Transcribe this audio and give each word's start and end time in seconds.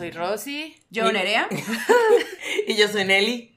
soy 0.00 0.12
Rosy. 0.12 0.74
Yo, 0.88 1.12
Nerea. 1.12 1.46
y 2.66 2.74
yo 2.74 2.88
soy 2.88 3.04
Nelly. 3.04 3.54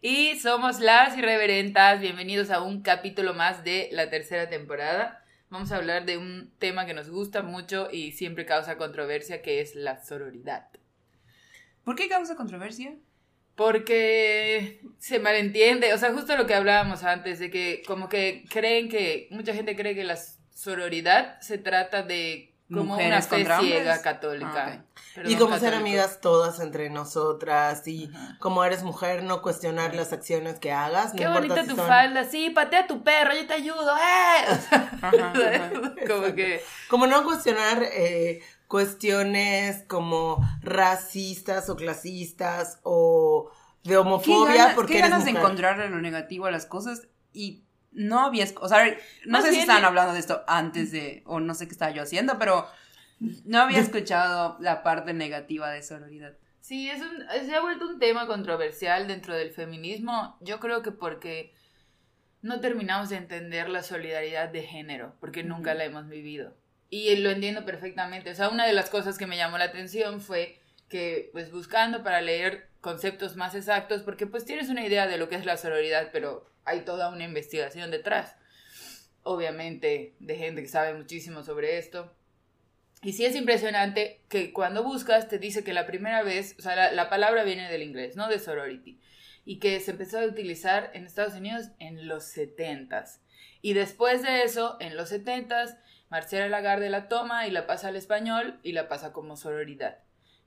Y 0.00 0.38
somos 0.38 0.78
las 0.78 1.18
irreverentas. 1.18 2.00
Bienvenidos 2.00 2.50
a 2.50 2.62
un 2.62 2.82
capítulo 2.82 3.34
más 3.34 3.64
de 3.64 3.88
la 3.90 4.08
tercera 4.08 4.48
temporada. 4.48 5.24
Vamos 5.48 5.72
a 5.72 5.76
hablar 5.78 6.06
de 6.06 6.16
un 6.16 6.52
tema 6.60 6.86
que 6.86 6.94
nos 6.94 7.10
gusta 7.10 7.42
mucho 7.42 7.88
y 7.90 8.12
siempre 8.12 8.46
causa 8.46 8.76
controversia, 8.78 9.42
que 9.42 9.60
es 9.60 9.74
la 9.74 10.00
sororidad. 10.00 10.68
¿Por 11.82 11.96
qué 11.96 12.08
causa 12.08 12.36
controversia? 12.36 12.94
Porque 13.56 14.82
se 15.00 15.18
malentiende, 15.18 15.92
o 15.92 15.98
sea, 15.98 16.12
justo 16.12 16.36
lo 16.36 16.46
que 16.46 16.54
hablábamos 16.54 17.02
antes, 17.02 17.40
de 17.40 17.50
que 17.50 17.82
como 17.84 18.08
que 18.08 18.44
creen 18.48 18.88
que, 18.88 19.26
mucha 19.32 19.54
gente 19.54 19.74
cree 19.74 19.96
que 19.96 20.04
la 20.04 20.20
sororidad 20.54 21.40
se 21.40 21.58
trata 21.58 22.04
de 22.04 22.49
como 22.72 22.94
una 22.94 23.22
fe 23.22 23.46
ciega 23.60 24.00
católica. 24.02 24.84
Ah, 25.16 25.22
y 25.24 25.36
como 25.36 25.58
ser 25.58 25.74
amigas 25.74 26.20
todas 26.20 26.60
entre 26.60 26.88
nosotras 26.90 27.86
y 27.88 28.10
como 28.38 28.64
eres 28.64 28.82
mujer 28.82 29.22
no 29.24 29.42
cuestionar 29.42 29.94
las 29.94 30.12
acciones 30.12 30.58
que 30.58 30.72
hagas. 30.72 31.12
Qué 31.12 31.26
bonita 31.26 31.64
tu 31.64 31.76
falda, 31.76 32.24
sí, 32.24 32.50
patea 32.50 32.80
a 32.80 32.86
tu 32.86 33.02
perro, 33.02 33.32
yo 33.34 33.46
te 33.46 33.54
ayudo, 33.54 33.96
¡eh! 33.96 34.44
como 36.08 36.34
que... 36.34 36.62
Como 36.88 37.06
no 37.06 37.24
cuestionar 37.24 37.82
eh, 37.82 38.42
cuestiones 38.68 39.84
como 39.88 40.38
racistas 40.62 41.68
o 41.68 41.76
clasistas 41.76 42.78
o 42.84 43.50
de 43.82 43.96
homofobia 43.96 44.74
porque 44.74 44.94
¿qué 44.94 45.00
ganas 45.00 45.24
de 45.24 45.32
encontrarle 45.32 45.88
lo 45.88 46.00
negativo 46.00 46.46
a 46.46 46.50
las 46.50 46.66
cosas 46.66 47.08
y 47.32 47.64
no 47.92 48.20
había, 48.20 48.46
o 48.60 48.68
sea, 48.68 48.96
no 49.26 49.42
sé 49.42 49.52
si 49.52 49.60
estaban 49.60 49.84
hablando 49.84 50.12
de 50.12 50.20
esto 50.20 50.44
antes 50.46 50.92
de, 50.92 51.22
o 51.26 51.40
no 51.40 51.54
sé 51.54 51.66
qué 51.66 51.72
estaba 51.72 51.90
yo 51.90 52.02
haciendo, 52.02 52.38
pero 52.38 52.68
no 53.18 53.60
había 53.60 53.78
escuchado 53.80 54.56
la 54.60 54.82
parte 54.82 55.12
negativa 55.12 55.70
de 55.70 55.82
sororidad. 55.82 56.34
Sí, 56.60 56.88
es 56.88 57.00
un, 57.02 57.24
se 57.46 57.54
ha 57.54 57.60
vuelto 57.60 57.86
un 57.86 57.98
tema 57.98 58.26
controversial 58.26 59.08
dentro 59.08 59.34
del 59.34 59.50
feminismo, 59.50 60.36
yo 60.40 60.60
creo 60.60 60.82
que 60.82 60.92
porque 60.92 61.54
no 62.42 62.60
terminamos 62.60 63.10
de 63.10 63.16
entender 63.16 63.68
la 63.68 63.82
solidaridad 63.82 64.48
de 64.48 64.62
género, 64.62 65.14
porque 65.20 65.42
nunca 65.42 65.74
la 65.74 65.84
hemos 65.84 66.08
vivido. 66.08 66.56
Y 66.88 67.14
lo 67.16 67.30
entiendo 67.30 67.64
perfectamente. 67.64 68.30
O 68.30 68.34
sea, 68.34 68.48
una 68.48 68.66
de 68.66 68.72
las 68.72 68.90
cosas 68.90 69.18
que 69.18 69.26
me 69.26 69.36
llamó 69.36 69.58
la 69.58 69.66
atención 69.66 70.20
fue 70.20 70.60
que, 70.88 71.30
pues 71.32 71.52
buscando 71.52 72.02
para 72.02 72.20
leer 72.20 72.69
conceptos 72.80 73.36
más 73.36 73.54
exactos, 73.54 74.02
porque 74.02 74.26
pues 74.26 74.44
tienes 74.44 74.68
una 74.68 74.86
idea 74.86 75.06
de 75.06 75.18
lo 75.18 75.28
que 75.28 75.36
es 75.36 75.44
la 75.44 75.56
sororidad, 75.56 76.10
pero 76.12 76.50
hay 76.64 76.82
toda 76.82 77.10
una 77.10 77.24
investigación 77.24 77.90
detrás, 77.90 78.36
obviamente, 79.22 80.14
de 80.18 80.36
gente 80.36 80.62
que 80.62 80.68
sabe 80.68 80.94
muchísimo 80.94 81.42
sobre 81.42 81.78
esto. 81.78 82.14
Y 83.02 83.12
sí 83.12 83.24
es 83.24 83.34
impresionante 83.34 84.20
que 84.28 84.52
cuando 84.52 84.82
buscas 84.82 85.28
te 85.28 85.38
dice 85.38 85.64
que 85.64 85.72
la 85.72 85.86
primera 85.86 86.22
vez, 86.22 86.54
o 86.58 86.62
sea, 86.62 86.92
la, 86.92 87.08
palabra 87.08 87.44
viene 87.44 87.70
del 87.70 87.82
inglés, 87.82 88.16
¿no? 88.16 88.28
De 88.28 88.38
sorority. 88.38 89.00
Y 89.46 89.58
que 89.58 89.80
se 89.80 89.92
empezó 89.92 90.18
a 90.18 90.26
utilizar 90.26 90.90
en 90.92 91.06
Estados 91.06 91.34
Unidos 91.34 91.68
en 91.78 92.08
los 92.08 92.24
70 92.24 93.04
Y 93.62 93.72
después 93.72 94.22
de 94.22 94.42
eso, 94.42 94.76
en 94.80 94.98
los 94.98 95.10
70s, 95.10 95.78
Marcela 96.10 96.48
Lagarde 96.48 96.90
la 96.90 97.08
toma 97.08 97.46
y 97.46 97.50
la 97.50 97.66
pasa 97.66 97.88
al 97.88 97.96
español 97.96 98.60
y 98.62 98.72
la 98.72 98.88
pasa 98.88 99.12
como 99.12 99.36
sororidad. 99.36 99.98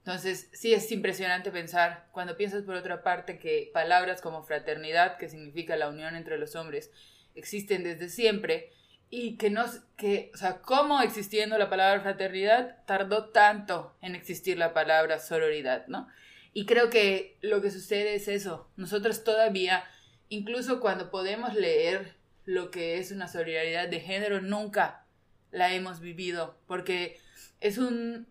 Entonces, 0.05 0.49
sí 0.51 0.73
es 0.73 0.91
impresionante 0.91 1.49
pensar, 1.49 2.09
cuando 2.11 2.35
piensas 2.35 2.63
por 2.63 2.75
otra 2.75 3.03
parte, 3.03 3.39
que 3.39 3.71
palabras 3.73 4.19
como 4.19 4.43
fraternidad, 4.43 5.17
que 5.17 5.29
significa 5.29 5.77
la 5.77 5.87
unión 5.87 6.17
entre 6.17 6.37
los 6.37 6.57
hombres, 6.57 6.91
existen 7.35 7.83
desde 7.83 8.09
siempre 8.09 8.73
y 9.09 9.37
que 9.37 9.49
no, 9.49 9.63
que, 9.95 10.29
o 10.33 10.37
sea, 10.37 10.59
cómo 10.59 11.01
existiendo 11.01 11.57
la 11.57 11.69
palabra 11.69 12.01
fraternidad 12.01 12.83
tardó 12.85 13.29
tanto 13.29 13.95
en 14.01 14.15
existir 14.15 14.57
la 14.57 14.73
palabra 14.73 15.19
sororidad, 15.19 15.87
¿no? 15.87 16.09
Y 16.51 16.65
creo 16.65 16.89
que 16.89 17.37
lo 17.39 17.61
que 17.61 17.71
sucede 17.71 18.15
es 18.15 18.27
eso. 18.27 18.69
Nosotros 18.75 19.23
todavía, 19.23 19.85
incluso 20.27 20.81
cuando 20.81 21.11
podemos 21.11 21.53
leer 21.53 22.15
lo 22.43 22.71
que 22.71 22.97
es 22.99 23.11
una 23.11 23.29
solidaridad 23.29 23.87
de 23.87 24.01
género, 24.01 24.41
nunca 24.41 25.05
la 25.51 25.73
hemos 25.73 26.01
vivido, 26.01 26.57
porque 26.67 27.19
es 27.61 27.77
un, 27.77 28.27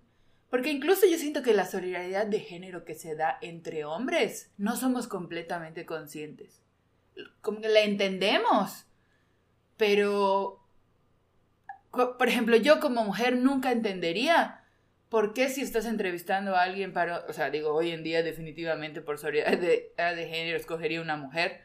porque 0.52 0.70
incluso 0.70 1.06
yo 1.06 1.16
siento 1.16 1.42
que 1.42 1.54
la 1.54 1.64
solidaridad 1.64 2.26
de 2.26 2.38
género 2.38 2.84
que 2.84 2.94
se 2.94 3.16
da 3.16 3.38
entre 3.40 3.86
hombres 3.86 4.52
no 4.58 4.76
somos 4.76 5.08
completamente 5.08 5.86
conscientes. 5.86 6.60
Como 7.40 7.60
la 7.60 7.80
entendemos, 7.80 8.84
pero, 9.78 10.62
por 11.91 12.28
ejemplo, 12.28 12.56
yo 12.56 12.80
como 12.80 13.02
mujer 13.02 13.38
nunca 13.38 13.72
entendería 13.72 14.62
por 15.08 15.32
qué 15.32 15.48
si 15.48 15.62
estás 15.62 15.86
entrevistando 15.86 16.54
a 16.54 16.64
alguien 16.64 16.92
para, 16.92 17.24
o 17.30 17.32
sea, 17.32 17.48
digo, 17.48 17.72
hoy 17.72 17.91
en 17.91 18.02
día 18.02 18.22
definitivamente 18.22 19.00
por 19.00 19.16
solidaridad 19.16 19.58
de, 19.58 19.94
de 19.96 20.28
género 20.28 20.58
escogería 20.58 21.00
una 21.00 21.16
mujer, 21.16 21.62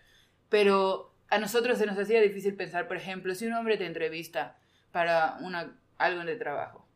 pero 0.48 1.14
a 1.28 1.40
nosotros 1.40 1.78
se 1.78 1.88
nos 1.88 2.00
hacía 2.00 2.22
difícil 2.22 2.56
pensar, 2.56 2.88
por 2.88 2.96
ejemplo, 2.96 3.36
si 3.36 3.48
un 3.48 3.54
hombre 3.54 3.76
te 3.76 3.86
entrevista 3.86 4.56
para 4.94 5.40
una, 5.42 5.78
algo 5.98 6.24
de 6.24 6.38
trabajo 6.38 6.87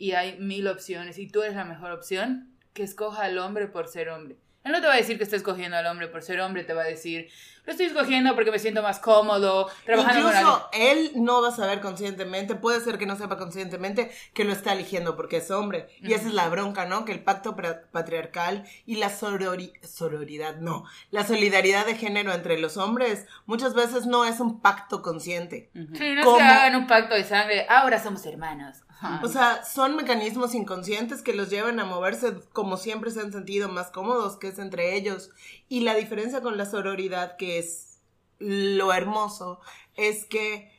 y 0.00 0.12
hay 0.12 0.38
mil 0.38 0.66
opciones 0.66 1.18
y 1.18 1.28
tú 1.28 1.42
eres 1.42 1.54
la 1.54 1.64
mejor 1.64 1.92
opción, 1.92 2.48
que 2.72 2.82
escoja 2.82 3.24
al 3.24 3.38
hombre 3.38 3.68
por 3.68 3.86
ser 3.86 4.08
hombre. 4.08 4.36
Él 4.64 4.72
no 4.72 4.80
te 4.80 4.86
va 4.86 4.94
a 4.94 4.96
decir 4.96 5.16
que 5.16 5.24
está 5.24 5.36
escogiendo 5.36 5.76
al 5.76 5.86
hombre 5.86 6.08
por 6.08 6.22
ser 6.22 6.40
hombre, 6.40 6.64
te 6.64 6.74
va 6.74 6.82
a 6.82 6.86
decir, 6.86 7.30
lo 7.64 7.72
estoy 7.72 7.86
escogiendo 7.86 8.34
porque 8.34 8.50
me 8.50 8.58
siento 8.58 8.82
más 8.82 8.98
cómodo 8.98 9.70
trabajando 9.86 10.28
Incluso 10.28 10.68
él 10.72 11.12
no 11.16 11.40
va 11.40 11.48
a 11.48 11.56
saber 11.56 11.80
conscientemente, 11.80 12.54
puede 12.54 12.80
ser 12.80 12.98
que 12.98 13.06
no 13.06 13.16
sepa 13.16 13.38
conscientemente 13.38 14.10
que 14.34 14.44
lo 14.44 14.52
está 14.52 14.74
eligiendo 14.74 15.16
porque 15.16 15.38
es 15.38 15.50
hombre. 15.50 15.88
Y 16.02 16.12
esa 16.12 16.28
es 16.28 16.34
la 16.34 16.48
bronca, 16.48 16.84
¿no? 16.84 17.06
Que 17.06 17.12
el 17.12 17.22
pacto 17.22 17.56
patriarcal 17.90 18.64
y 18.84 18.96
la 18.96 19.08
sororidad, 19.08 20.56
no, 20.56 20.84
la 21.10 21.26
solidaridad 21.26 21.86
de 21.86 21.94
género 21.94 22.32
entre 22.32 22.58
los 22.58 22.76
hombres 22.76 23.26
muchas 23.46 23.74
veces 23.74 24.06
no 24.06 24.26
es 24.26 24.40
un 24.40 24.60
pacto 24.60 25.00
consciente. 25.00 25.70
Sí, 25.72 26.14
no 26.14 26.20
es 26.20 26.38
que 26.38 26.42
hagan 26.42 26.76
un 26.76 26.86
pacto 26.86 27.14
de 27.14 27.24
sangre, 27.24 27.66
ahora 27.68 28.02
somos 28.02 28.24
hermanos. 28.26 28.78
O 29.22 29.28
sea, 29.28 29.64
son 29.64 29.96
mecanismos 29.96 30.54
inconscientes 30.54 31.22
que 31.22 31.32
los 31.32 31.48
llevan 31.48 31.80
a 31.80 31.84
moverse 31.84 32.34
como 32.52 32.76
siempre 32.76 33.10
se 33.10 33.20
han 33.20 33.32
sentido 33.32 33.68
más 33.68 33.90
cómodos, 33.90 34.36
que 34.36 34.48
es 34.48 34.58
entre 34.58 34.94
ellos. 34.96 35.30
Y 35.68 35.80
la 35.80 35.94
diferencia 35.94 36.42
con 36.42 36.58
la 36.58 36.66
sororidad, 36.66 37.36
que 37.36 37.58
es 37.58 37.98
lo 38.38 38.92
hermoso, 38.92 39.60
es 39.96 40.26
que 40.26 40.70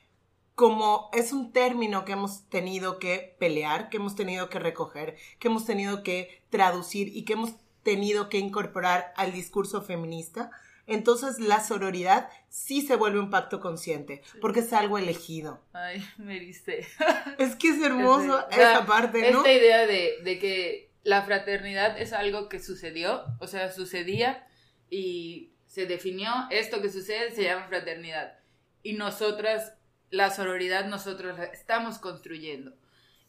como 0.55 1.09
es 1.13 1.33
un 1.33 1.51
término 1.51 2.05
que 2.05 2.11
hemos 2.11 2.43
tenido 2.49 2.99
que 2.99 3.35
pelear, 3.39 3.89
que 3.89 3.97
hemos 3.97 4.15
tenido 4.15 4.49
que 4.49 4.59
recoger, 4.59 5.17
que 5.39 5.47
hemos 5.47 5.65
tenido 5.65 6.03
que 6.03 6.43
traducir 6.49 7.15
y 7.15 7.23
que 7.23 7.33
hemos 7.33 7.55
tenido 7.81 8.29
que 8.29 8.37
incorporar 8.37 9.13
al 9.15 9.31
discurso 9.31 9.81
feminista, 9.81 10.51
entonces 10.93 11.39
la 11.39 11.63
sororidad 11.63 12.29
sí 12.49 12.81
se 12.81 12.95
vuelve 12.95 13.19
un 13.19 13.29
pacto 13.29 13.59
consciente, 13.59 14.21
porque 14.41 14.61
es 14.61 14.73
algo 14.73 14.97
elegido. 14.97 15.63
Ay, 15.73 16.05
me 16.17 16.39
diste. 16.39 16.87
Es 17.37 17.55
que 17.55 17.69
es 17.69 17.81
hermoso 17.81 18.47
esa 18.49 18.85
parte, 18.85 19.31
¿no? 19.31 19.39
Esta 19.39 19.53
idea 19.53 19.87
de, 19.87 20.19
de 20.23 20.39
que 20.39 20.91
la 21.03 21.23
fraternidad 21.23 21.99
es 21.99 22.13
algo 22.13 22.49
que 22.49 22.59
sucedió, 22.59 23.25
o 23.39 23.47
sea, 23.47 23.71
sucedía 23.71 24.47
y 24.89 25.53
se 25.65 25.85
definió, 25.85 26.31
esto 26.49 26.81
que 26.81 26.89
sucede 26.89 27.31
se 27.31 27.43
llama 27.43 27.67
fraternidad. 27.67 28.37
Y 28.83 28.93
nosotras, 28.93 29.73
la 30.09 30.29
sororidad, 30.29 30.85
nosotros 30.85 31.37
la 31.37 31.45
estamos 31.45 31.97
construyendo. 31.97 32.73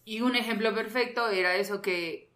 Y 0.04 0.20
un 0.20 0.34
ejemplo 0.34 0.74
perfecto 0.74 1.28
era 1.28 1.54
eso 1.54 1.80
que 1.80 2.30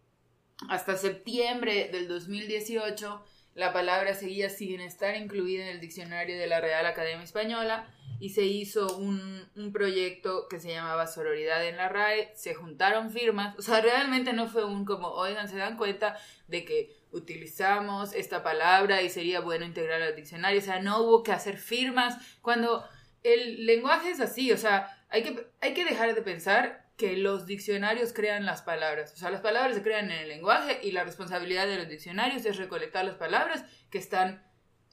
hasta 0.69 0.97
septiembre 0.97 1.89
del 1.91 2.07
2018 2.07 3.23
la 3.57 3.73
palabra 3.73 4.13
seguía 4.13 4.49
sin 4.49 4.81
estar 4.81 5.17
incluida 5.17 5.63
en 5.63 5.69
el 5.69 5.79
diccionario 5.79 6.37
de 6.37 6.45
la 6.45 6.61
Real 6.61 6.85
Academia 6.85 7.23
Española 7.23 7.87
y 8.19 8.29
se 8.29 8.43
hizo 8.43 8.97
un, 8.97 9.49
proyecto 9.73 10.47
que 10.47 10.59
se 10.59 10.69
llamaba 10.69 11.07
Sororidad 11.07 11.65
en 11.67 11.77
la 11.77 11.89
RAE, 11.89 12.31
se 12.35 12.53
juntaron 12.53 13.09
firmas, 13.09 13.57
o 13.57 13.63
sea, 13.63 13.81
realmente 13.81 14.31
no 14.31 14.47
fue 14.47 14.63
un 14.63 14.85
como, 14.85 15.07
oigan, 15.09 15.47
se 15.49 15.57
dan 15.57 15.75
cuenta 15.75 16.17
de 16.47 16.65
que 16.65 16.95
utilizamos 17.11 18.13
esta 18.13 18.43
palabra 18.43 19.01
y 19.01 19.09
sería 19.09 19.39
bueno 19.39 19.65
integrarla 19.65 20.05
al 20.05 20.15
diccionario, 20.15 20.59
o 20.59 20.63
sea, 20.63 20.79
no 20.79 21.01
hubo 21.01 21.23
que 21.23 21.31
hacer 21.31 21.57
firmas. 21.57 22.15
Cuando 22.41 22.87
el 23.23 23.65
lenguaje 23.65 24.11
es 24.11 24.19
así, 24.19 24.51
o 24.51 24.57
sea, 24.57 25.03
hay 25.09 25.23
que, 25.23 25.47
hay 25.61 25.73
que 25.73 25.85
dejar 25.85 26.13
de 26.13 26.21
pensar 26.21 26.86
que 26.97 27.15
los 27.15 27.45
diccionarios 27.45 28.11
crean 28.11 28.45
las 28.45 28.63
palabras. 28.63 29.13
O 29.13 29.17
sea, 29.17 29.29
las 29.29 29.41
palabras 29.41 29.75
se 29.75 29.83
crean 29.83 30.09
en 30.11 30.19
el 30.19 30.27
lenguaje 30.29 30.79
y 30.81 30.91
la 30.91 31.03
responsabilidad 31.03 31.67
de 31.67 31.77
los 31.77 31.87
diccionarios 31.87 32.43
es 32.45 32.57
recolectar 32.57 33.05
las 33.05 33.15
palabras 33.15 33.63
que 33.91 33.99
están 33.99 34.43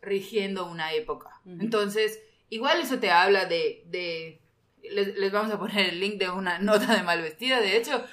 rigiendo 0.03 0.67
una 0.67 0.93
época. 0.93 1.41
Entonces, 1.47 2.21
igual 2.51 2.81
eso 2.81 2.99
te 2.99 3.11
habla 3.11 3.47
de... 3.47 3.85
de 3.87 4.41
les, 4.83 5.33
vamos 5.33 5.51
a 5.51 5.59
poner 5.59 5.89
el 5.89 5.99
link 5.99 6.19
de 6.19 6.29
una 6.29 6.59
nota 6.61 6.95
de 6.95 7.03
Malvestida, 7.03 7.59
de 7.61 7.79
hecho. 7.79 8.05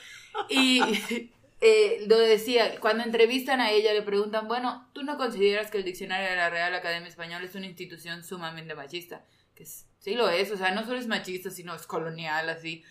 Y 0.47 0.81
eh, 1.59 2.05
lo 2.07 2.17
decía, 2.17 2.79
cuando 2.79 3.03
entrevistan 3.03 3.59
a 3.59 3.71
ella 3.71 3.93
le 3.93 4.03
preguntan, 4.03 4.47
bueno, 4.47 4.89
¿tú 4.93 5.03
no 5.03 5.17
consideras 5.17 5.69
que 5.69 5.79
el 5.79 5.83
diccionario 5.83 6.29
de 6.29 6.37
la 6.37 6.49
Real 6.49 6.73
Academia 6.73 7.09
Española 7.09 7.43
es 7.43 7.55
una 7.55 7.65
institución 7.65 8.23
sumamente 8.23 8.73
machista? 8.73 9.25
Que 9.53 9.65
sí 9.65 10.15
lo 10.15 10.29
es, 10.29 10.49
o 10.49 10.55
sea, 10.55 10.71
no 10.71 10.85
solo 10.85 10.97
es 10.97 11.07
machista, 11.07 11.51
sino 11.51 11.75
es 11.75 11.85
colonial, 11.85 12.47
así. 12.47 12.85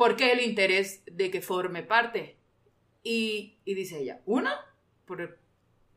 ¿Por 0.00 0.16
qué 0.16 0.32
el 0.32 0.40
interés 0.40 1.02
de 1.04 1.30
que 1.30 1.42
forme 1.42 1.82
parte? 1.82 2.38
Y, 3.02 3.58
dice 3.66 3.98
ella, 3.98 4.22
uno, 4.24 4.48
por 5.04 5.38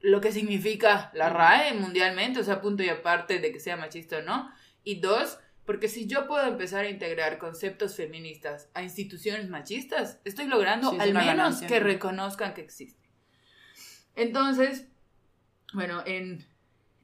lo 0.01 0.19
que 0.19 0.33
significa 0.33 1.09
la 1.13 1.29
RAE 1.29 1.73
mundialmente, 1.75 2.41
o 2.41 2.43
sea, 2.43 2.59
punto 2.59 2.83
y 2.83 2.89
aparte 2.89 3.39
de 3.39 3.53
que 3.53 3.61
sea 3.61 3.77
machista 3.77 4.17
o 4.17 4.21
no. 4.21 4.51
Y 4.83 4.99
dos, 4.99 5.39
porque 5.65 5.87
si 5.87 6.05
yo 6.05 6.27
puedo 6.27 6.45
empezar 6.45 6.83
a 6.83 6.89
integrar 6.89 7.37
conceptos 7.37 7.95
feministas 7.95 8.69
a 8.73 8.83
instituciones 8.83 9.47
machistas, 9.47 10.19
estoy 10.25 10.47
logrando 10.47 10.93
al 10.99 11.13
menos 11.13 11.61
que 11.61 11.79
reconozcan 11.79 12.53
que 12.53 12.59
existen. 12.59 13.09
Entonces, 14.17 14.85
bueno, 15.73 16.03
en, 16.05 16.45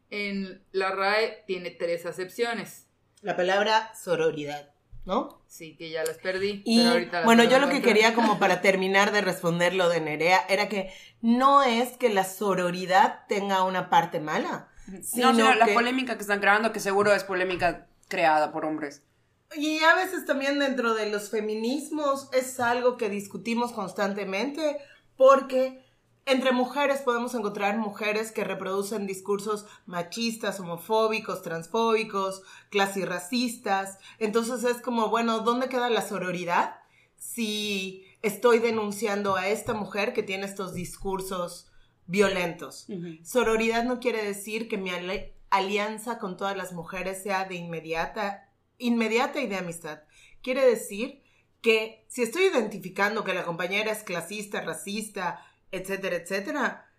en 0.09 0.65
la 0.73 0.91
RAE 0.91 1.45
tiene 1.47 1.71
tres 1.71 2.05
acepciones. 2.05 2.89
La 3.21 3.37
palabra 3.37 3.95
sororidad. 3.95 4.73
¿No? 5.09 5.41
Sí, 5.47 5.75
que 5.75 5.89
ya 5.89 6.03
las 6.03 6.19
perdí. 6.19 6.61
Y 6.65 6.87
bueno, 7.25 7.43
yo 7.43 7.57
lo 7.57 7.67
que 7.67 7.81
quería 7.81 8.13
como 8.13 8.37
para 8.37 8.61
terminar 8.61 9.11
de 9.11 9.21
responder 9.21 9.73
lo 9.73 9.89
de 9.89 10.01
Nerea 10.01 10.45
era 10.47 10.69
que 10.69 10.93
no 11.19 11.63
es 11.63 11.97
que 11.97 12.09
la 12.09 12.23
sororidad 12.23 13.21
tenga 13.27 13.63
una 13.63 13.89
parte 13.89 14.19
mala. 14.19 14.69
Sino 15.01 15.33
no, 15.33 15.55
la 15.55 15.65
polémica 15.73 16.13
que 16.13 16.21
están 16.21 16.39
creando, 16.39 16.71
que 16.71 16.79
seguro 16.79 17.11
es 17.13 17.23
polémica 17.23 17.87
creada 18.07 18.51
por 18.51 18.65
hombres. 18.65 19.01
Y 19.55 19.79
a 19.79 19.95
veces 19.95 20.27
también 20.27 20.59
dentro 20.59 20.93
de 20.93 21.09
los 21.09 21.31
feminismos 21.31 22.29
es 22.31 22.59
algo 22.59 22.95
que 22.97 23.09
discutimos 23.09 23.71
constantemente 23.71 24.77
porque 25.17 25.83
entre 26.25 26.51
mujeres 26.51 27.01
podemos 27.01 27.33
encontrar 27.33 27.77
mujeres 27.77 28.31
que 28.31 28.43
reproducen 28.43 29.07
discursos 29.07 29.65
machistas, 29.85 30.59
homofóbicos, 30.59 31.41
transfóbicos, 31.41 32.43
clasirracistas. 32.69 33.97
Entonces 34.19 34.63
es 34.63 34.81
como, 34.81 35.09
bueno, 35.09 35.39
¿dónde 35.39 35.69
queda 35.69 35.89
la 35.89 36.01
sororidad? 36.01 36.75
Si 37.15 38.05
estoy 38.21 38.59
denunciando 38.59 39.35
a 39.35 39.47
esta 39.47 39.73
mujer 39.73 40.13
que 40.13 40.23
tiene 40.23 40.45
estos 40.45 40.73
discursos 40.73 41.71
violentos. 42.05 42.87
Sororidad 43.23 43.83
no 43.83 43.99
quiere 43.99 44.23
decir 44.23 44.67
que 44.67 44.77
mi 44.77 44.89
alianza 45.49 46.17
con 46.17 46.37
todas 46.37 46.57
las 46.57 46.73
mujeres 46.73 47.21
sea 47.21 47.45
de 47.45 47.55
inmediata, 47.55 48.51
inmediata 48.77 49.41
y 49.41 49.47
de 49.47 49.57
amistad. 49.57 50.01
Quiere 50.41 50.65
decir 50.65 51.21
que 51.61 52.05
si 52.07 52.23
estoy 52.23 52.45
identificando 52.45 53.23
que 53.23 53.33
la 53.33 53.43
compañera 53.43 53.91
es 53.91 54.03
clasista, 54.03 54.61
racista, 54.61 55.45
etcétera, 55.71 56.15
etcétera. 56.17 56.91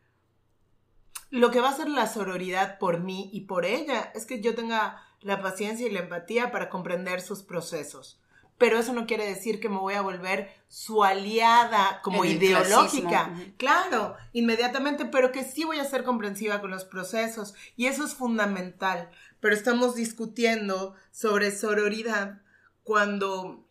Lo 1.30 1.50
que 1.50 1.60
va 1.60 1.70
a 1.70 1.76
ser 1.76 1.88
la 1.88 2.06
sororidad 2.06 2.78
por 2.78 3.00
mí 3.00 3.30
y 3.32 3.42
por 3.42 3.64
ella 3.64 4.10
es 4.14 4.26
que 4.26 4.40
yo 4.40 4.54
tenga 4.54 5.02
la 5.20 5.40
paciencia 5.40 5.86
y 5.86 5.90
la 5.90 6.00
empatía 6.00 6.50
para 6.50 6.68
comprender 6.68 7.20
sus 7.20 7.42
procesos. 7.42 8.20
Pero 8.58 8.78
eso 8.78 8.92
no 8.92 9.06
quiere 9.06 9.26
decir 9.26 9.58
que 9.58 9.70
me 9.70 9.78
voy 9.78 9.94
a 9.94 10.02
volver 10.02 10.52
su 10.68 11.02
aliada 11.02 12.00
como 12.02 12.26
ideológica. 12.26 13.34
Claro, 13.56 14.16
inmediatamente, 14.32 15.06
pero 15.06 15.32
que 15.32 15.44
sí 15.44 15.64
voy 15.64 15.78
a 15.78 15.84
ser 15.86 16.04
comprensiva 16.04 16.60
con 16.60 16.70
los 16.70 16.84
procesos. 16.84 17.54
Y 17.76 17.86
eso 17.86 18.04
es 18.04 18.12
fundamental. 18.12 19.10
Pero 19.40 19.54
estamos 19.54 19.94
discutiendo 19.94 20.94
sobre 21.10 21.52
sororidad 21.52 22.42
cuando, 22.82 23.66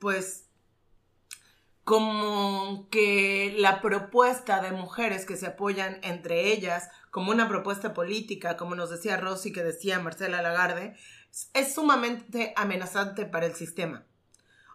pues, 0.00 0.45
como 1.86 2.88
que 2.90 3.54
la 3.58 3.80
propuesta 3.80 4.60
de 4.60 4.72
mujeres 4.72 5.24
que 5.24 5.36
se 5.36 5.46
apoyan 5.46 6.00
entre 6.02 6.52
ellas, 6.52 6.88
como 7.12 7.30
una 7.30 7.46
propuesta 7.46 7.94
política, 7.94 8.56
como 8.56 8.74
nos 8.74 8.90
decía 8.90 9.18
Rosy, 9.18 9.52
que 9.52 9.62
decía 9.62 10.00
Marcela 10.00 10.42
Lagarde, 10.42 10.96
es 11.54 11.74
sumamente 11.76 12.52
amenazante 12.56 13.24
para 13.24 13.46
el 13.46 13.54
sistema. 13.54 14.04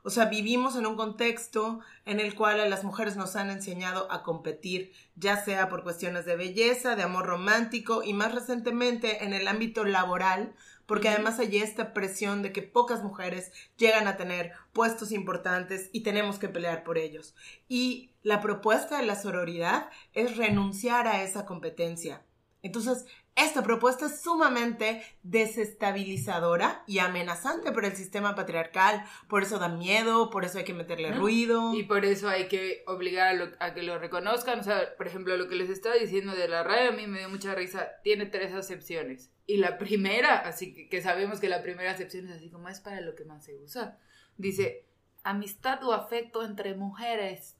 O 0.03 0.09
sea, 0.09 0.23
vivimos 0.25 0.77
en 0.77 0.85
un 0.85 0.95
contexto 0.95 1.81
en 2.05 2.21
el 2.21 2.33
cual 2.33 2.69
las 2.69 2.85
mujeres 2.85 3.17
nos 3.17 3.35
han 3.35 3.49
enseñado 3.49 4.09
a 4.09 4.23
competir, 4.23 4.93
ya 5.15 5.35
sea 5.35 5.67
por 5.67 5.83
cuestiones 5.83 6.23
de 6.25 6.37
belleza, 6.37 6.95
de 6.95 7.03
amor 7.03 7.25
romántico 7.25 8.03
y 8.03 8.13
más 8.13 8.33
recientemente 8.33 9.25
en 9.25 9.33
el 9.33 9.49
ámbito 9.49 9.83
laboral, 9.83 10.55
porque 10.91 11.07
además 11.07 11.39
hay 11.39 11.55
esta 11.59 11.93
presión 11.93 12.41
de 12.41 12.51
que 12.51 12.61
pocas 12.61 13.01
mujeres 13.01 13.53
llegan 13.77 14.09
a 14.09 14.17
tener 14.17 14.51
puestos 14.73 15.13
importantes 15.13 15.89
y 15.93 16.01
tenemos 16.01 16.37
que 16.37 16.49
pelear 16.49 16.83
por 16.83 16.97
ellos. 16.97 17.33
Y 17.69 18.11
la 18.23 18.41
propuesta 18.41 18.97
de 18.97 19.05
la 19.05 19.15
sororidad 19.15 19.89
es 20.11 20.35
renunciar 20.35 21.07
a 21.07 21.23
esa 21.23 21.45
competencia. 21.45 22.25
Entonces, 22.61 23.05
esta 23.37 23.63
propuesta 23.63 24.07
es 24.07 24.21
sumamente 24.21 25.01
desestabilizadora 25.23 26.83
y 26.85 26.99
amenazante 26.99 27.71
para 27.71 27.87
el 27.87 27.95
sistema 27.95 28.35
patriarcal. 28.35 29.05
Por 29.29 29.43
eso 29.43 29.59
da 29.59 29.69
miedo, 29.69 30.29
por 30.29 30.43
eso 30.43 30.57
hay 30.57 30.65
que 30.65 30.73
meterle 30.73 31.13
ruido. 31.13 31.73
Y 31.73 31.83
por 31.83 32.03
eso 32.03 32.27
hay 32.27 32.49
que 32.49 32.83
obligar 32.85 33.55
a, 33.59 33.73
que 33.73 33.83
lo 33.83 33.97
reconozcan. 33.97 34.59
O 34.59 34.63
sea, 34.63 34.93
por 34.97 35.07
ejemplo, 35.07 35.37
lo 35.37 35.47
que 35.47 35.55
les 35.55 35.69
estaba 35.69 35.95
diciendo 35.95 36.35
de 36.35 36.49
la 36.49 36.63
radio 36.63 36.89
a 36.89 36.93
mí 36.93 37.07
me 37.07 37.19
dio 37.19 37.29
mucha 37.29 37.55
risa. 37.55 37.87
Tiene 38.03 38.25
tres 38.25 38.53
acepciones. 38.53 39.31
Y 39.51 39.57
la 39.57 39.77
primera, 39.77 40.37
así 40.37 40.73
que, 40.73 40.87
que 40.87 41.01
sabemos 41.01 41.41
que 41.41 41.49
la 41.49 41.61
primera 41.61 41.91
acepción 41.91 42.25
es 42.29 42.37
así 42.37 42.49
como 42.49 42.69
es 42.69 42.79
para 42.79 43.01
lo 43.01 43.15
que 43.15 43.25
más 43.25 43.43
se 43.43 43.53
usa. 43.57 43.99
Dice, 44.37 44.85
amistad 45.23 45.83
o 45.83 45.91
afecto 45.91 46.45
entre 46.45 46.73
mujeres. 46.73 47.57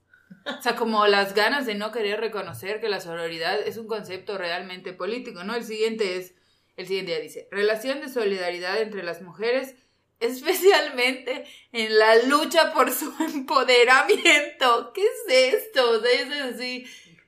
O 0.58 0.62
sea, 0.62 0.74
como 0.74 1.06
las 1.06 1.34
ganas 1.34 1.66
de 1.66 1.74
no 1.74 1.92
querer 1.92 2.18
reconocer 2.18 2.80
que 2.80 2.88
la 2.88 3.02
sororidad 3.02 3.60
es 3.60 3.76
un 3.76 3.88
concepto 3.88 4.38
realmente 4.38 4.94
político, 4.94 5.44
¿no? 5.44 5.54
El 5.54 5.64
siguiente 5.64 6.16
es, 6.16 6.34
el 6.78 6.86
siguiente 6.86 7.12
día 7.12 7.20
dice, 7.20 7.46
relación 7.50 8.00
de 8.00 8.08
solidaridad 8.08 8.80
entre 8.80 9.02
las 9.02 9.20
mujeres, 9.20 9.74
especialmente 10.18 11.44
en 11.72 11.98
la 11.98 12.22
lucha 12.22 12.72
por 12.72 12.90
su 12.90 13.12
empoderamiento. 13.22 14.94
¿Qué 14.94 15.02
es 15.02 15.54
esto? 15.56 16.02
Es 16.02 16.54
así, 16.54 16.86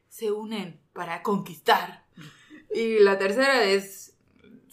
se 0.09 0.33
unen 0.33 0.81
para 0.95 1.23
conquistar. 1.23 2.07
Y 2.75 3.01
la 3.01 3.19
tercera 3.19 3.63
es 3.65 4.14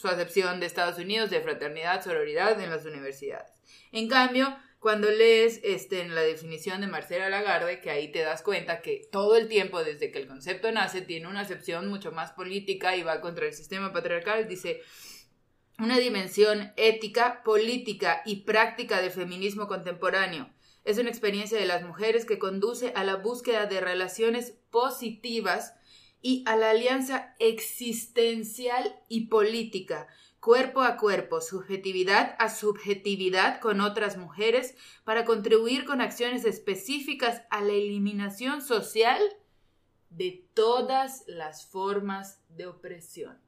su 0.01 0.07
acepción 0.07 0.59
de 0.59 0.65
Estados 0.65 0.98
Unidos 0.98 1.30
de 1.30 1.42
fraternidad, 1.42 2.03
sororidad 2.03 2.59
en 2.59 2.71
las 2.71 2.86
universidades. 2.86 3.51
En 3.92 4.07
cambio, 4.07 4.57
cuando 4.80 5.12
lees 5.12 5.59
este, 5.63 6.01
en 6.01 6.15
la 6.15 6.21
definición 6.21 6.81
de 6.81 6.88
Marcela 6.88 7.30
Lagarde, 7.30 7.81
que 7.81 7.92
ahí 7.92 8.12
te 8.12 8.21
das 8.21 8.42
cuenta 8.42 8.81
que 8.81 9.07
todo 9.12 9.38
el 9.38 9.48
tiempo, 9.48 9.83
desde 9.83 10.12
que 10.12 10.18
el 10.18 10.27
concepto 10.27 10.71
nace, 10.71 11.01
tiene 11.01 11.27
una 11.27 11.42
acepción 11.42 11.88
mucho 11.88 12.12
más 12.12 12.31
política 12.31 12.95
y 12.95 13.03
va 13.03 13.21
contra 13.21 13.45
el 13.45 13.53
sistema 13.53 13.94
patriarcal, 13.94 14.48
dice 14.48 14.81
una 15.77 16.00
dimensión 16.00 16.74
ética, 16.77 17.44
política 17.44 18.24
y 18.25 18.38
práctica 18.38 19.01
de 19.01 19.12
feminismo 19.12 19.67
contemporáneo. 19.67 20.50
Es 20.84 20.98
una 20.98 21.10
experiencia 21.10 21.60
de 21.60 21.67
las 21.67 21.84
mujeres 21.84 22.25
que 22.25 22.39
conduce 22.39 22.91
a 22.96 23.03
la 23.03 23.17
búsqueda 23.17 23.67
de 23.67 23.81
relaciones 23.81 24.55
positivas 24.72 25.75
y 26.21 26.43
a 26.45 26.55
la 26.55 26.71
alianza 26.71 27.35
existencial 27.39 28.95
y 29.07 29.27
política 29.27 30.07
cuerpo 30.41 30.81
a 30.81 30.97
cuerpo, 30.97 31.39
subjetividad 31.39 32.35
a 32.39 32.49
subjetividad 32.49 33.61
con 33.61 33.79
otras 33.79 34.17
mujeres 34.17 34.75
para 35.05 35.23
contribuir 35.23 35.85
con 35.85 36.01
acciones 36.01 36.43
específicas 36.45 37.43
a 37.51 37.61
la 37.61 37.73
eliminación 37.73 38.61
social 38.61 39.21
de 40.09 40.45
todas 40.53 41.23
las 41.27 41.65
formas 41.65 42.41
de 42.49 42.67
opresión. 42.67 43.39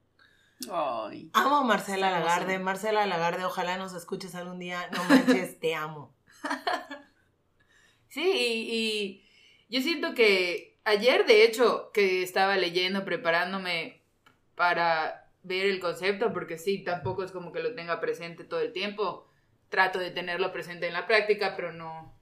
Amo 1.33 1.57
a 1.57 1.63
Marcela 1.63 2.11
Lagarde. 2.11 2.59
Marcela 2.59 3.05
Lagarde, 3.05 3.43
ojalá 3.43 3.77
nos 3.77 3.93
escuches 3.93 4.35
algún 4.35 4.59
día. 4.59 4.87
No 4.93 5.03
manches, 5.03 5.59
te 5.59 5.75
amo. 5.75 6.15
Sí, 8.09 8.21
y 8.21 9.25
yo 9.69 9.81
siento 9.81 10.13
que 10.13 10.72
ayer, 10.85 11.25
de 11.25 11.43
hecho, 11.45 11.91
que 11.93 12.23
estaba 12.23 12.57
leyendo, 12.57 13.05
preparándome 13.05 14.01
para 14.55 15.29
ver 15.43 15.65
el 15.65 15.79
concepto, 15.79 16.33
porque 16.33 16.57
sí, 16.57 16.83
tampoco 16.83 17.23
es 17.23 17.31
como 17.31 17.51
que 17.51 17.61
lo 17.61 17.75
tenga 17.75 17.99
presente 17.99 18.43
todo 18.43 18.61
el 18.61 18.71
tiempo. 18.71 19.27
Trato 19.69 19.99
de 19.99 20.11
tenerlo 20.11 20.51
presente 20.51 20.87
en 20.87 20.93
la 20.93 21.07
práctica, 21.07 21.55
pero 21.55 21.71
no. 21.71 22.17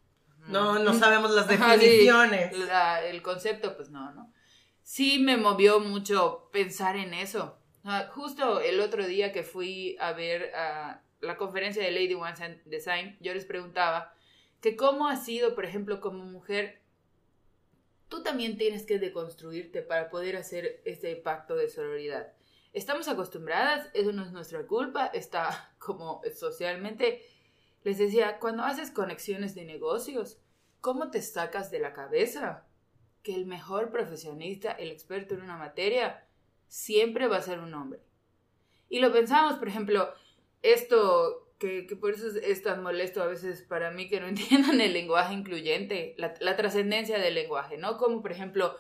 No, 0.48 0.80
no, 0.80 0.94
sabemos 0.94 1.32
las 1.32 1.48
definiciones. 1.50 2.52
el 3.06 3.22
concepto, 3.22 3.76
pues 3.76 3.90
no, 3.90 4.12
¿no? 4.14 4.34
Sí 4.84 5.20
me 5.20 5.38
movió 5.38 5.80
mucho 5.80 6.50
pensar 6.52 6.96
en 6.96 7.14
eso. 7.14 7.58
justo 8.10 8.60
el 8.62 8.80
otro 8.80 9.06
día 9.06 9.32
que 9.32 9.44
fui 9.44 9.96
a 10.00 10.14
ver 10.14 10.54
a 10.56 11.02
la 11.20 11.38
conferencia 11.38 11.84
de 11.84 11.92
Lady 11.92 12.16
One 12.16 12.62
Design, 12.66 13.18
yo 13.20 13.34
les 13.34 13.46
preguntaba 13.46 14.14
que 14.60 14.76
cómo 14.76 15.08
ha 15.08 15.16
sido, 15.16 15.56
por 15.56 15.66
ejemplo, 15.66 16.02
como 16.02 16.24
mujer, 16.24 16.81
tú 18.12 18.22
también 18.22 18.60
tienes 18.60 18.86
que 18.86 19.00
deconstruirte 19.00 19.82
para 19.82 20.12
poder 20.12 20.36
hacer 20.36 20.84
este 20.86 21.16
pacto 21.16 21.56
de 21.56 21.68
sororidad 21.68 22.32
estamos 22.74 23.08
acostumbradas, 23.08 23.90
eso 23.94 24.12
no 24.12 24.24
es 24.24 24.32
nuestra 24.32 24.66
culpa, 24.66 25.08
está 25.08 25.74
como 25.80 26.22
socialmente. 26.36 27.26
Les 27.84 27.98
decía, 27.98 28.40
cuando 28.40 28.64
haces 28.64 28.92
conexiones 28.92 29.56
de 29.56 29.66
negocios, 29.66 30.40
¿cómo 30.82 31.10
te 31.10 31.22
sacas 31.22 31.72
de 31.72 31.80
la 31.80 31.94
cabeza 31.94 32.66
que 33.24 33.36
el 33.36 33.46
mejor 33.46 33.92
profesionista, 33.92 34.72
el 34.72 34.92
experto 34.92 35.36
en 35.36 35.42
una 35.42 35.58
materia, 35.58 36.28
siempre 36.68 37.28
va 37.28 37.38
a 37.38 37.42
ser 37.42 37.60
un 37.60 37.74
hombre? 37.74 38.02
Y 38.88 39.00
lo 39.00 39.12
pensamos, 39.12 39.58
por 39.58 39.68
ejemplo, 39.68 40.14
esto 40.62 41.51
que, 41.62 41.96
por 41.96 42.12
eso 42.12 42.28
es, 42.42 42.64
tan 42.64 42.82
molesto 42.82 43.22
a 43.22 43.28
veces 43.28 43.62
para 43.62 43.92
mí 43.92 44.10
que 44.10 44.20
no 44.20 44.28
entiendan 44.28 44.82
el 44.82 44.94
lenguaje 44.94 45.34
incluyente, 45.34 46.16
la, 46.18 46.34
la 46.40 46.58
trascendencia 46.58 47.20
del 47.20 47.36
lenguaje, 47.36 47.78
¿no? 47.78 47.98
Como 47.98 48.22
por 48.22 48.32
ejemplo, 48.32 48.76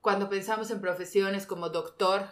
cuando 0.00 0.30
pensamos 0.30 0.70
en 0.70 0.80
profesiones 0.80 1.46
como 1.46 1.68
doctor, 1.68 2.26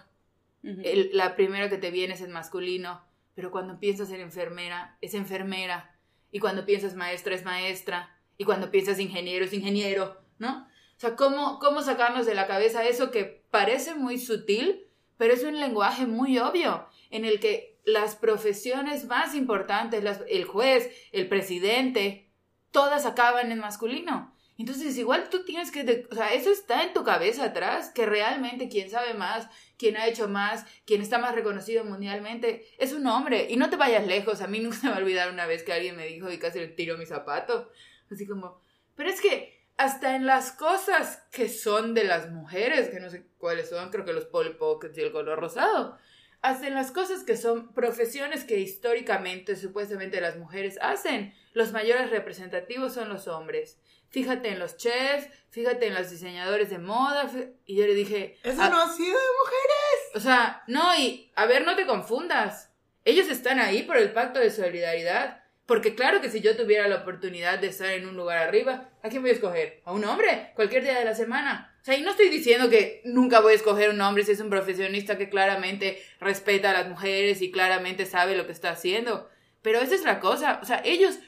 la 0.62 1.36
primera 1.36 1.68
que 1.68 1.78
te 1.78 1.90
viene 1.90 2.14
es 2.14 2.20
el 2.20 2.30
masculino, 2.30 3.02
pero 3.34 3.50
cuando 3.50 3.78
piensas 3.78 4.10
en 4.10 4.20
enfermera, 4.20 4.96
es 5.00 5.14
enfermera, 5.14 5.94
y 6.32 6.40
cuando 6.40 6.64
piensas 6.64 6.94
maestra, 6.94 7.34
es 7.34 7.44
maestra, 7.44 8.16
y 8.36 8.44
cuando 8.44 8.70
piensas 8.70 8.98
ingeniero, 8.98 9.44
es 9.44 9.52
ingeniero, 9.52 10.20
¿no? 10.38 10.66
O 10.96 11.00
sea, 11.00 11.14
¿cómo, 11.14 11.58
cómo 11.58 11.82
sacarnos 11.82 12.26
de 12.26 12.34
la 12.34 12.46
cabeza 12.46 12.84
eso 12.84 13.10
que 13.10 13.42
parece 13.50 13.94
muy 13.94 14.18
sutil, 14.18 14.86
pero 15.16 15.34
es 15.34 15.44
un 15.44 15.60
lenguaje 15.60 16.06
muy 16.06 16.38
obvio, 16.38 16.86
en 17.10 17.24
el 17.24 17.38
que 17.40 17.77
las 17.88 18.16
profesiones 18.16 19.06
más 19.06 19.34
importantes, 19.34 20.04
el 20.28 20.44
juez, 20.44 20.90
el 21.12 21.28
presidente, 21.28 22.30
todas 22.70 23.06
acaban 23.06 23.50
en 23.50 23.58
masculino. 23.58 24.34
Entonces, 24.58 24.98
igual 24.98 25.28
tú 25.30 25.44
tienes 25.44 25.70
que, 25.70 26.06
o 26.10 26.14
sea, 26.14 26.34
eso 26.34 26.50
está 26.50 26.82
en 26.82 26.92
tu 26.92 27.04
cabeza 27.04 27.44
atrás, 27.44 27.90
que 27.94 28.06
realmente 28.06 28.68
quien 28.68 28.90
sabe 28.90 29.14
más, 29.14 29.48
quien 29.76 29.96
ha 29.96 30.08
hecho 30.08 30.28
más, 30.28 30.66
quien 30.84 31.00
está 31.00 31.18
más 31.18 31.34
reconocido 31.34 31.84
mundialmente, 31.84 32.66
es 32.76 32.92
un 32.92 33.06
hombre. 33.06 33.46
Y 33.50 33.56
no 33.56 33.70
te 33.70 33.76
vayas 33.76 34.04
lejos, 34.06 34.40
a 34.40 34.48
mí 34.48 34.58
nunca 34.58 34.78
me 34.82 34.90
va 34.90 34.96
a 34.96 34.98
olvidar 34.98 35.32
una 35.32 35.46
vez 35.46 35.62
que 35.62 35.72
alguien 35.72 35.96
me 35.96 36.06
dijo 36.06 36.30
y 36.30 36.38
casi 36.38 36.58
le 36.58 36.68
tiro 36.68 36.98
mi 36.98 37.06
zapato. 37.06 37.70
Así 38.10 38.26
como, 38.26 38.60
pero 38.96 39.10
es 39.10 39.20
que 39.20 39.58
hasta 39.76 40.16
en 40.16 40.26
las 40.26 40.50
cosas 40.50 41.22
que 41.30 41.48
son 41.48 41.94
de 41.94 42.02
las 42.02 42.32
mujeres, 42.32 42.88
que 42.88 42.98
no 42.98 43.10
sé 43.10 43.28
cuáles 43.38 43.68
son, 43.68 43.90
creo 43.90 44.04
que 44.04 44.12
los 44.12 44.24
Polly 44.24 44.54
Pockets 44.54 44.98
y 44.98 45.02
el 45.02 45.12
color 45.12 45.38
rosado, 45.38 45.96
hasta 46.42 46.66
en 46.66 46.74
las 46.74 46.90
cosas 46.90 47.24
que 47.24 47.36
son 47.36 47.72
profesiones 47.74 48.44
que 48.44 48.58
históricamente, 48.58 49.56
supuestamente 49.56 50.20
las 50.20 50.36
mujeres 50.36 50.78
hacen, 50.80 51.34
los 51.52 51.72
mayores 51.72 52.10
representativos 52.10 52.94
son 52.94 53.08
los 53.08 53.28
hombres 53.28 53.78
fíjate 54.10 54.48
en 54.48 54.58
los 54.58 54.76
chefs, 54.76 55.28
fíjate 55.50 55.86
en 55.86 55.94
los 55.94 56.10
diseñadores 56.10 56.70
de 56.70 56.78
moda. 56.78 57.30
Y 57.66 57.76
yo 57.76 57.86
le 57.86 57.94
dije... 57.94 58.38
Eso 58.42 58.68
no 58.70 58.82
ha 58.82 58.92
sido 58.92 59.18
de 59.18 59.34
mujeres. 59.40 60.14
O 60.14 60.20
sea, 60.20 60.62
no, 60.66 60.94
y 60.96 61.30
a 61.34 61.46
ver, 61.46 61.64
no 61.64 61.76
te 61.76 61.86
confundas. 61.86 62.72
Ellos 63.04 63.28
están 63.28 63.58
ahí 63.58 63.82
por 63.82 63.96
el 63.96 64.12
pacto 64.12 64.40
de 64.40 64.50
solidaridad. 64.50 65.44
Porque 65.66 65.94
claro 65.94 66.22
que 66.22 66.30
si 66.30 66.40
yo 66.40 66.56
tuviera 66.56 66.88
la 66.88 66.96
oportunidad 66.96 67.58
de 67.58 67.66
estar 67.66 67.90
en 67.90 68.08
un 68.08 68.16
lugar 68.16 68.38
arriba, 68.38 68.88
¿a 69.02 69.10
quién 69.10 69.20
voy 69.20 69.32
a 69.32 69.34
escoger? 69.34 69.82
¿A 69.84 69.92
un 69.92 70.02
hombre? 70.04 70.52
Cualquier 70.54 70.82
día 70.82 70.98
de 70.98 71.04
la 71.04 71.14
semana. 71.14 71.77
Sea, 71.88 71.96
y 71.96 72.02
no 72.02 72.10
estoy 72.10 72.28
diciendo 72.28 72.68
que 72.68 73.00
nunca 73.06 73.40
voy 73.40 73.54
a 73.54 73.56
escoger 73.56 73.88
un 73.88 74.02
hombre 74.02 74.22
si 74.22 74.32
es 74.32 74.40
un 74.40 74.50
profesionista 74.50 75.16
que 75.16 75.30
claramente 75.30 76.02
respeta 76.20 76.68
a 76.68 76.74
las 76.74 76.86
mujeres 76.86 77.40
y 77.40 77.50
claramente 77.50 78.04
sabe 78.04 78.36
lo 78.36 78.44
que 78.44 78.52
está 78.52 78.68
haciendo. 78.68 79.30
Pero 79.62 79.80
esa 79.80 79.94
es 79.94 80.04
la 80.04 80.20
cosa. 80.20 80.60
O 80.62 80.66
sea, 80.66 80.82
ellos 80.84 81.18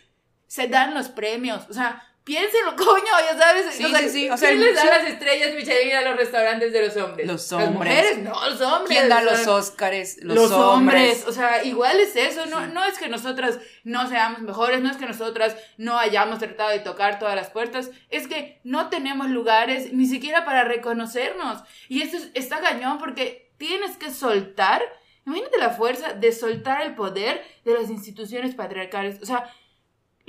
se 0.49 0.69
dan 0.69 0.93
los 0.93 1.09
premios. 1.09 1.65
O 1.71 1.73
sea, 1.73 2.03
Piénselo, 2.25 2.77
coño, 2.77 3.13
ya 3.31 3.39
sabes. 3.39 3.75
Sí, 3.75 3.85
sí, 3.85 4.09
sí. 4.09 4.31
O 4.31 4.37
sea, 4.37 4.51
¿Quién 4.51 4.61
les 4.61 4.75
da 4.75 4.85
las 4.85 5.09
estrellas 5.09 5.55
Michelin 5.55 5.95
a 5.97 6.03
los 6.03 6.17
restaurantes 6.17 6.73
de 6.73 6.87
los 6.87 6.97
hombres? 6.97 7.27
Los 7.27 7.53
hombres. 7.53 7.71
Las 7.71 7.75
mujeres, 7.75 8.19
no, 8.19 8.49
los 8.49 8.61
hombres. 8.61 8.99
¿Quién 8.99 9.09
da 9.09 9.23
los 9.23 9.47
Óscares? 9.47 10.19
Los, 10.23 10.37
los 10.37 10.53
hombres. 10.53 11.25
O 11.27 11.33
sea, 11.33 11.65
igual 11.65 11.99
es 11.99 12.17
eso. 12.17 12.47
No, 12.47 12.67
no 12.67 12.85
es 12.85 12.99
que 12.99 13.09
nosotras 13.09 13.59
no 13.85 14.09
seamos 14.09 14.43
mejores, 14.43 14.81
no 14.81 14.91
es 14.91 14.97
que 14.97 15.07
nosotras 15.07 15.57
no 15.77 15.99
hayamos 15.99 16.39
tratado 16.39 16.71
de 16.71 16.81
tocar 16.81 17.19
todas 17.19 17.35
las 17.37 17.51
puertas. 17.51 17.91
Es 18.11 18.29
que 18.29 18.61
no 18.65 18.91
tenemos 18.91 19.29
lugares 19.29 19.93
ni 19.93 20.07
siquiera 20.07 20.45
para 20.45 20.65
reconocernos. 20.65 21.63
Y 21.89 22.03
esto 22.03 22.19
está 22.35 22.61
cañón 22.61 22.99
porque 22.99 23.51
tienes 23.57 23.97
que 23.97 24.11
soltar. 24.11 24.83
Imagínate 25.27 25.59
la 25.59 25.71
fuerza 25.71 26.15
de 26.15 26.33
soltar 26.33 26.83
el 26.83 26.95
poder 26.95 27.45
de 27.65 27.75
las 27.75 27.91
instituciones 27.91 28.55
patriarcales. 28.55 29.21
O 29.23 29.27
sea, 29.27 29.53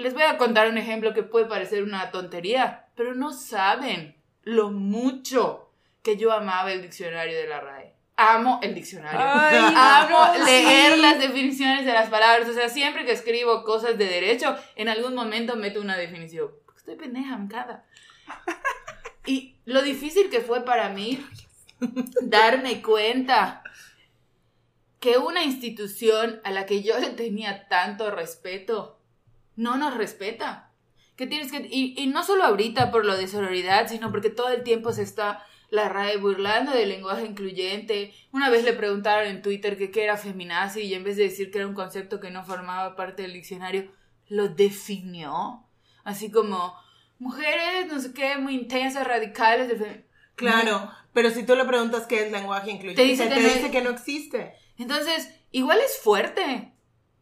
les 0.02 0.14
voy 0.14 0.24
a 0.24 0.38
contar 0.38 0.70
un 0.70 0.78
ejemplo 0.78 1.14
que 1.14 1.24
puede 1.24 1.46
parecer 1.46 1.84
una 1.84 2.12
tontería, 2.12 2.88
pero 2.96 3.16
no 3.16 3.32
saben 3.32 4.16
lo 4.44 4.72
mucho 4.72 5.72
que 6.04 6.18
yo 6.18 6.32
amaba 6.32 6.72
el 6.72 6.82
diccionario 6.82 7.38
de 7.38 7.48
la 7.48 7.62
RAE. 7.62 7.96
Amo 8.18 8.60
el 8.62 8.76
diccionario. 8.76 9.20
Amo 9.78 10.46
leer 10.46 10.98
las 11.00 11.20
definiciones 11.20 11.86
de 11.86 11.94
las 11.94 12.10
palabras. 12.10 12.48
O 12.50 12.54
sea, 12.54 12.70
siempre 12.70 13.06
que 13.06 13.12
escribo 13.12 13.64
cosas 13.64 13.98
de 13.98 14.06
derecho, 14.06 14.56
en 14.76 14.90
algún 14.90 15.16
momento 15.16 15.56
meto 15.56 15.82
una 15.82 15.98
definición. 15.98 16.52
Estoy 16.76 16.96
pendeja, 16.96 17.38
me 17.38 17.46
encanta. 17.46 17.86
Y 19.26 19.56
lo 19.66 19.82
difícil 19.82 20.30
que 20.30 20.42
fue 20.42 20.66
para 20.66 20.90
mí 20.90 21.24
darme 22.22 22.82
cuenta 22.82 23.64
que 25.00 25.18
una 25.18 25.44
institución 25.44 26.42
a 26.44 26.52
la 26.52 26.66
que 26.66 26.84
yo 26.84 26.98
le 27.00 27.10
tenía 27.10 27.68
tanto 27.68 28.12
respeto 28.12 29.01
no 29.56 29.78
nos 29.78 29.96
respeta. 29.96 30.72
Que 31.16 31.28
tienes 31.28 31.52
que, 31.52 31.68
y, 31.70 32.08
no 32.08 32.24
solo 32.24 32.44
ahorita 32.44 32.92
por 32.92 33.06
lo 33.06 33.16
de 33.16 33.28
sororidad, 33.28 33.88
sino 33.88 34.12
porque 34.12 34.30
todo 34.30 34.50
el 34.50 34.64
tiempo 34.64 34.92
se 34.92 35.04
está 35.04 35.46
la 35.70 35.88
RAE 35.88 36.18
burlando 36.18 36.72
del 36.72 36.90
lenguaje 36.90 37.26
incluyente. 37.26 38.14
Una 38.32 38.50
vez 38.50 38.64
le 38.64 38.74
preguntaron 38.74 39.28
en 39.28 39.42
Twitter 39.42 39.78
que 39.78 39.92
qué 39.92 40.04
era 40.04 40.18
feminazi 40.18 40.82
y 40.82 40.94
en 40.94 41.04
vez 41.04 41.18
de 41.18 41.24
decir 41.24 41.52
que 41.52 41.60
era 41.60 41.68
un 41.68 41.74
concepto 41.74 42.20
que 42.20 42.32
no 42.32 42.44
formaba 42.44 42.96
parte 42.96 43.22
del 43.22 43.34
diccionario, 43.34 43.92
lo 44.28 44.50
definió. 44.50 45.64
Así 46.04 46.32
como 46.32 46.74
mujeres, 47.20 47.88
no 47.88 48.00
sé 48.00 48.14
qué, 48.14 48.38
muy 48.38 48.56
intensas, 48.56 49.08
radicales. 49.08 49.72
Claro, 50.36 50.92
pero 51.14 51.30
si 51.30 51.46
tú 51.46 51.56
le 51.56 51.66
preguntas 51.66 52.08
qué 52.08 52.26
es 52.26 52.32
lenguaje 52.32 52.72
incluyente, 52.72 53.02
te 53.02 53.08
dice, 53.08 53.28
te 53.28 53.40
dice 53.40 53.72
que 53.72 53.82
no 53.82 53.92
existe. 53.92 54.56
Entonces, 54.78 55.30
igual 55.52 55.80
es 55.80 56.00
fuerte 56.00 56.74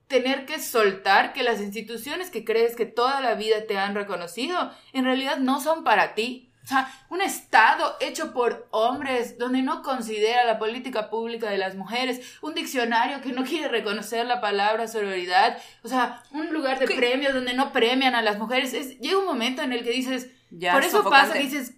tener 0.09 0.45
que 0.47 0.59
soltar 0.59 1.33
que 1.33 1.43
las 1.43 1.61
instituciones 1.61 2.31
que 2.31 2.43
crees 2.43 2.75
que 2.75 2.87
toda 2.87 3.21
la 3.21 3.35
vida 3.35 3.65
te 3.67 3.77
han 3.77 3.93
reconocido, 3.93 4.71
en 4.91 5.05
realidad 5.05 5.37
no 5.37 5.61
son 5.61 5.83
para 5.83 6.15
ti. 6.15 6.51
O 6.63 6.67
sea, 6.67 6.91
un 7.09 7.21
Estado 7.21 7.95
hecho 7.99 8.33
por 8.33 8.67
hombres, 8.71 9.37
donde 9.37 9.61
no 9.61 9.81
considera 9.81 10.43
la 10.45 10.59
política 10.59 11.09
pública 11.09 11.49
de 11.49 11.59
las 11.59 11.75
mujeres, 11.75 12.37
un 12.41 12.55
diccionario 12.55 13.21
que 13.21 13.31
no 13.31 13.43
quiere 13.43 13.67
reconocer 13.69 14.25
la 14.25 14.41
palabra 14.41 14.87
sororidad, 14.87 15.57
o 15.83 15.87
sea, 15.87 16.23
un 16.31 16.51
lugar 16.51 16.79
de 16.79 16.87
premios 16.87 17.33
donde 17.33 17.53
no 17.53 17.71
premian 17.71 18.15
a 18.15 18.21
las 18.23 18.37
mujeres. 18.39 18.73
Es, 18.73 18.99
llega 18.99 19.19
un 19.19 19.25
momento 19.25 19.61
en 19.61 19.73
el 19.73 19.83
que 19.83 19.91
dices, 19.91 20.29
por 20.71 20.83
eso 20.83 21.07
pasa 21.07 21.33
que 21.33 21.39
dices, 21.39 21.75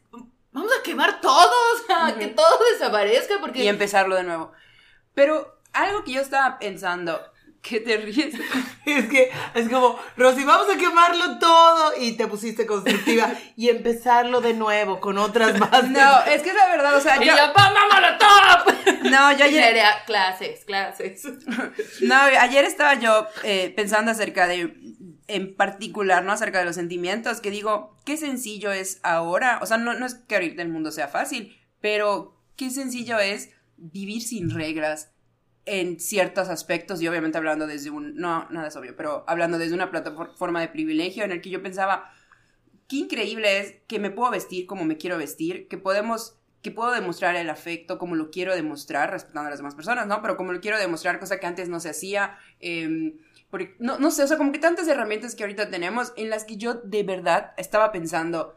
vamos 0.52 0.72
a 0.78 0.84
quemar 0.84 1.20
todo, 1.20 1.52
o 1.52 1.78
sea, 1.86 2.16
que 2.18 2.28
todo 2.28 2.60
desaparezca 2.74 3.36
porque... 3.42 3.64
Y 3.64 3.68
empezarlo 3.68 4.16
de 4.16 4.24
nuevo. 4.24 4.54
Pero 5.14 5.62
algo 5.74 6.04
que 6.06 6.14
yo 6.14 6.22
estaba 6.22 6.60
pensando, 6.60 7.22
¿Qué 7.62 7.80
te 7.80 7.98
ríes? 7.98 8.34
es 8.86 9.06
que 9.06 9.32
es 9.54 9.70
como, 9.70 10.00
Rosy, 10.18 10.44
vamos 10.44 10.68
a 10.74 10.78
quemarlo 10.78 11.38
todo 11.38 11.94
y 12.00 12.14
te 12.14 12.28
pusiste 12.28 12.66
constructiva 12.66 13.32
y 13.56 13.70
empezarlo 13.70 14.42
de 14.42 14.54
nuevo 14.54 15.00
con 15.00 15.18
otras 15.18 15.60
más. 15.60 15.90
No, 15.90 16.24
es 16.24 16.42
que 16.42 16.50
es 16.50 16.56
la 16.56 16.68
verdad, 16.68 16.96
o 16.96 17.02
sea, 17.02 17.22
y 17.22 17.28
yo, 17.28 17.36
yo 17.36 17.54
top. 18.18 18.74
No, 19.12 19.38
yo 19.38 19.46
ayer 19.46 19.78
clases, 20.06 20.66
clases. 20.66 21.24
No, 22.02 22.16
ayer 22.16 22.66
estaba 22.66 22.96
yo 22.96 23.28
eh, 23.44 23.72
pensando 23.76 24.12
acerca 24.12 24.48
de 24.48 24.74
en 25.28 25.56
particular, 25.56 26.24
¿no? 26.24 26.34
Acerca 26.34 26.60
de 26.60 26.66
los 26.66 26.76
sentimientos, 26.76 27.40
que 27.40 27.52
digo, 27.52 27.98
qué 28.06 28.18
sencillo 28.18 28.72
es 28.72 29.00
ahora, 29.04 29.60
o 29.62 29.66
sea, 29.66 29.78
no, 29.78 29.94
no 29.94 30.06
es 30.06 30.16
que 30.16 30.36
ahorita 30.36 30.62
el 30.62 30.70
mundo 30.70 30.92
sea 30.92 31.08
fácil, 31.08 31.58
pero 31.80 32.38
qué 32.58 32.70
sencillo 32.70 33.18
es 33.20 33.50
vivir 33.78 34.22
sin 34.22 34.50
reglas, 34.50 35.12
en 35.66 36.00
ciertos 36.00 36.50
aspectos 36.50 37.02
y 37.02 37.08
obviamente 37.08 37.38
hablando 37.38 37.68
desde 37.68 37.92
un, 37.92 38.16
no, 38.16 38.48
nada 38.50 38.68
es 38.68 38.76
obvio, 38.76 38.96
pero 38.96 39.24
hablando 39.28 39.58
desde 39.58 39.76
una 39.76 39.92
plataforma 39.92 40.60
de 40.60 40.70
privilegio 40.70 41.24
en 41.24 41.32
el 41.32 41.42
que 41.42 41.50
yo 41.50 41.62
pensaba, 41.62 42.12
qué 42.88 42.98
increíble 42.98 43.60
es 43.60 43.76
que 43.88 44.00
me 44.00 44.10
puedo 44.10 44.32
vestir 44.32 44.66
como 44.66 44.86
me 44.86 44.98
quiero 44.98 45.18
vestir, 45.18 45.68
que 45.68 45.78
podemos, 45.78 46.38
que 46.62 46.72
puedo 46.72 46.92
demostrar 46.92 47.36
el 47.36 47.50
afecto 47.50 47.98
como 48.00 48.16
lo 48.16 48.32
quiero 48.32 48.56
demostrar, 48.56 49.12
respetando 49.12 49.48
a 49.48 49.50
las 49.52 49.60
demás 49.60 49.76
personas, 49.76 50.08
¿no? 50.08 50.22
Pero 50.22 50.36
como 50.36 50.52
lo 50.52 50.62
quiero 50.62 50.80
demostrar, 50.80 51.20
cosa 51.20 51.40
que 51.40 51.46
antes 51.46 51.70
no 51.70 51.80
se 51.80 51.90
hacía, 51.90 52.38
em, 52.60 53.20
porque, 53.50 53.76
no, 53.80 54.00
no 54.00 54.12
sé, 54.12 54.24
o 54.24 54.28
sea, 54.28 54.38
como 54.38 54.52
que 54.52 54.60
tantas 54.60 54.88
herramientas 54.88 55.36
que 55.36 55.44
ahorita 55.44 55.70
tenemos 55.70 56.14
en 56.16 56.30
las 56.30 56.44
que 56.44 56.58
yo 56.58 56.76
de 56.76 57.04
verdad 57.04 57.54
estaba 57.58 57.92
pensando, 57.92 58.56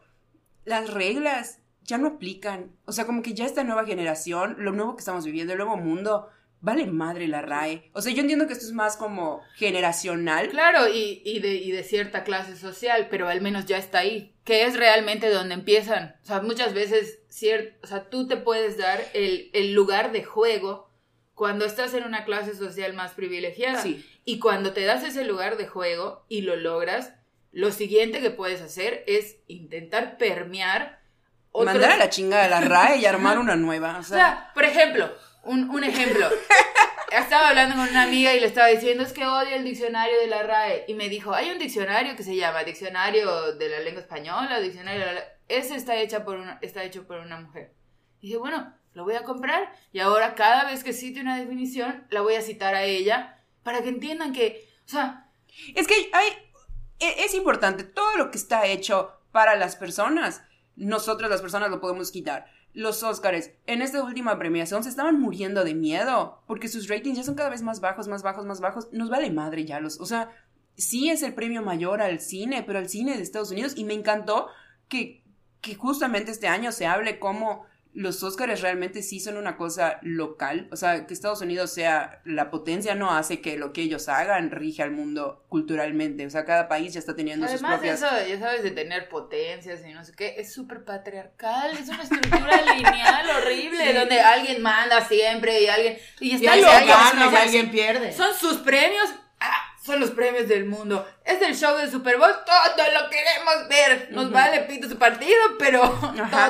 las 0.63 0.91
reglas 0.91 1.59
ya 1.83 1.97
no 1.97 2.07
aplican, 2.07 2.71
o 2.85 2.91
sea, 2.91 3.05
como 3.05 3.21
que 3.21 3.33
ya 3.33 3.45
esta 3.45 3.63
nueva 3.63 3.85
generación, 3.85 4.55
lo 4.57 4.71
nuevo 4.71 4.95
que 4.95 5.01
estamos 5.01 5.23
viviendo, 5.23 5.53
el 5.53 5.59
nuevo 5.59 5.77
mundo, 5.77 6.29
vale 6.65 6.87
madre 6.87 7.27
la 7.27 7.41
RAE. 7.41 7.89
O 7.93 8.01
sea, 8.01 8.11
yo 8.11 8.21
entiendo 8.21 8.47
que 8.47 8.53
esto 8.53 8.65
es 8.65 8.73
más 8.73 8.97
como 8.97 9.41
generacional. 9.53 10.49
Claro, 10.49 10.89
y, 10.89 11.21
y, 11.23 11.39
de, 11.39 11.53
y 11.53 11.71
de 11.71 11.83
cierta 11.83 12.23
clase 12.23 12.57
social, 12.57 13.07
pero 13.09 13.29
al 13.29 13.39
menos 13.39 13.65
ya 13.65 13.77
está 13.77 13.99
ahí. 13.99 14.35
Que 14.43 14.65
es 14.65 14.75
realmente 14.75 15.29
donde 15.29 15.53
empiezan. 15.53 16.15
O 16.23 16.25
sea, 16.25 16.41
muchas 16.41 16.73
veces, 16.73 17.19
ciert, 17.29 17.81
o 17.83 17.87
sea, 17.87 18.09
tú 18.09 18.27
te 18.27 18.35
puedes 18.35 18.77
dar 18.77 18.99
el, 19.13 19.51
el 19.53 19.73
lugar 19.73 20.11
de 20.11 20.23
juego 20.23 20.89
cuando 21.35 21.65
estás 21.65 21.93
en 21.93 22.03
una 22.03 22.25
clase 22.25 22.55
social 22.55 22.93
más 22.93 23.11
privilegiada. 23.11 23.81
Sí. 23.81 24.03
Y 24.25 24.39
cuando 24.39 24.73
te 24.73 24.85
das 24.85 25.03
ese 25.03 25.23
lugar 25.23 25.57
de 25.57 25.67
juego 25.67 26.25
y 26.29 26.41
lo 26.41 26.55
logras, 26.55 27.13
lo 27.51 27.71
siguiente 27.71 28.21
que 28.21 28.31
puedes 28.31 28.61
hacer 28.61 29.03
es 29.05 29.37
intentar 29.47 30.17
permear. 30.17 30.99
Mandar 31.53 31.91
a 31.91 31.97
la 31.97 32.09
chinga 32.09 32.41
de 32.41 32.49
la 32.49 32.61
RAE 32.61 32.97
y 32.97 33.05
armar 33.05 33.37
una 33.37 33.55
nueva. 33.55 33.99
o 33.99 34.03
sea 34.03 34.51
por 34.55 34.65
ejemplo, 34.65 35.13
un, 35.45 35.69
un 35.69 35.83
ejemplo. 35.83 36.27
Estaba 37.11 37.49
hablando 37.49 37.75
con 37.75 37.87
una 37.87 38.03
amiga 38.03 38.33
y 38.33 38.39
le 38.39 38.47
estaba 38.47 38.67
diciendo, 38.67 39.03
es 39.03 39.13
que 39.13 39.25
odio 39.25 39.55
el 39.55 39.63
diccionario 39.63 40.19
de 40.19 40.27
la 40.27 40.43
RAE. 40.43 40.85
Y 40.87 40.95
me 40.95 41.07
dijo, 41.07 41.33
hay 41.33 41.49
un 41.49 41.59
diccionario 41.59 42.15
que 42.15 42.23
se 42.23 42.35
llama 42.35 42.63
Diccionario 42.63 43.53
de 43.53 43.69
la 43.69 43.79
Lengua 43.79 44.01
Española, 44.01 44.59
Diccionario 44.59 45.05
de 45.05 45.13
la... 45.13 45.23
Ese 45.47 45.75
está, 45.75 45.95
hecha 45.95 46.25
por 46.25 46.37
una, 46.37 46.59
está 46.61 46.83
hecho 46.83 47.07
por 47.07 47.19
una 47.19 47.39
mujer. 47.39 47.73
dije, 48.21 48.37
bueno, 48.37 48.73
lo 48.93 49.03
voy 49.03 49.15
a 49.15 49.23
comprar 49.23 49.71
y 49.93 49.99
ahora 49.99 50.35
cada 50.35 50.65
vez 50.65 50.83
que 50.83 50.93
cite 50.93 51.21
una 51.21 51.37
definición, 51.37 52.05
la 52.09 52.21
voy 52.21 52.35
a 52.35 52.41
citar 52.41 52.75
a 52.75 52.83
ella 52.83 53.39
para 53.63 53.81
que 53.81 53.89
entiendan 53.89 54.33
que, 54.33 54.67
o 54.85 54.89
sea... 54.89 55.29
Es 55.73 55.87
que 55.87 56.09
hay, 56.11 56.27
e, 56.99 57.23
es 57.23 57.33
importante, 57.33 57.83
todo 57.83 58.17
lo 58.17 58.31
que 58.31 58.37
está 58.37 58.65
hecho 58.65 59.13
para 59.31 59.55
las 59.55 59.75
personas, 59.75 60.41
nosotras 60.75 61.29
las 61.29 61.41
personas 61.41 61.69
lo 61.69 61.79
podemos 61.79 62.11
quitar. 62.11 62.51
Los 62.75 63.01
Oscars 63.03 63.51
en 63.67 63.81
esta 63.81 64.03
última 64.03 64.37
premiación 64.37 64.83
se 64.83 64.89
estaban 64.89 65.19
muriendo 65.19 65.63
de 65.63 65.73
miedo 65.73 66.43
porque 66.45 66.67
sus 66.67 66.87
ratings 66.89 67.17
ya 67.17 67.23
son 67.23 67.35
cada 67.35 67.49
vez 67.49 67.61
más 67.61 67.79
bajos, 67.79 68.07
más 68.07 68.21
bajos, 68.21 68.45
más 68.45 68.59
bajos. 68.59 68.89
Nos 68.91 69.09
vale 69.09 69.31
madre 69.31 69.65
ya 69.65 69.79
los, 69.79 69.99
o 69.99 70.05
sea, 70.05 70.29
sí 70.75 71.09
es 71.09 71.23
el 71.23 71.33
premio 71.33 71.61
mayor 71.61 72.01
al 72.01 72.19
cine, 72.19 72.63
pero 72.63 72.77
al 72.77 72.89
cine 72.89 73.15
de 73.15 73.23
Estados 73.23 73.51
Unidos 73.51 73.73
y 73.77 73.85
me 73.85 73.93
encantó 73.93 74.49
que, 74.89 75.23
que 75.61 75.73
justamente 75.75 76.31
este 76.31 76.49
año 76.49 76.73
se 76.73 76.85
hable 76.85 77.17
como 77.17 77.65
los 77.95 78.21
Óscares 78.23 78.61
realmente 78.61 79.01
sí 79.01 79.21
son 79.21 79.37
una 79.37 79.55
cosa 79.55 79.99
local, 80.01 80.67
o 80.69 80.75
sea, 80.75 81.07
que 81.07 81.13
Estados 81.13 81.39
Unidos 81.39 81.73
sea 81.73 82.19
la 82.25 82.51
potencia 82.51 82.93
no 82.93 83.15
hace 83.15 83.39
que 83.39 83.57
lo 83.57 83.71
que 83.71 83.83
ellos 83.83 84.09
hagan 84.09 84.51
rige 84.51 84.83
al 84.83 84.91
mundo 84.91 85.45
culturalmente, 85.47 86.25
o 86.25 86.29
sea, 86.29 86.43
cada 86.43 86.67
país 86.67 86.93
ya 86.93 86.99
está 86.99 87.15
teniendo 87.15 87.47
sus 87.47 87.61
propias... 87.61 88.01
eso, 88.01 88.27
ya 88.27 88.37
sabes, 88.37 88.63
de 88.63 88.71
tener 88.71 89.07
potencias 89.07 89.79
y 89.87 89.93
no 89.93 90.03
sé 90.03 90.11
qué, 90.11 90.35
es 90.37 90.53
súper 90.53 90.83
patriarcal, 90.83 91.71
es 91.77 91.87
una 91.87 92.03
estructura 92.03 92.61
lineal 92.75 93.29
horrible, 93.29 93.93
donde 93.93 94.19
alguien 94.19 94.61
manda 94.61 94.99
siempre 95.05 95.61
y 95.61 95.67
alguien... 95.67 95.97
Y 96.19 96.35
está 96.35 96.57
y 96.57 96.63
alguien, 96.63 97.37
alguien 97.37 97.71
pierde. 97.71 98.11
Son 98.11 98.35
sus 98.35 98.57
premios, 98.57 99.09
ah, 99.39 99.73
son 99.81 100.01
los 100.01 100.11
premios 100.11 100.49
del 100.49 100.65
mundo. 100.65 101.07
Es 101.23 101.41
el 101.41 101.55
show 101.55 101.77
del 101.77 101.89
Super 101.89 102.17
Bowl, 102.17 102.33
todos 102.45 102.93
lo 102.93 103.09
queremos 103.09 103.69
ver. 103.69 104.09
Nos 104.11 104.29
vale 104.31 104.63
pito 104.63 104.89
su 104.89 104.97
partido, 104.97 105.39
pero 105.57 105.81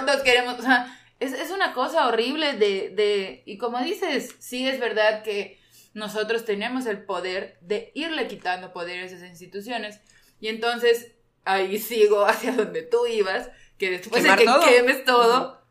todos 0.07 0.23
queremos, 0.23 0.57
o 0.57 0.63
sea 0.63 0.94
es, 1.19 1.51
una 1.51 1.73
cosa 1.73 2.07
horrible 2.07 2.53
de, 2.53 2.89
de, 2.89 3.43
y 3.45 3.57
como 3.57 3.79
dices, 3.79 4.35
sí 4.39 4.67
es 4.67 4.79
verdad 4.79 5.23
que 5.23 5.59
nosotros 5.93 6.43
tenemos 6.45 6.85
el 6.85 7.03
poder 7.03 7.57
de 7.61 7.91
irle 7.95 8.27
quitando 8.27 8.73
poder 8.73 8.99
a 8.99 9.05
esas 9.05 9.23
instituciones 9.23 10.01
y 10.39 10.49
entonces 10.49 11.13
ahí 11.45 11.79
sigo 11.79 12.25
hacia 12.25 12.51
donde 12.51 12.83
tú 12.83 13.07
ibas, 13.07 13.49
que 13.77 13.91
después 13.91 14.23
de 14.23 14.35
que 14.35 14.45
quemes 14.69 15.05
todo, 15.05 15.61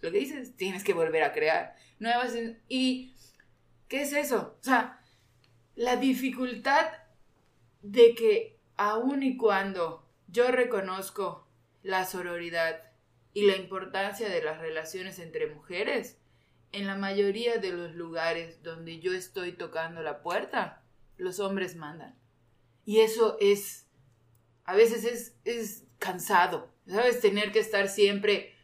lo 0.00 0.10
que 0.10 0.18
dices, 0.18 0.56
tienes 0.56 0.84
que 0.84 0.92
volver 0.94 1.22
a 1.22 1.32
crear 1.32 1.76
nuevas 1.98 2.34
y 2.68 3.14
¿qué 3.88 4.02
es 4.02 4.12
eso? 4.12 4.56
O 4.60 4.64
sea, 4.64 5.00
la 5.74 5.96
dificultad 5.96 6.86
de 7.82 8.14
que 8.14 8.58
aun 8.76 9.22
y 9.22 9.36
cuando 9.36 10.06
yo 10.28 10.48
reconozco 10.48 11.46
la 11.82 12.06
sororidad, 12.06 12.82
y 13.34 13.46
la 13.46 13.56
importancia 13.56 14.28
de 14.28 14.42
las 14.42 14.60
relaciones 14.60 15.18
entre 15.18 15.48
mujeres, 15.48 16.16
en 16.72 16.86
la 16.86 16.96
mayoría 16.96 17.58
de 17.58 17.72
los 17.72 17.94
lugares 17.94 18.62
donde 18.62 19.00
yo 19.00 19.12
estoy 19.12 19.52
tocando 19.52 20.02
la 20.02 20.22
puerta, 20.22 20.82
los 21.16 21.40
hombres 21.40 21.76
mandan. 21.76 22.16
Y 22.84 23.00
eso 23.00 23.36
es, 23.40 23.86
a 24.64 24.74
veces 24.74 25.04
es, 25.04 25.36
es 25.44 25.84
cansado, 25.98 26.72
¿sabes? 26.86 27.20
Tener 27.20 27.50
que 27.50 27.58
estar 27.58 27.88
siempre, 27.88 28.54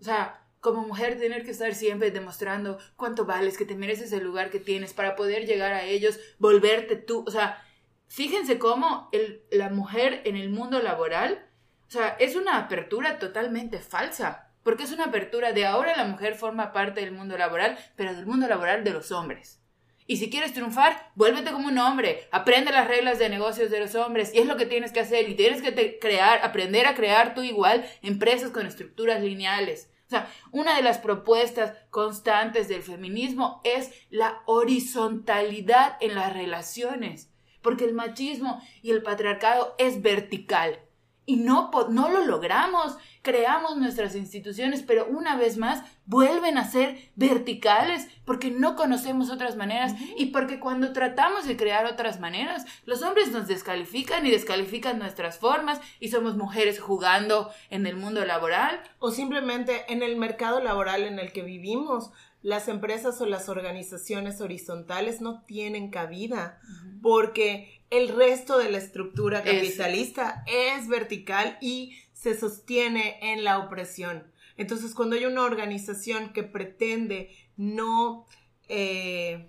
o 0.00 0.04
sea, 0.04 0.40
como 0.60 0.80
mujer 0.80 1.18
tener 1.18 1.44
que 1.44 1.50
estar 1.50 1.74
siempre 1.74 2.10
demostrando 2.10 2.78
cuánto 2.96 3.26
vales, 3.26 3.58
que 3.58 3.66
te 3.66 3.76
mereces 3.76 4.12
el 4.12 4.24
lugar 4.24 4.50
que 4.50 4.60
tienes 4.60 4.94
para 4.94 5.16
poder 5.16 5.46
llegar 5.46 5.74
a 5.74 5.84
ellos, 5.84 6.18
volverte 6.38 6.96
tú, 6.96 7.24
o 7.26 7.30
sea, 7.30 7.62
fíjense 8.08 8.58
cómo 8.58 9.10
la 9.50 9.68
mujer 9.68 10.22
en 10.24 10.36
el 10.36 10.48
mundo 10.48 10.80
laboral 10.80 11.46
o 11.88 11.90
sea, 11.90 12.16
es 12.18 12.36
una 12.36 12.58
apertura 12.58 13.18
totalmente 13.18 13.78
falsa, 13.78 14.50
porque 14.62 14.84
es 14.84 14.92
una 14.92 15.04
apertura 15.04 15.52
de 15.52 15.66
ahora 15.66 15.96
la 15.96 16.06
mujer 16.06 16.34
forma 16.34 16.72
parte 16.72 17.00
del 17.00 17.12
mundo 17.12 17.36
laboral, 17.38 17.78
pero 17.96 18.14
del 18.14 18.26
mundo 18.26 18.48
laboral 18.48 18.82
de 18.82 18.90
los 18.90 19.12
hombres. 19.12 19.60
Y 20.06 20.18
si 20.18 20.28
quieres 20.28 20.52
triunfar, 20.52 21.12
vuélvete 21.14 21.50
como 21.50 21.68
un 21.68 21.78
hombre, 21.78 22.28
aprende 22.30 22.72
las 22.72 22.88
reglas 22.88 23.18
de 23.18 23.30
negocios 23.30 23.70
de 23.70 23.80
los 23.80 23.94
hombres, 23.94 24.34
y 24.34 24.38
es 24.38 24.46
lo 24.46 24.56
que 24.56 24.66
tienes 24.66 24.92
que 24.92 25.00
hacer, 25.00 25.28
y 25.28 25.34
tienes 25.34 25.62
que 25.62 25.98
crear, 25.98 26.40
aprender 26.42 26.86
a 26.86 26.94
crear 26.94 27.34
tú 27.34 27.42
igual 27.42 27.86
empresas 28.02 28.50
con 28.50 28.66
estructuras 28.66 29.22
lineales. 29.22 29.90
O 30.06 30.10
sea, 30.10 30.28
una 30.50 30.76
de 30.76 30.82
las 30.82 30.98
propuestas 30.98 31.72
constantes 31.88 32.68
del 32.68 32.82
feminismo 32.82 33.62
es 33.64 33.92
la 34.10 34.42
horizontalidad 34.44 35.96
en 36.00 36.14
las 36.14 36.34
relaciones, 36.34 37.30
porque 37.62 37.84
el 37.84 37.94
machismo 37.94 38.62
y 38.82 38.90
el 38.90 39.02
patriarcado 39.02 39.74
es 39.78 40.02
vertical. 40.02 40.83
Y 41.26 41.36
no, 41.36 41.70
no 41.90 42.08
lo 42.08 42.24
logramos. 42.24 42.96
Creamos 43.22 43.76
nuestras 43.76 44.14
instituciones, 44.14 44.82
pero 44.82 45.06
una 45.06 45.36
vez 45.36 45.56
más 45.56 45.82
vuelven 46.04 46.58
a 46.58 46.70
ser 46.70 47.10
verticales 47.16 48.08
porque 48.26 48.50
no 48.50 48.76
conocemos 48.76 49.30
otras 49.30 49.56
maneras 49.56 49.94
y 50.16 50.26
porque 50.26 50.60
cuando 50.60 50.92
tratamos 50.92 51.46
de 51.46 51.56
crear 51.56 51.86
otras 51.86 52.20
maneras, 52.20 52.66
los 52.84 53.02
hombres 53.02 53.32
nos 53.32 53.48
descalifican 53.48 54.26
y 54.26 54.30
descalifican 54.30 54.98
nuestras 54.98 55.38
formas 55.38 55.80
y 56.00 56.08
somos 56.08 56.36
mujeres 56.36 56.78
jugando 56.78 57.50
en 57.70 57.86
el 57.86 57.96
mundo 57.96 58.24
laboral. 58.24 58.82
O 58.98 59.10
simplemente 59.10 59.90
en 59.92 60.02
el 60.02 60.16
mercado 60.16 60.60
laboral 60.60 61.04
en 61.04 61.18
el 61.18 61.32
que 61.32 61.42
vivimos 61.42 62.10
las 62.44 62.68
empresas 62.68 63.18
o 63.22 63.26
las 63.26 63.48
organizaciones 63.48 64.42
horizontales 64.42 65.22
no 65.22 65.42
tienen 65.44 65.90
cabida 65.90 66.60
porque 67.00 67.80
el 67.88 68.10
resto 68.10 68.58
de 68.58 68.70
la 68.70 68.76
estructura 68.76 69.42
capitalista 69.42 70.44
es, 70.46 70.86
vertical 70.86 71.56
y 71.62 71.96
se 72.12 72.38
sostiene 72.38 73.18
en 73.32 73.44
la 73.44 73.60
opresión. 73.60 74.30
Entonces, 74.58 74.94
cuando 74.94 75.16
hay 75.16 75.24
una 75.24 75.42
organización 75.42 76.34
que 76.34 76.42
pretende 76.42 77.30
no, 77.56 78.26
eh, 78.68 79.48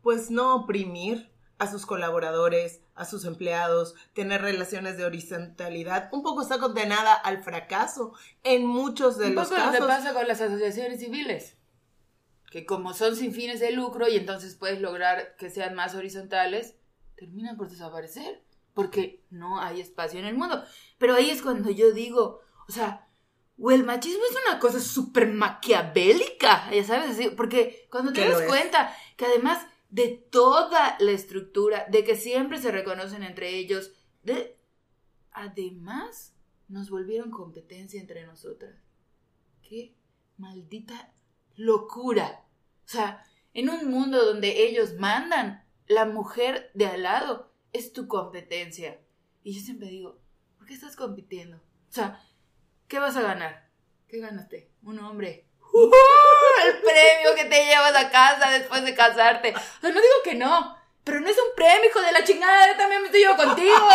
pues 0.00 0.30
no 0.30 0.56
oprimir 0.56 1.30
a 1.58 1.70
sus 1.70 1.84
colaboradores, 1.84 2.80
a 2.96 3.04
sus 3.04 3.24
empleados, 3.26 3.94
tener 4.14 4.40
relaciones 4.40 4.96
de 4.96 5.04
horizontalidad, 5.04 6.08
un 6.12 6.22
poco 6.22 6.42
está 6.42 6.58
condenada 6.58 7.14
al 7.14 7.42
fracaso 7.42 8.14
en 8.42 8.66
muchos 8.66 9.18
de 9.18 9.30
los 9.30 9.48
casos. 9.48 9.72
Lo 9.72 9.86
que 9.86 9.86
pasa 9.86 10.14
con 10.14 10.26
las 10.26 10.40
asociaciones 10.40 11.00
civiles, 11.00 11.56
que 12.50 12.64
como 12.64 12.94
son 12.94 13.14
sin 13.14 13.32
fines 13.32 13.60
de 13.60 13.70
lucro 13.72 14.08
y 14.08 14.16
entonces 14.16 14.54
puedes 14.56 14.80
lograr 14.80 15.36
que 15.36 15.50
sean 15.50 15.74
más 15.74 15.94
horizontales, 15.94 16.76
terminan 17.16 17.56
por 17.56 17.68
desaparecer, 17.68 18.42
porque 18.72 19.24
no 19.30 19.60
hay 19.60 19.80
espacio 19.80 20.18
en 20.18 20.26
el 20.26 20.34
mundo. 20.34 20.62
Pero 20.98 21.14
ahí 21.14 21.30
es 21.30 21.42
cuando 21.42 21.70
yo 21.70 21.92
digo, 21.92 22.40
o 22.66 22.72
sea, 22.72 23.08
o 23.58 23.70
el 23.70 23.84
machismo 23.84 24.22
es 24.30 24.36
una 24.48 24.58
cosa 24.58 24.80
súper 24.80 25.28
maquiavélica, 25.28 26.70
ya 26.70 26.84
sabes, 26.84 27.18
porque 27.36 27.88
cuando 27.90 28.12
te 28.12 28.28
das 28.28 28.42
cuenta 28.42 28.94
que 29.16 29.26
además 29.26 29.66
de 29.96 30.08
toda 30.30 30.98
la 31.00 31.12
estructura, 31.12 31.86
de 31.90 32.04
que 32.04 32.16
siempre 32.16 32.60
se 32.60 32.70
reconocen 32.70 33.22
entre 33.22 33.56
ellos, 33.56 33.92
de... 34.22 34.54
Además, 35.32 36.34
nos 36.68 36.90
volvieron 36.90 37.30
competencia 37.30 37.98
entre 37.98 38.26
nosotras. 38.26 38.74
Qué 39.62 39.96
maldita 40.36 41.14
locura. 41.54 42.44
O 42.84 42.88
sea, 42.88 43.24
en 43.54 43.70
un 43.70 43.90
mundo 43.90 44.22
donde 44.22 44.66
ellos 44.66 44.98
mandan, 44.98 45.64
la 45.86 46.04
mujer 46.04 46.70
de 46.74 46.88
al 46.88 47.02
lado 47.04 47.50
es 47.72 47.94
tu 47.94 48.06
competencia. 48.06 49.00
Y 49.44 49.54
yo 49.54 49.62
siempre 49.62 49.88
digo, 49.88 50.20
¿por 50.58 50.66
qué 50.66 50.74
estás 50.74 50.94
compitiendo? 50.94 51.56
O 51.56 51.92
sea, 51.92 52.22
¿qué 52.86 52.98
vas 52.98 53.16
a 53.16 53.22
ganar? 53.22 53.70
¿Qué 54.08 54.20
ganaste? 54.20 54.70
Un 54.82 54.98
hombre 54.98 55.45
el 55.84 56.78
premio 56.80 57.34
que 57.36 57.44
te 57.44 57.64
llevas 57.64 57.94
a 57.94 58.10
casa 58.10 58.50
después 58.50 58.84
de 58.84 58.94
casarte. 58.94 59.54
O 59.54 59.80
sea, 59.80 59.90
no 59.90 60.00
digo 60.00 60.14
que 60.24 60.34
no, 60.34 60.76
pero 61.04 61.20
no 61.20 61.28
es 61.28 61.36
un 61.36 61.54
premio, 61.54 61.88
hijo 61.88 62.00
de 62.00 62.12
la 62.12 62.24
chingada, 62.24 62.72
yo 62.72 62.76
también 62.76 63.00
me 63.02 63.06
estoy 63.06 63.22
yo 63.22 63.36
contigo. 63.36 63.88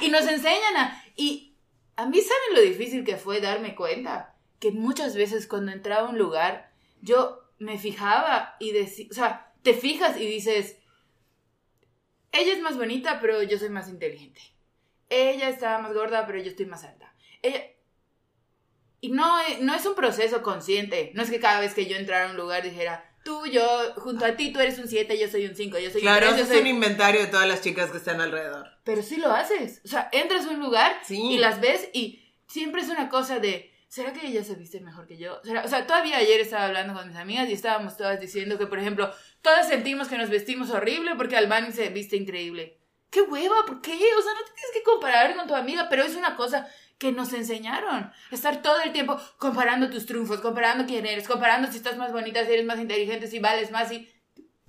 y 0.00 0.08
nos 0.08 0.26
enseñan 0.26 0.76
a... 0.76 1.04
Y 1.16 1.56
a 1.96 2.06
mí, 2.06 2.20
¿saben 2.20 2.54
lo 2.54 2.60
difícil 2.60 3.04
que 3.04 3.16
fue 3.16 3.40
darme 3.40 3.74
cuenta? 3.74 4.34
Que 4.58 4.72
muchas 4.72 5.14
veces 5.14 5.46
cuando 5.46 5.72
entraba 5.72 6.08
a 6.08 6.10
un 6.10 6.18
lugar, 6.18 6.72
yo 7.00 7.40
me 7.58 7.78
fijaba 7.78 8.56
y 8.58 8.72
decía, 8.72 9.06
o 9.10 9.14
sea, 9.14 9.52
te 9.62 9.74
fijas 9.74 10.16
y 10.16 10.26
dices, 10.26 10.78
ella 12.32 12.52
es 12.52 12.60
más 12.60 12.76
bonita, 12.76 13.20
pero 13.20 13.42
yo 13.42 13.58
soy 13.58 13.68
más 13.68 13.88
inteligente. 13.88 14.40
Ella 15.08 15.48
está 15.48 15.78
más 15.78 15.94
gorda, 15.94 16.26
pero 16.26 16.40
yo 16.40 16.50
estoy 16.50 16.66
más 16.66 16.82
alta. 16.82 17.14
Ella, 17.42 17.62
y 19.04 19.10
no, 19.10 19.36
no 19.60 19.74
es 19.74 19.84
un 19.84 19.94
proceso 19.94 20.42
consciente. 20.42 21.12
No 21.14 21.22
es 21.22 21.30
que 21.30 21.38
cada 21.38 21.60
vez 21.60 21.74
que 21.74 21.84
yo 21.84 21.94
entrara 21.94 22.26
a 22.26 22.30
un 22.30 22.38
lugar 22.38 22.62
dijera, 22.62 23.04
tú, 23.22 23.44
yo, 23.44 23.62
junto 23.96 24.24
a 24.24 24.34
ti, 24.34 24.50
tú 24.50 24.60
eres 24.60 24.78
un 24.78 24.88
7, 24.88 25.18
yo 25.18 25.28
soy 25.28 25.44
un 25.44 25.54
5, 25.54 25.78
yo 25.78 25.90
soy 25.90 26.00
claro, 26.00 26.28
un 26.28 26.34
3. 26.36 26.46
Claro, 26.46 26.54
es 26.54 26.60
un 26.62 26.66
inventario 26.66 27.20
de 27.20 27.26
todas 27.26 27.46
las 27.46 27.60
chicas 27.60 27.90
que 27.90 27.98
están 27.98 28.22
alrededor. 28.22 28.66
Pero 28.82 29.02
sí 29.02 29.18
lo 29.18 29.30
haces. 29.30 29.82
O 29.84 29.88
sea, 29.88 30.08
entras 30.10 30.46
a 30.46 30.48
un 30.48 30.60
lugar 30.60 30.96
y 31.10 31.36
las 31.36 31.60
ves 31.60 31.90
y 31.92 32.24
siempre 32.46 32.80
es 32.80 32.88
una 32.88 33.10
cosa 33.10 33.40
de, 33.40 33.74
¿será 33.88 34.14
que 34.14 34.26
ella 34.26 34.42
se 34.42 34.54
viste 34.54 34.80
mejor 34.80 35.06
que 35.06 35.18
yo? 35.18 35.38
O 35.62 35.68
sea, 35.68 35.86
todavía 35.86 36.16
ayer 36.16 36.40
estaba 36.40 36.64
hablando 36.64 36.94
con 36.94 37.06
mis 37.06 37.18
amigas 37.18 37.50
y 37.50 37.52
estábamos 37.52 37.98
todas 37.98 38.18
diciendo 38.18 38.56
que, 38.56 38.66
por 38.66 38.78
ejemplo, 38.78 39.12
todas 39.42 39.68
sentimos 39.68 40.08
que 40.08 40.16
nos 40.16 40.30
vestimos 40.30 40.70
horrible 40.70 41.14
porque 41.14 41.36
Albani 41.36 41.72
se 41.72 41.90
viste 41.90 42.16
increíble. 42.16 42.78
¡Qué 43.10 43.20
hueva! 43.20 43.66
¿Por 43.66 43.82
qué? 43.82 43.92
O 43.92 44.22
sea, 44.22 44.32
no 44.32 44.44
te 44.46 44.52
tienes 44.54 44.72
que 44.72 44.82
comparar 44.82 45.36
con 45.36 45.46
tu 45.46 45.54
amiga, 45.54 45.88
pero 45.90 46.04
es 46.04 46.16
una 46.16 46.36
cosa 46.36 46.66
que 46.98 47.12
nos 47.12 47.32
enseñaron. 47.32 48.10
Estar 48.30 48.62
todo 48.62 48.80
el 48.82 48.92
tiempo 48.92 49.18
comparando 49.38 49.90
tus 49.90 50.06
triunfos, 50.06 50.40
comparando 50.40 50.86
quién 50.86 51.06
eres, 51.06 51.28
comparando 51.28 51.70
si 51.70 51.78
estás 51.78 51.96
más 51.96 52.12
bonita, 52.12 52.44
si 52.44 52.52
eres 52.52 52.66
más 52.66 52.78
inteligente, 52.78 53.26
si 53.26 53.38
vales 53.38 53.70
más 53.70 53.92
y... 53.92 54.08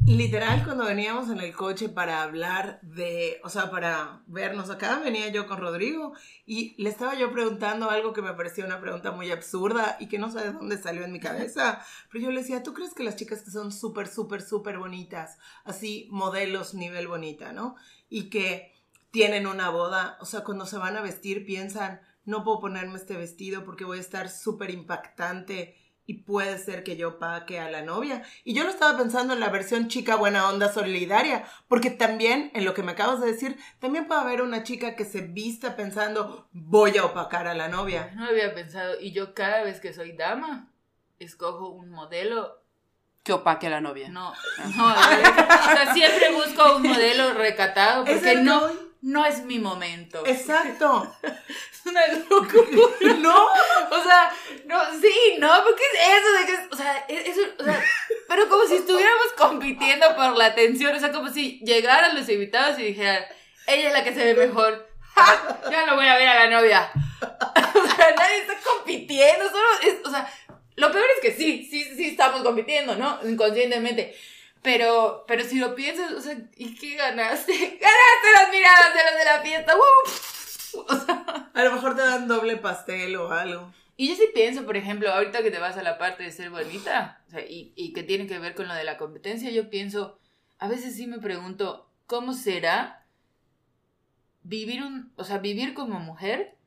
Literal, 0.07 0.63
cuando 0.63 0.85
veníamos 0.85 1.31
en 1.31 1.39
el 1.39 1.51
coche 1.55 1.89
para 1.89 2.21
hablar 2.21 2.79
de, 2.83 3.41
o 3.43 3.49
sea, 3.49 3.71
para 3.71 4.21
vernos 4.27 4.69
acá, 4.69 4.99
venía 4.99 5.29
yo 5.29 5.47
con 5.47 5.57
Rodrigo 5.57 6.13
y 6.45 6.79
le 6.81 6.91
estaba 6.91 7.15
yo 7.15 7.31
preguntando 7.31 7.89
algo 7.89 8.13
que 8.13 8.21
me 8.21 8.33
parecía 8.33 8.65
una 8.65 8.79
pregunta 8.79 9.11
muy 9.11 9.31
absurda 9.31 9.97
y 9.99 10.07
que 10.07 10.19
no 10.19 10.29
sé 10.29 10.41
de 10.41 10.51
dónde 10.51 10.77
salió 10.77 11.05
en 11.05 11.11
mi 11.11 11.19
cabeza. 11.19 11.83
Pero 12.11 12.25
yo 12.25 12.31
le 12.31 12.41
decía, 12.41 12.61
¿tú 12.61 12.75
crees 12.75 12.93
que 12.93 13.03
las 13.03 13.15
chicas 13.15 13.41
que 13.41 13.49
son 13.49 13.71
súper, 13.71 14.07
súper, 14.07 14.43
súper 14.43 14.77
bonitas, 14.77 15.39
así 15.63 16.07
modelos 16.11 16.75
nivel 16.75 17.07
bonita, 17.07 17.51
¿no? 17.51 17.75
Y 18.07 18.29
que 18.29 18.75
tienen 19.09 19.47
una 19.47 19.69
boda, 19.69 20.17
o 20.21 20.25
sea, 20.25 20.41
cuando 20.41 20.67
se 20.67 20.77
van 20.77 20.97
a 20.97 21.01
vestir 21.01 21.47
piensan, 21.47 22.01
no 22.25 22.43
puedo 22.43 22.59
ponerme 22.59 22.97
este 22.97 23.15
vestido 23.15 23.63
porque 23.63 23.85
voy 23.85 23.99
a 23.99 24.01
estar 24.01 24.29
súper 24.29 24.71
impactante 24.71 25.75
y 26.07 26.23
puede 26.23 26.57
ser 26.57 26.83
que 26.83 26.97
yo 26.97 27.17
pague 27.17 27.59
a 27.59 27.69
la 27.69 27.81
novia. 27.81 28.23
Y 28.43 28.53
yo 28.53 28.63
lo 28.63 28.69
estaba 28.69 28.97
pensando 28.97 29.33
en 29.33 29.39
la 29.39 29.49
versión 29.49 29.87
chica 29.87 30.15
buena 30.15 30.49
onda 30.49 30.71
solidaria, 30.71 31.45
porque 31.67 31.89
también, 31.89 32.51
en 32.53 32.65
lo 32.65 32.73
que 32.73 32.83
me 32.83 32.91
acabas 32.91 33.21
de 33.21 33.31
decir, 33.31 33.57
también 33.79 34.07
puede 34.07 34.21
haber 34.21 34.41
una 34.41 34.63
chica 34.63 34.95
que 34.95 35.05
se 35.05 35.21
vista 35.21 35.75
pensando, 35.75 36.47
voy 36.51 36.97
a 36.97 37.05
opacar 37.05 37.47
a 37.47 37.55
la 37.55 37.69
novia. 37.69 38.11
No 38.15 38.25
había 38.25 38.53
pensado, 38.53 38.99
y 39.01 39.11
yo 39.11 39.33
cada 39.33 39.63
vez 39.63 39.79
que 39.79 39.93
soy 39.93 40.11
dama, 40.11 40.71
escojo 41.19 41.69
un 41.69 41.89
modelo. 41.89 42.61
Que 43.23 43.33
opaque 43.33 43.65
a 43.65 43.71
la 43.71 43.81
novia. 43.81 44.09
No, 44.09 44.31
no, 44.77 44.85
o 44.85 44.95
sea, 44.95 45.91
siempre 45.93 46.31
busco 46.33 46.75
un 46.75 46.83
modelo 46.83 47.33
recatado, 47.33 48.05
porque 48.05 48.35
no, 48.35 48.69
no 49.05 49.23
es 49.23 49.43
mi 49.43 49.59
momento. 49.59 50.25
Exacto. 50.25 51.15
es 51.21 51.85
una 51.85 52.07
locura. 52.07 53.13
no. 53.19 53.45
O 53.45 54.03
sea, 54.03 54.33
no, 54.65 54.81
sí, 54.99 55.35
no, 55.37 55.51
porque 55.63 55.83
es 55.93 56.17
eso 56.17 56.31
de 56.33 56.45
que, 56.45 56.73
o 56.73 56.75
sea, 56.75 57.05
eso, 57.07 57.41
o 57.59 57.63
sea, 57.63 57.83
pero 58.27 58.49
como 58.49 58.65
si 58.65 58.77
estuviéramos 58.77 59.27
compitiendo 59.37 60.07
por 60.15 60.35
la 60.35 60.47
atención, 60.47 60.95
o 60.95 60.99
sea, 60.99 61.11
como 61.11 61.29
si 61.29 61.59
llegaran 61.59 62.15
los 62.15 62.27
invitados 62.27 62.79
y 62.79 62.83
dijeran, 62.83 63.23
ella 63.67 63.87
es 63.89 63.93
la 63.93 64.03
que 64.03 64.13
se 64.15 64.33
ve 64.33 64.47
mejor, 64.47 64.89
ya 65.71 65.85
no 65.85 65.95
voy 65.95 66.07
a 66.07 66.17
ver 66.17 66.27
a 66.27 66.45
la 66.45 66.49
novia. 66.49 66.91
o 67.21 67.87
sea, 67.87 68.15
nadie 68.17 68.39
está 68.39 68.55
compitiendo, 68.63 69.47
solo 69.49 69.67
es, 69.83 69.97
o 70.03 70.09
sea, 70.09 70.27
lo 70.77 70.91
peor 70.91 71.05
es 71.15 71.21
que 71.21 71.37
sí, 71.37 71.67
sí, 71.69 71.83
sí 71.95 72.07
estamos 72.07 72.41
compitiendo, 72.41 72.95
¿no? 72.95 73.19
Inconscientemente. 73.23 74.15
Pero, 74.65 75.23
pero 75.27 75.43
si 75.43 75.59
lo 75.59 75.75
piensas, 75.75 76.11
o 76.11 76.19
sea, 76.19 76.35
¿y 76.57 76.73
qué 76.75 76.95
ganaste? 76.95 77.53
Ganaste 77.57 78.27
las 78.33 78.51
miradas 78.51 78.93
de 78.95 78.99
los 79.03 79.19
de 79.19 79.25
la 79.25 79.41
fiesta. 79.41 79.73
O 80.77 80.93
sea, 80.93 81.49
a 81.53 81.63
lo 81.63 81.71
mejor 81.71 81.95
te 81.95 82.01
dan 82.01 82.27
doble 82.27 82.57
pastel 82.57 83.15
o 83.15 83.31
algo. 83.31 83.71
Y 83.95 84.09
yo 84.09 84.15
sí 84.15 84.27
pienso, 84.33 84.65
por 84.65 84.75
ejemplo, 84.75 85.09
ahorita 85.09 85.41
que 85.41 85.51
te 85.51 85.59
vas 85.59 85.77
a 85.77 85.83
la 85.83 85.97
parte 85.97 86.23
de 86.23 86.33
ser 86.33 86.49
bonita, 86.49 87.23
o 87.27 87.31
sea, 87.31 87.45
y, 87.45 87.71
y 87.77 87.93
que 87.93 88.03
tiene 88.03 88.27
que 88.27 88.39
ver 88.39 88.55
con 88.55 88.67
lo 88.67 88.73
de 88.73 88.83
la 88.83 88.97
competencia, 88.97 89.49
yo 89.51 89.69
pienso, 89.69 90.19
a 90.59 90.67
veces 90.67 90.97
sí 90.97 91.07
me 91.07 91.19
pregunto, 91.19 91.89
¿cómo 92.07 92.33
será 92.33 93.07
vivir 94.43 94.83
un, 94.83 95.13
o 95.15 95.23
sea, 95.23 95.37
vivir 95.37 95.73
como 95.73 95.97
mujer, 96.01 96.57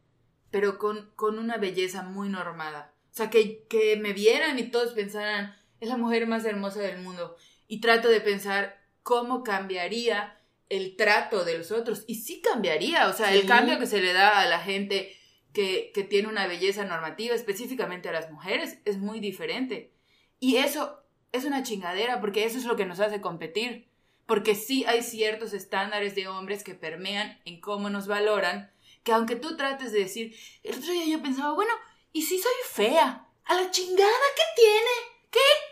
pero 0.50 0.78
con, 0.78 1.10
con 1.16 1.38
una 1.38 1.58
belleza 1.58 2.02
muy 2.02 2.30
normada? 2.30 2.94
O 3.12 3.14
sea, 3.14 3.28
que, 3.28 3.66
que 3.68 3.96
me 3.96 4.14
vieran 4.14 4.58
y 4.58 4.70
todos 4.70 4.94
pensaran, 4.94 5.54
es 5.80 5.90
la 5.90 5.98
mujer 5.98 6.26
más 6.26 6.46
hermosa 6.46 6.80
del 6.80 7.02
mundo. 7.02 7.36
Y 7.68 7.80
trato 7.80 8.08
de 8.08 8.20
pensar 8.20 8.82
cómo 9.02 9.44
cambiaría 9.44 10.38
el 10.68 10.96
trato 10.96 11.44
de 11.44 11.58
los 11.58 11.70
otros. 11.70 12.04
Y 12.06 12.16
sí 12.16 12.40
cambiaría, 12.40 13.08
o 13.08 13.12
sea, 13.12 13.32
el 13.32 13.46
cambio 13.46 13.78
que 13.78 13.86
se 13.86 14.00
le 14.00 14.12
da 14.12 14.40
a 14.40 14.46
la 14.46 14.58
gente 14.58 15.16
que, 15.52 15.92
que 15.94 16.02
tiene 16.02 16.28
una 16.28 16.46
belleza 16.46 16.84
normativa, 16.84 17.34
específicamente 17.34 18.08
a 18.08 18.12
las 18.12 18.30
mujeres, 18.30 18.78
es 18.84 18.98
muy 18.98 19.20
diferente. 19.20 19.92
Y 20.40 20.56
eso 20.56 21.02
es 21.32 21.44
una 21.44 21.62
chingadera, 21.62 22.20
porque 22.20 22.44
eso 22.44 22.58
es 22.58 22.64
lo 22.64 22.76
que 22.76 22.86
nos 22.86 23.00
hace 23.00 23.20
competir. 23.20 23.88
Porque 24.26 24.54
sí 24.54 24.84
hay 24.86 25.02
ciertos 25.02 25.54
estándares 25.54 26.14
de 26.14 26.28
hombres 26.28 26.62
que 26.62 26.74
permean 26.74 27.40
en 27.44 27.60
cómo 27.60 27.88
nos 27.88 28.06
valoran, 28.06 28.70
que 29.02 29.12
aunque 29.12 29.36
tú 29.36 29.56
trates 29.56 29.92
de 29.92 30.00
decir, 30.00 30.36
el 30.62 30.76
otro 30.76 30.92
día 30.92 31.06
yo 31.06 31.22
pensaba, 31.22 31.54
bueno, 31.54 31.72
¿y 32.12 32.22
si 32.22 32.38
soy 32.38 32.52
fea? 32.66 33.26
¿A 33.44 33.54
la 33.54 33.70
chingada 33.70 34.10
qué 34.36 34.62
tiene? 34.62 34.90
¿Qué? 35.30 35.67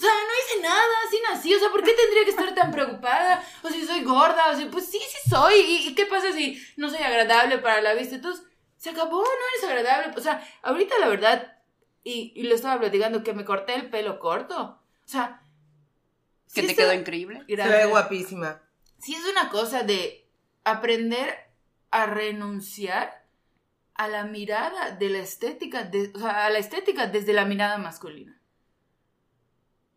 O 0.00 0.02
sea, 0.02 0.12
no 0.14 0.32
hice 0.32 0.62
nada, 0.62 0.94
así 1.06 1.18
nací, 1.28 1.54
o 1.54 1.58
sea, 1.58 1.68
¿por 1.68 1.84
qué 1.84 1.92
tendría 1.92 2.24
que 2.24 2.30
estar 2.30 2.54
tan 2.54 2.72
preocupada? 2.72 3.46
O 3.62 3.68
si 3.68 3.84
soy 3.84 4.02
gorda, 4.02 4.50
o 4.50 4.56
sea, 4.56 4.70
pues 4.70 4.86
sí, 4.86 4.98
sí 4.98 5.28
soy. 5.28 5.56
¿Y, 5.56 5.94
qué 5.94 6.06
pasa 6.06 6.32
si 6.32 6.58
no 6.78 6.88
soy 6.88 7.02
agradable 7.02 7.58
para 7.58 7.82
la 7.82 7.92
vista? 7.92 8.14
Entonces, 8.14 8.46
se 8.78 8.88
acabó, 8.88 9.18
no 9.18 9.28
eres 9.52 9.64
agradable. 9.64 10.14
O 10.16 10.22
sea, 10.22 10.42
ahorita 10.62 10.94
la 11.00 11.08
verdad, 11.08 11.58
y, 12.02 12.32
y 12.34 12.44
lo 12.44 12.54
estaba 12.54 12.80
platicando, 12.80 13.22
que 13.22 13.34
me 13.34 13.44
corté 13.44 13.74
el 13.74 13.90
pelo 13.90 14.18
corto. 14.18 14.80
O 15.04 15.08
sea... 15.08 15.42
Que 16.54 16.62
te 16.62 16.74
quedó 16.74 16.94
increíble. 16.94 17.44
Se 17.46 17.56
ve 17.56 17.84
guapísima. 17.84 18.62
Sí 19.00 19.14
es 19.14 19.24
una 19.26 19.50
cosa 19.50 19.82
de 19.82 20.26
aprender 20.64 21.50
a 21.90 22.06
renunciar 22.06 23.26
a 23.96 24.08
la 24.08 24.24
mirada 24.24 24.92
de 24.92 25.10
la 25.10 25.18
estética, 25.18 25.84
de, 25.84 26.10
o 26.14 26.20
sea, 26.20 26.46
a 26.46 26.50
la 26.50 26.58
estética 26.58 27.06
desde 27.06 27.34
la 27.34 27.44
mirada 27.44 27.76
masculina. 27.76 28.39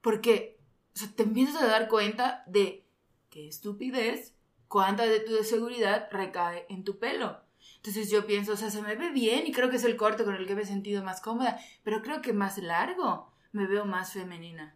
Porque 0.03 0.59
o 0.95 0.99
sea, 0.99 1.09
te 1.15 1.23
empiezas 1.23 1.59
a 1.61 1.65
dar 1.65 1.87
cuenta 1.87 2.43
de 2.45 2.85
qué 3.31 3.47
estupidez, 3.47 4.35
cuánta 4.67 5.05
de 5.05 5.19
tu 5.21 5.43
seguridad 5.43 6.07
recae 6.11 6.67
en 6.69 6.83
tu 6.83 6.99
pelo. 6.99 7.41
Entonces 7.77 8.11
yo 8.11 8.27
pienso, 8.27 8.53
o 8.53 8.57
sea, 8.57 8.69
se 8.69 8.81
me 8.81 8.95
ve 8.95 9.09
bien 9.09 9.47
y 9.47 9.51
creo 9.51 9.69
que 9.69 9.77
es 9.77 9.83
el 9.83 9.95
corte 9.95 10.23
con 10.23 10.35
el 10.35 10.45
que 10.45 10.55
me 10.55 10.61
he 10.61 10.65
sentido 10.65 11.03
más 11.03 11.21
cómoda, 11.21 11.59
pero 11.83 12.01
creo 12.01 12.21
que 12.21 12.33
más 12.33 12.57
largo 12.59 13.31
me 13.51 13.65
veo 13.65 13.85
más 13.85 14.13
femenina. 14.13 14.75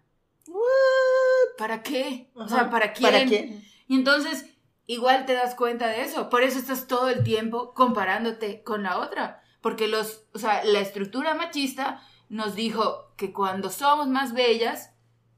¿Para 1.57 1.83
qué? 1.83 2.31
O 2.33 2.47
sea, 2.47 2.69
¿para 2.69 2.93
quién? 2.93 3.11
¿Para 3.11 3.25
quién? 3.25 3.63
Y 3.87 3.95
entonces, 3.95 4.45
igual 4.85 5.25
te 5.25 5.33
das 5.33 5.55
cuenta 5.55 5.87
de 5.87 6.01
eso. 6.01 6.29
Por 6.29 6.43
eso 6.43 6.57
estás 6.57 6.87
todo 6.87 7.09
el 7.09 7.23
tiempo 7.23 7.73
comparándote 7.73 8.63
con 8.63 8.83
la 8.83 8.99
otra. 8.99 9.41
Porque 9.61 9.87
los, 9.87 10.25
o 10.33 10.39
sea, 10.39 10.63
la 10.63 10.79
estructura 10.79 11.33
machista 11.33 12.01
nos 12.29 12.55
dijo 12.55 13.13
que 13.17 13.33
cuando 13.33 13.69
somos 13.69 14.07
más 14.07 14.33
bellas, 14.33 14.93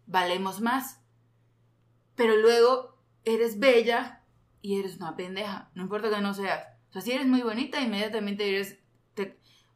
valemos 0.09 0.59
más. 0.59 0.99
Pero 2.15 2.35
luego 2.35 2.97
eres 3.23 3.59
bella 3.59 4.23
y 4.61 4.79
eres 4.79 4.97
una 4.97 5.15
pendeja, 5.15 5.69
no 5.73 5.83
importa 5.83 6.09
que 6.09 6.19
no 6.19 6.33
seas. 6.33 6.67
O 6.89 6.93
sea, 6.93 7.01
si 7.01 7.11
eres 7.11 7.27
muy 7.27 7.41
bonita, 7.41 7.79
inmediatamente 7.79 8.49
eres... 8.49 8.77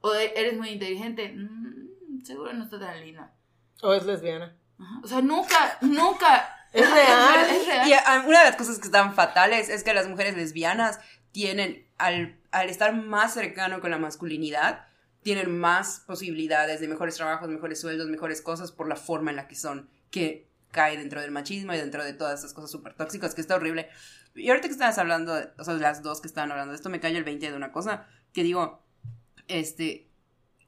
o 0.02 0.13
e, 0.13 0.34
eres 0.36 0.58
muy 0.58 0.69
inteligente, 0.69 1.34
mm, 1.34 2.24
seguro 2.26 2.52
no 2.54 2.65
está 2.65 2.80
tan 2.80 3.00
linda. 3.00 3.34
O 3.82 3.93
es 3.93 4.06
lesbiana. 4.06 4.58
O 5.04 5.08
sea, 5.08 5.22
nunca, 5.22 5.78
nunca... 5.82 6.50
Es 6.74 6.89
real. 6.89 7.50
es 7.52 7.67
real. 7.67 7.88
Y 7.88 7.91
una 8.28 8.39
de 8.39 8.46
las 8.46 8.56
cosas 8.56 8.80
que 8.80 8.86
están 8.86 9.13
fatales 9.13 9.69
es 9.69 9.84
que 9.84 9.93
las 9.93 10.08
mujeres 10.08 10.36
lesbianas 10.36 11.00
tienen, 11.32 11.88
al, 12.00 12.39
al 12.50 12.67
estar 12.67 12.96
más 12.96 13.36
cercano 13.36 13.80
con 13.80 13.91
la 13.91 14.00
masculinidad, 14.00 14.88
tienen 15.22 15.56
más 15.56 16.04
posibilidades 16.08 16.80
de 16.82 16.88
mejores 16.88 17.15
trabajos, 17.15 17.48
mejores 17.48 17.80
sueldos, 17.80 18.08
mejores 18.08 18.41
cosas 18.41 18.72
por 18.72 18.89
la 18.89 18.96
forma 18.96 19.30
en 19.30 19.38
la 19.38 19.48
que 19.48 19.56
son 19.56 19.88
que 20.13 20.47
cae 20.69 20.95
dentro 20.95 21.21
del 21.21 21.32
machismo 21.32 21.73
y 21.73 21.78
dentro 21.78 22.04
de 22.04 22.13
todas 22.13 22.39
esas 22.39 22.54
cosas 22.54 22.69
súper 22.69 22.93
tóxicas, 22.93 23.34
que 23.34 23.41
está 23.41 23.56
horrible. 23.56 23.89
Y 24.36 24.47
ahorita 24.49 24.67
que 24.67 24.73
estabas 24.73 24.97
hablando, 24.99 25.34
o 25.58 25.63
sea, 25.63 25.73
las 25.73 26.04
dos 26.04 26.21
que 26.21 26.28
estaban 26.28 26.52
hablando 26.52 26.71
de 26.71 26.76
esto, 26.76 26.89
me 26.89 26.99
cayó 26.99 27.17
el 27.17 27.23
20 27.23 27.49
de 27.49 27.58
una 27.58 27.71
cosa, 27.71 28.06
que 28.32 28.43
digo, 28.43 28.84
este, 29.47 30.12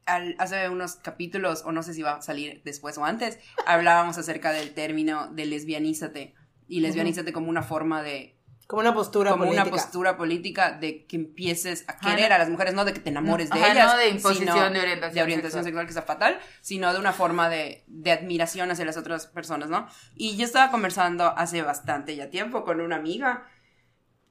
al, 0.08 0.36
hace 0.40 0.68
unos 0.70 0.96
capítulos, 0.96 1.62
o 1.64 1.72
no 1.72 1.84
sé 1.84 1.94
si 1.94 2.02
va 2.02 2.16
a 2.16 2.22
salir 2.24 2.64
después 2.66 2.98
o 2.98 3.06
antes, 3.06 3.38
hablábamos 3.68 4.18
acerca 4.18 4.52
del 4.52 4.74
término 4.74 5.32
de 5.32 5.46
lesbianízate, 5.46 6.34
y 6.68 6.80
lesbianízate 6.80 7.32
como 7.32 7.50
una 7.50 7.62
forma 7.62 8.02
de 8.02 8.35
como 8.68 8.82
una 8.82 8.94
postura 8.94 9.32
como 9.32 9.44
política. 9.44 9.64
una 9.64 9.72
postura 9.72 10.18
política 10.18 10.72
de 10.72 11.06
que 11.06 11.16
empieces 11.18 11.86
a 11.88 11.98
querer 11.98 12.34
a 12.34 12.40
las 12.40 12.50
mujeres, 12.50 12.74
no 12.74 12.84
de 12.84 12.94
que 12.94 13.00
te 13.00 13.10
enamores 13.10 13.50
de 13.50 13.60
ellas. 13.60 13.94
No 13.94 13.98
de 13.98 14.10
imposición 14.10 14.74
de 14.74 14.80
orientación, 14.80 15.14
de 15.14 15.24
orientación 15.24 15.64
sexual. 15.64 15.86
que 15.86 15.92
está 15.92 16.02
fatal, 16.02 16.40
sino 16.62 16.92
de 16.92 17.00
una 17.00 17.14
forma 17.14 17.48
de, 17.50 17.84
de, 17.88 18.12
admiración 18.12 18.72
hacia 18.72 18.86
las 18.86 18.98
otras 18.98 19.28
personas, 19.28 19.70
¿no? 19.70 19.88
Y 20.16 20.36
yo 20.36 20.46
estaba 20.46 20.72
conversando 20.72 21.26
hace 21.38 21.62
bastante 21.62 22.16
ya 22.16 22.30
tiempo 22.30 22.64
con 22.64 22.82
una 22.82 22.96
amiga 22.96 23.48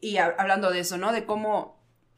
y 0.01 0.19
hablando 0.19 0.71
de 0.71 0.81
eso, 0.81 0.99
¿no? 0.99 1.13
De 1.13 1.25
cómo 1.25 1.74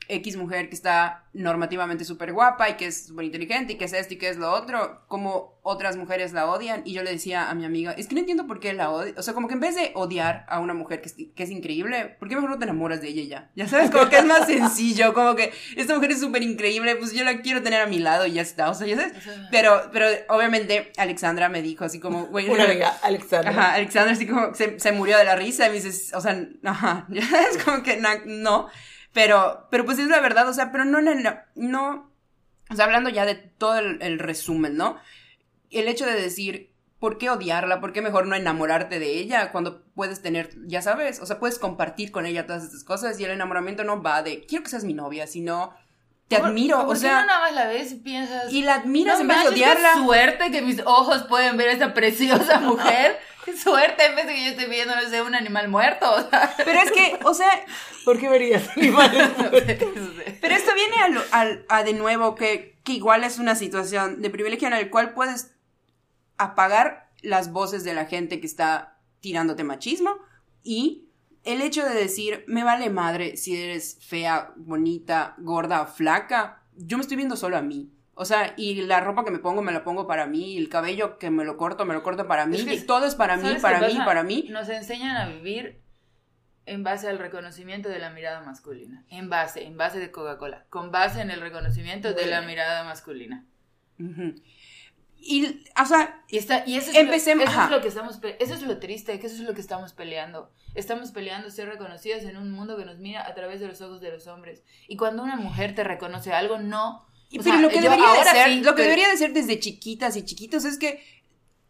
X 0.08 0.36
mujer 0.36 0.68
que 0.68 0.74
está 0.74 1.24
normativamente 1.32 2.04
súper 2.04 2.32
guapa 2.32 2.70
y 2.70 2.74
que 2.74 2.86
es 2.86 3.06
súper 3.06 3.26
inteligente 3.26 3.74
y 3.74 3.76
que 3.76 3.84
es 3.84 3.92
esto 3.92 4.14
y 4.14 4.18
que 4.18 4.28
es 4.28 4.36
lo 4.36 4.50
otro, 4.52 5.02
como 5.08 5.58
otras 5.62 5.96
mujeres 5.96 6.32
la 6.32 6.46
odian. 6.46 6.82
Y 6.84 6.92
yo 6.92 7.02
le 7.02 7.10
decía 7.10 7.50
a 7.50 7.54
mi 7.54 7.64
amiga, 7.64 7.92
es 7.92 8.06
que 8.06 8.14
no 8.14 8.20
entiendo 8.20 8.46
por 8.46 8.60
qué 8.60 8.72
la 8.72 8.90
odia. 8.90 9.14
O 9.16 9.22
sea, 9.22 9.34
como 9.34 9.48
que 9.48 9.54
en 9.54 9.60
vez 9.60 9.74
de 9.74 9.92
odiar 9.94 10.46
a 10.48 10.60
una 10.60 10.74
mujer 10.74 11.00
que 11.00 11.08
es, 11.08 11.14
que 11.14 11.42
es 11.42 11.50
increíble, 11.50 12.16
¿por 12.18 12.28
qué 12.28 12.36
mejor 12.36 12.50
no 12.50 12.58
te 12.58 12.64
enamoras 12.64 13.00
de 13.00 13.08
ella 13.08 13.24
ya? 13.24 13.50
Ya 13.54 13.68
sabes, 13.68 13.90
como 13.90 14.08
que 14.08 14.18
es 14.18 14.24
más 14.24 14.46
sencillo, 14.46 15.12
como 15.12 15.34
que 15.34 15.52
esta 15.76 15.94
mujer 15.94 16.12
es 16.12 16.20
súper 16.20 16.42
increíble, 16.42 16.96
pues 16.96 17.12
yo 17.12 17.24
la 17.24 17.40
quiero 17.42 17.62
tener 17.62 17.80
a 17.80 17.86
mi 17.86 17.98
lado 17.98 18.26
y 18.26 18.32
ya 18.32 18.42
está. 18.42 18.70
O 18.70 18.74
sea, 18.74 18.86
ya 18.86 18.96
sabes. 18.96 19.12
Pero, 19.50 19.90
pero 19.92 20.06
obviamente 20.28 20.92
Alexandra 20.96 21.48
me 21.48 21.62
dijo 21.62 21.84
así 21.84 22.00
como, 22.00 22.26
güey. 22.26 22.48
Una 22.48 22.64
amiga, 22.64 22.96
Alexandra. 23.02 23.50
Ajá, 23.50 23.74
Alexandra 23.74 24.12
así 24.12 24.26
como 24.26 24.54
se, 24.54 24.78
se 24.78 24.92
murió 24.92 25.18
de 25.18 25.24
la 25.24 25.36
risa 25.36 25.66
y 25.66 25.70
me 25.70 25.76
dices, 25.76 26.12
o 26.14 26.20
sea, 26.20 26.46
ajá, 26.64 27.06
ya 27.10 27.26
sabes, 27.26 27.58
como 27.62 27.82
que 27.82 27.96
no 27.96 28.68
Pero, 29.16 29.66
pero 29.70 29.86
pues 29.86 29.98
es 29.98 30.08
la 30.08 30.20
verdad, 30.20 30.46
o 30.46 30.52
sea, 30.52 30.70
pero 30.70 30.84
no, 30.84 31.00
no, 31.00 31.14
no, 31.54 32.12
o 32.68 32.74
sea, 32.74 32.84
hablando 32.84 33.08
ya 33.08 33.24
de 33.24 33.34
todo 33.34 33.78
el, 33.78 34.18
resumen, 34.18 34.76
¿no? 34.76 34.98
El 35.70 35.88
hecho 35.88 36.04
de 36.04 36.20
decir, 36.20 36.74
¿por 36.98 37.16
qué 37.16 37.30
odiarla? 37.30 37.80
¿Por 37.80 37.94
qué 37.94 38.02
mejor 38.02 38.26
no 38.26 38.36
enamorarte 38.36 38.98
de 38.98 39.12
ella 39.18 39.52
cuando 39.52 39.82
puedes 39.94 40.20
tener, 40.20 40.50
ya 40.66 40.82
sabes, 40.82 41.18
o 41.20 41.24
sea, 41.24 41.38
puedes 41.38 41.58
compartir 41.58 42.12
con 42.12 42.26
ella 42.26 42.44
todas 42.44 42.64
estas 42.64 42.84
cosas 42.84 43.18
y 43.18 43.24
el 43.24 43.30
enamoramiento 43.30 43.84
no 43.84 44.02
va 44.02 44.22
de, 44.22 44.44
quiero 44.44 44.64
que 44.64 44.68
seas 44.68 44.84
mi 44.84 44.92
novia, 44.92 45.26
sino 45.26 45.72
te 46.28 46.36
admiro, 46.36 46.86
o 46.86 46.96
sea. 46.96 47.20
No 47.20 47.26
nada 47.26 47.40
más 47.40 47.54
la 47.54 47.66
ves 47.66 47.92
y 47.92 47.96
piensas. 47.96 48.52
Y 48.52 48.62
la 48.62 48.76
admiras 48.76 49.20
en 49.20 49.28
vez 49.28 49.42
de 49.42 49.48
odiarla. 49.48 49.92
Qué 49.94 50.00
suerte 50.00 50.50
que 50.50 50.62
mis 50.62 50.80
ojos 50.84 51.24
pueden 51.24 51.56
ver 51.56 51.68
a 51.68 51.72
esa 51.72 51.94
preciosa 51.94 52.58
mujer. 52.60 53.18
qué 53.44 53.56
suerte 53.56 54.06
en 54.06 54.16
vez 54.16 54.26
de 54.26 54.34
que 54.34 54.44
yo 54.44 54.50
esté 54.50 54.66
viendo, 54.66 54.96
no 54.96 55.08
sé, 55.08 55.22
un 55.22 55.36
animal 55.36 55.68
muerto. 55.68 56.10
O 56.12 56.28
sea. 56.28 56.52
Pero 56.56 56.80
es 56.80 56.90
que, 56.90 57.18
o 57.24 57.32
sea. 57.32 57.64
¿Por 58.04 58.18
qué 58.18 58.28
verías 58.28 58.68
animales 58.76 59.30
Pero 60.40 60.54
esto 60.54 60.72
viene 60.74 61.24
a, 61.30 61.76
a, 61.76 61.82
de 61.84 61.92
nuevo 61.92 62.34
que, 62.34 62.78
que 62.82 62.92
igual 62.92 63.22
es 63.22 63.38
una 63.38 63.54
situación 63.54 64.20
de 64.20 64.30
privilegio 64.30 64.66
en 64.66 64.74
el 64.74 64.90
cual 64.90 65.14
puedes 65.14 65.52
apagar 66.38 67.10
las 67.22 67.52
voces 67.52 67.84
de 67.84 67.94
la 67.94 68.06
gente 68.06 68.40
que 68.40 68.46
está 68.46 68.98
tirándote 69.20 69.64
machismo 69.64 70.18
y 70.62 71.05
el 71.46 71.62
hecho 71.62 71.84
de 71.84 71.94
decir, 71.94 72.44
me 72.46 72.64
vale 72.64 72.90
madre 72.90 73.36
si 73.36 73.56
eres 73.56 73.98
fea, 74.00 74.52
bonita, 74.56 75.34
gorda 75.38 75.86
flaca, 75.86 76.62
yo 76.76 76.98
me 76.98 77.02
estoy 77.02 77.16
viendo 77.16 77.36
solo 77.36 77.56
a 77.56 77.62
mí. 77.62 77.90
O 78.14 78.24
sea, 78.24 78.54
y 78.56 78.82
la 78.82 79.00
ropa 79.00 79.24
que 79.24 79.30
me 79.30 79.38
pongo, 79.38 79.62
me 79.62 79.72
la 79.72 79.84
pongo 79.84 80.06
para 80.06 80.26
mí, 80.26 80.56
el 80.56 80.68
cabello 80.68 81.18
que 81.18 81.30
me 81.30 81.44
lo 81.44 81.56
corto, 81.56 81.84
me 81.84 81.94
lo 81.94 82.02
corto 82.02 82.26
para 82.26 82.46
mí, 82.46 82.58
y 82.58 82.80
todo 82.80 83.06
es 83.06 83.14
para 83.14 83.36
mí, 83.36 83.56
para 83.60 83.86
mí, 83.86 83.98
para 84.04 84.22
mí. 84.22 84.46
Nos 84.50 84.68
enseñan 84.68 85.16
a 85.16 85.28
vivir 85.28 85.80
en 86.64 86.82
base 86.82 87.08
al 87.08 87.18
reconocimiento 87.18 87.88
de 87.88 87.98
la 87.98 88.10
mirada 88.10 88.40
masculina. 88.40 89.04
En 89.08 89.30
base, 89.30 89.64
en 89.64 89.76
base 89.76 90.00
de 90.00 90.10
Coca-Cola. 90.10 90.64
Con 90.68 90.90
base 90.90 91.20
en 91.20 91.30
el 91.30 91.40
reconocimiento 91.40 92.12
de 92.12 92.26
la 92.26 92.42
mirada 92.42 92.84
masculina. 92.84 93.44
Y, 95.28 95.64
o 95.80 95.84
sea, 95.84 96.22
y, 96.28 96.38
está, 96.38 96.62
y 96.66 96.76
eso, 96.76 96.90
es 96.90 96.96
empecemos, 96.96 97.46
lo, 97.46 97.50
eso 97.50 97.64
es 97.64 97.70
lo 97.70 97.80
que 97.82 97.88
estamos, 97.88 98.20
eso 98.38 98.54
es 98.54 98.62
lo 98.62 98.78
triste, 98.78 99.18
que 99.18 99.26
eso 99.26 99.36
es 99.36 99.42
lo 99.42 99.54
que 99.54 99.60
estamos 99.60 99.92
peleando. 99.92 100.50
Estamos 100.74 101.10
peleando 101.10 101.50
ser 101.50 101.68
reconocidas 101.68 102.22
en 102.24 102.36
un 102.36 102.52
mundo 102.52 102.76
que 102.76 102.84
nos 102.84 102.98
mira 102.98 103.26
a 103.26 103.34
través 103.34 103.60
de 103.60 103.66
los 103.66 103.80
ojos 103.80 104.00
de 104.00 104.12
los 104.12 104.28
hombres. 104.28 104.62
Y 104.86 104.96
cuando 104.96 105.24
una 105.24 105.36
mujer 105.36 105.74
te 105.74 105.82
reconoce 105.82 106.32
algo, 106.32 106.58
no. 106.58 107.06
pero 107.42 107.58
lo 107.60 107.68
que, 107.68 107.80
debería 107.80 108.12
de 108.12 108.24
ser, 108.24 108.64
lo 108.64 108.74
que 108.76 108.82
debería 108.82 109.08
de 109.08 109.16
ser 109.16 109.32
desde 109.32 109.58
chiquitas 109.58 110.16
y 110.16 110.24
chiquitos 110.24 110.64
es 110.64 110.78
que 110.78 111.02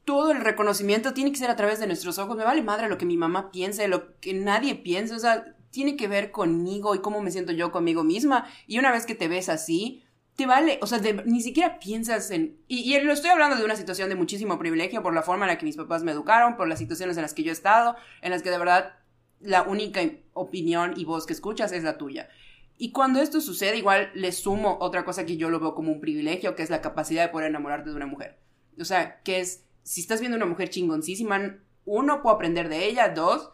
todo 0.04 0.30
el 0.32 0.40
reconocimiento 0.40 1.14
tiene 1.14 1.32
que 1.32 1.38
ser 1.38 1.50
a 1.50 1.56
través 1.56 1.80
de 1.80 1.86
nuestros 1.86 2.18
ojos. 2.18 2.36
Me 2.36 2.44
vale 2.44 2.62
madre 2.62 2.88
lo 2.88 2.98
que 2.98 3.06
mi 3.06 3.16
mamá 3.16 3.50
piense, 3.50 3.88
lo 3.88 4.18
que 4.20 4.34
nadie 4.34 4.74
piense. 4.74 5.14
O 5.14 5.18
sea, 5.18 5.56
tiene 5.70 5.96
que 5.96 6.08
ver 6.08 6.30
conmigo 6.30 6.94
y 6.94 7.00
cómo 7.00 7.20
me 7.20 7.30
siento 7.30 7.52
yo 7.52 7.72
conmigo 7.72 8.04
misma. 8.04 8.46
Y 8.66 8.78
una 8.78 8.92
vez 8.92 9.04
que 9.04 9.14
te 9.14 9.28
ves 9.28 9.48
así, 9.48 10.05
te 10.36 10.44
vale, 10.44 10.78
o 10.82 10.86
sea, 10.86 11.00
ni 11.24 11.40
siquiera 11.40 11.78
piensas 11.78 12.30
en... 12.30 12.58
Y, 12.68 12.98
lo 13.00 13.12
estoy 13.12 13.30
hablando 13.30 13.56
de 13.56 13.64
una 13.64 13.74
situación 13.74 14.10
de 14.10 14.14
muchísimo 14.14 14.58
privilegio 14.58 15.02
por 15.02 15.14
la 15.14 15.22
forma 15.22 15.46
en 15.46 15.48
la 15.48 15.58
que 15.58 15.64
mis 15.64 15.76
papás 15.76 16.02
me 16.02 16.12
educaron, 16.12 16.56
por 16.58 16.68
las 16.68 16.78
situaciones 16.78 17.16
en 17.16 17.22
las 17.22 17.32
que 17.32 17.42
yo 17.42 17.50
he 17.50 17.52
estado, 17.52 17.96
en 18.20 18.30
las 18.30 18.42
que 18.42 18.50
de 18.50 18.58
verdad 18.58 18.94
la 19.40 19.62
única 19.62 20.02
opinión 20.34 20.92
y 20.96 21.06
voz 21.06 21.26
que 21.26 21.32
escuchas 21.32 21.72
es 21.72 21.84
la 21.84 21.96
tuya. 21.96 22.28
Y 22.76 22.92
cuando 22.92 23.20
esto 23.20 23.40
sucede, 23.40 23.78
igual 23.78 24.10
le 24.14 24.30
sumo 24.32 24.76
otra 24.80 25.06
cosa 25.06 25.24
que 25.24 25.38
yo 25.38 25.48
lo 25.48 25.58
veo 25.58 25.74
como 25.74 25.90
un 25.90 26.00
privilegio, 26.00 26.54
que 26.54 26.62
es 26.62 26.68
la 26.68 26.82
capacidad 26.82 27.24
de 27.24 27.32
poder 27.32 27.48
enamorarte 27.48 27.88
de 27.88 27.96
una 27.96 28.06
mujer. 28.06 28.38
O 28.78 28.84
sea, 28.84 29.22
que 29.22 29.40
es, 29.40 29.64
si 29.82 30.02
estás 30.02 30.20
viendo 30.20 30.36
una 30.36 30.44
mujer 30.44 30.68
chingoncísima, 30.68 31.56
uno, 31.86 32.20
puedo 32.20 32.34
aprender 32.34 32.68
de 32.68 32.84
ella, 32.84 33.08
dos, 33.08 33.52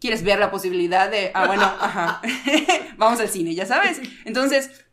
quieres 0.00 0.22
ver 0.22 0.38
la 0.38 0.50
posibilidad 0.50 1.10
de, 1.10 1.30
ah, 1.34 1.46
bueno, 1.46 1.64
ajá, 1.64 2.22
vamos 2.96 3.20
al 3.20 3.28
cine, 3.28 3.54
ya 3.54 3.66
sabes. 3.66 4.00
Entonces, 4.24 4.86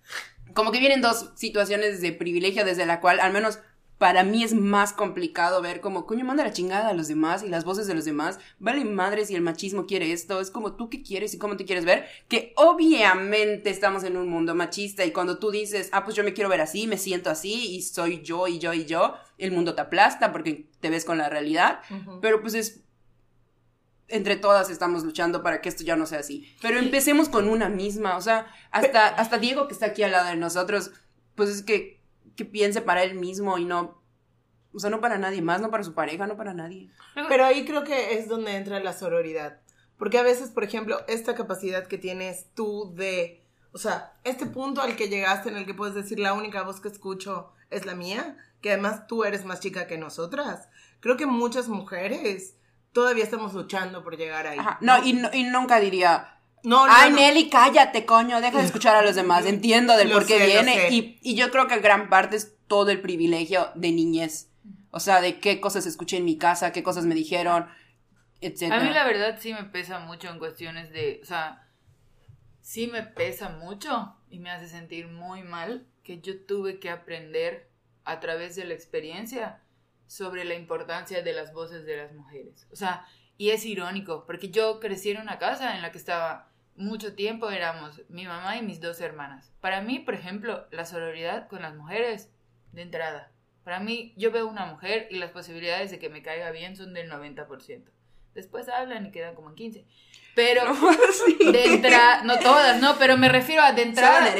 como 0.57 0.71
que 0.71 0.79
vienen 0.79 1.01
dos 1.01 1.29
situaciones 1.35 2.01
de 2.01 2.13
privilegio 2.13 2.65
desde 2.65 2.87
la 2.87 2.99
cual 2.99 3.19
al 3.19 3.31
menos 3.31 3.59
para 3.99 4.23
mí 4.23 4.43
es 4.43 4.55
más 4.55 4.91
complicado 4.91 5.61
ver 5.61 5.81
como, 5.81 6.07
coño, 6.07 6.25
manda 6.25 6.43
la 6.43 6.51
chingada 6.51 6.89
a 6.89 6.93
los 6.95 7.07
demás 7.07 7.43
y 7.43 7.47
las 7.47 7.63
voces 7.63 7.85
de 7.85 7.93
los 7.93 8.05
demás. 8.05 8.39
Vale 8.57 8.83
madre 8.83 9.23
si 9.23 9.35
el 9.35 9.43
machismo 9.43 9.85
quiere 9.85 10.11
esto. 10.11 10.41
Es 10.41 10.49
como 10.49 10.73
tú 10.73 10.89
que 10.89 11.03
quieres 11.03 11.35
y 11.35 11.37
cómo 11.37 11.57
te 11.57 11.65
quieres 11.65 11.85
ver. 11.85 12.07
Que 12.27 12.53
obviamente 12.55 13.69
estamos 13.69 14.03
en 14.03 14.17
un 14.17 14.29
mundo 14.29 14.55
machista 14.55 15.05
y 15.05 15.11
cuando 15.11 15.37
tú 15.37 15.51
dices, 15.51 15.89
ah, 15.91 16.03
pues 16.03 16.15
yo 16.15 16.23
me 16.23 16.33
quiero 16.33 16.49
ver 16.49 16.61
así, 16.61 16.87
me 16.87 16.97
siento 16.97 17.29
así 17.29 17.75
y 17.75 17.83
soy 17.83 18.23
yo 18.23 18.47
y 18.47 18.57
yo 18.57 18.73
y 18.73 18.85
yo, 18.85 19.13
el 19.37 19.51
mundo 19.51 19.75
te 19.75 19.81
aplasta 19.81 20.31
porque 20.31 20.65
te 20.79 20.89
ves 20.89 21.05
con 21.05 21.19
la 21.19 21.29
realidad. 21.29 21.81
Pero 22.19 22.41
pues 22.41 22.55
es 22.55 22.81
entre 24.09 24.37
todas 24.37 24.69
estamos 24.69 25.03
luchando 25.03 25.43
para 25.43 25.61
que 25.61 25.69
esto 25.69 25.83
ya 25.83 25.95
no 25.95 26.05
sea 26.05 26.19
así. 26.19 26.53
Pero 26.61 26.79
empecemos 26.79 27.29
con 27.29 27.49
una 27.49 27.69
misma, 27.69 28.17
o 28.17 28.21
sea, 28.21 28.47
hasta, 28.71 29.07
hasta 29.07 29.37
Diego 29.37 29.67
que 29.67 29.73
está 29.73 29.87
aquí 29.87 30.03
al 30.03 30.11
lado 30.11 30.29
de 30.29 30.35
nosotros, 30.35 30.91
pues 31.35 31.49
es 31.49 31.63
que, 31.63 32.01
que 32.35 32.45
piense 32.45 32.81
para 32.81 33.03
él 33.03 33.15
mismo 33.15 33.57
y 33.57 33.65
no, 33.65 34.01
o 34.73 34.79
sea, 34.79 34.89
no 34.89 35.01
para 35.01 35.17
nadie 35.17 35.41
más, 35.41 35.61
no 35.61 35.71
para 35.71 35.83
su 35.83 35.93
pareja, 35.93 36.27
no 36.27 36.37
para 36.37 36.53
nadie. 36.53 36.89
Pero 37.27 37.45
ahí 37.45 37.65
creo 37.65 37.83
que 37.83 38.17
es 38.17 38.27
donde 38.27 38.55
entra 38.55 38.79
la 38.79 38.93
sororidad. 38.93 39.59
Porque 39.97 40.19
a 40.19 40.23
veces, 40.23 40.51
por 40.51 40.63
ejemplo, 40.63 41.01
esta 41.07 41.35
capacidad 41.35 41.87
que 41.87 41.97
tienes 41.97 42.47
tú 42.53 42.93
de, 42.95 43.43
o 43.71 43.77
sea, 43.77 44.13
este 44.23 44.45
punto 44.45 44.81
al 44.81 44.95
que 44.95 45.09
llegaste 45.09 45.49
en 45.49 45.57
el 45.57 45.65
que 45.65 45.73
puedes 45.73 45.95
decir 45.95 46.19
la 46.19 46.33
única 46.33 46.63
voz 46.63 46.79
que 46.79 46.89
escucho 46.89 47.51
es 47.71 47.85
la 47.85 47.95
mía, 47.95 48.37
que 48.61 48.71
además 48.71 49.07
tú 49.07 49.23
eres 49.23 49.45
más 49.45 49.59
chica 49.59 49.87
que 49.87 49.97
nosotras. 49.97 50.69
Creo 50.99 51.17
que 51.17 51.25
muchas 51.25 51.67
mujeres 51.67 52.56
todavía 52.93 53.23
estamos 53.23 53.53
luchando 53.53 54.03
por 54.03 54.17
llegar 54.17 54.47
ahí. 54.47 54.59
No, 54.81 55.03
Y, 55.03 55.21
y, 55.33 55.43
nunca 55.43 55.79
diría, 55.79 56.37
no, 56.63 56.85
Ay, 56.89 57.11
Nelly, 57.11 57.49
cállate, 57.49 58.05
coño, 58.05 58.41
deja 58.41 58.57
de 58.57 58.65
escuchar 58.65 58.95
a 58.95 59.01
los 59.01 59.15
demás. 59.15 59.45
Entiendo 59.45 59.95
del 59.95 60.11
por 60.11 60.25
qué 60.25 60.45
viene. 60.45 60.89
Y, 60.89 61.19
y, 61.21 61.35
yo 61.35 61.51
creo 61.51 61.67
que 61.67 61.79
gran 61.79 62.09
parte 62.09 62.35
es 62.35 62.55
todo 62.67 62.89
el 62.89 62.99
privilegio 62.99 63.69
de 63.75 63.91
niñez. 63.91 64.49
O 64.91 64.99
sea, 64.99 65.21
de 65.21 65.39
qué 65.39 65.59
cosas 65.61 65.85
escuché 65.85 66.17
en 66.17 66.25
mi 66.25 66.37
casa, 66.37 66.71
qué 66.71 66.83
cosas 66.83 67.05
me 67.05 67.15
dijeron, 67.15 67.67
etc. 68.41 68.71
A 68.71 68.79
mí 68.79 68.89
la 68.89 69.05
verdad 69.05 69.37
sí 69.39 69.53
me 69.53 69.63
pesa 69.63 69.99
mucho 69.99 70.29
en 70.29 70.39
cuestiones 70.39 70.91
de, 70.91 71.19
o 71.21 71.25
sea, 71.25 71.67
sí 72.61 72.87
me 72.87 73.03
pesa 73.03 73.49
mucho 73.49 74.15
y 74.29 74.39
me 74.39 74.49
hace 74.49 74.67
sentir 74.67 75.07
muy 75.07 75.43
mal 75.43 75.85
que 76.03 76.19
yo 76.19 76.43
tuve 76.45 76.79
que 76.79 76.89
aprender 76.89 77.69
a 78.05 78.19
través 78.19 78.55
de 78.55 78.65
la 78.65 78.73
experiencia 78.73 79.61
sobre 80.07 80.45
la 80.45 80.55
importancia 80.55 81.21
de 81.21 81.33
las 81.33 81.53
voces 81.53 81.85
de 81.85 81.97
las 81.97 82.13
mujeres. 82.13 82.67
O 82.71 82.75
sea, 82.75 83.05
y 83.37 83.51
es 83.51 83.65
irónico, 83.65 84.25
porque 84.25 84.49
yo 84.49 84.79
crecí 84.79 85.11
en 85.11 85.21
una 85.21 85.37
casa 85.37 85.75
en 85.75 85.81
la 85.81 85.91
que 85.91 85.97
estaba 85.97 86.49
mucho 86.75 87.13
tiempo, 87.15 87.49
éramos 87.49 88.01
mi 88.09 88.25
mamá 88.25 88.57
y 88.57 88.61
mis 88.61 88.79
dos 88.79 89.01
hermanas. 89.01 89.51
Para 89.61 89.81
mí, 89.81 89.99
por 89.99 90.13
ejemplo, 90.13 90.67
la 90.71 90.85
sororidad 90.85 91.47
con 91.47 91.61
las 91.61 91.75
mujeres, 91.75 92.31
de 92.71 92.83
entrada. 92.83 93.31
Para 93.63 93.79
mí, 93.79 94.13
yo 94.15 94.31
veo 94.31 94.47
una 94.47 94.65
mujer 94.65 95.07
y 95.09 95.17
las 95.17 95.31
posibilidades 95.31 95.91
de 95.91 95.99
que 95.99 96.09
me 96.09 96.21
caiga 96.21 96.51
bien 96.51 96.75
son 96.75 96.93
del 96.93 97.11
90%. 97.11 97.83
Después 98.33 98.69
hablan 98.69 99.07
y 99.07 99.11
quedan 99.11 99.35
como 99.35 99.49
en 99.49 99.55
15. 99.55 99.85
Pero 100.35 100.63
de 101.51 101.65
entrada, 101.65 102.23
no 102.23 102.37
todas, 102.39 102.79
no, 102.79 102.97
pero 102.97 103.17
me 103.17 103.29
refiero 103.29 103.63
a 103.63 103.73
de 103.73 103.81
entrada. 103.81 104.31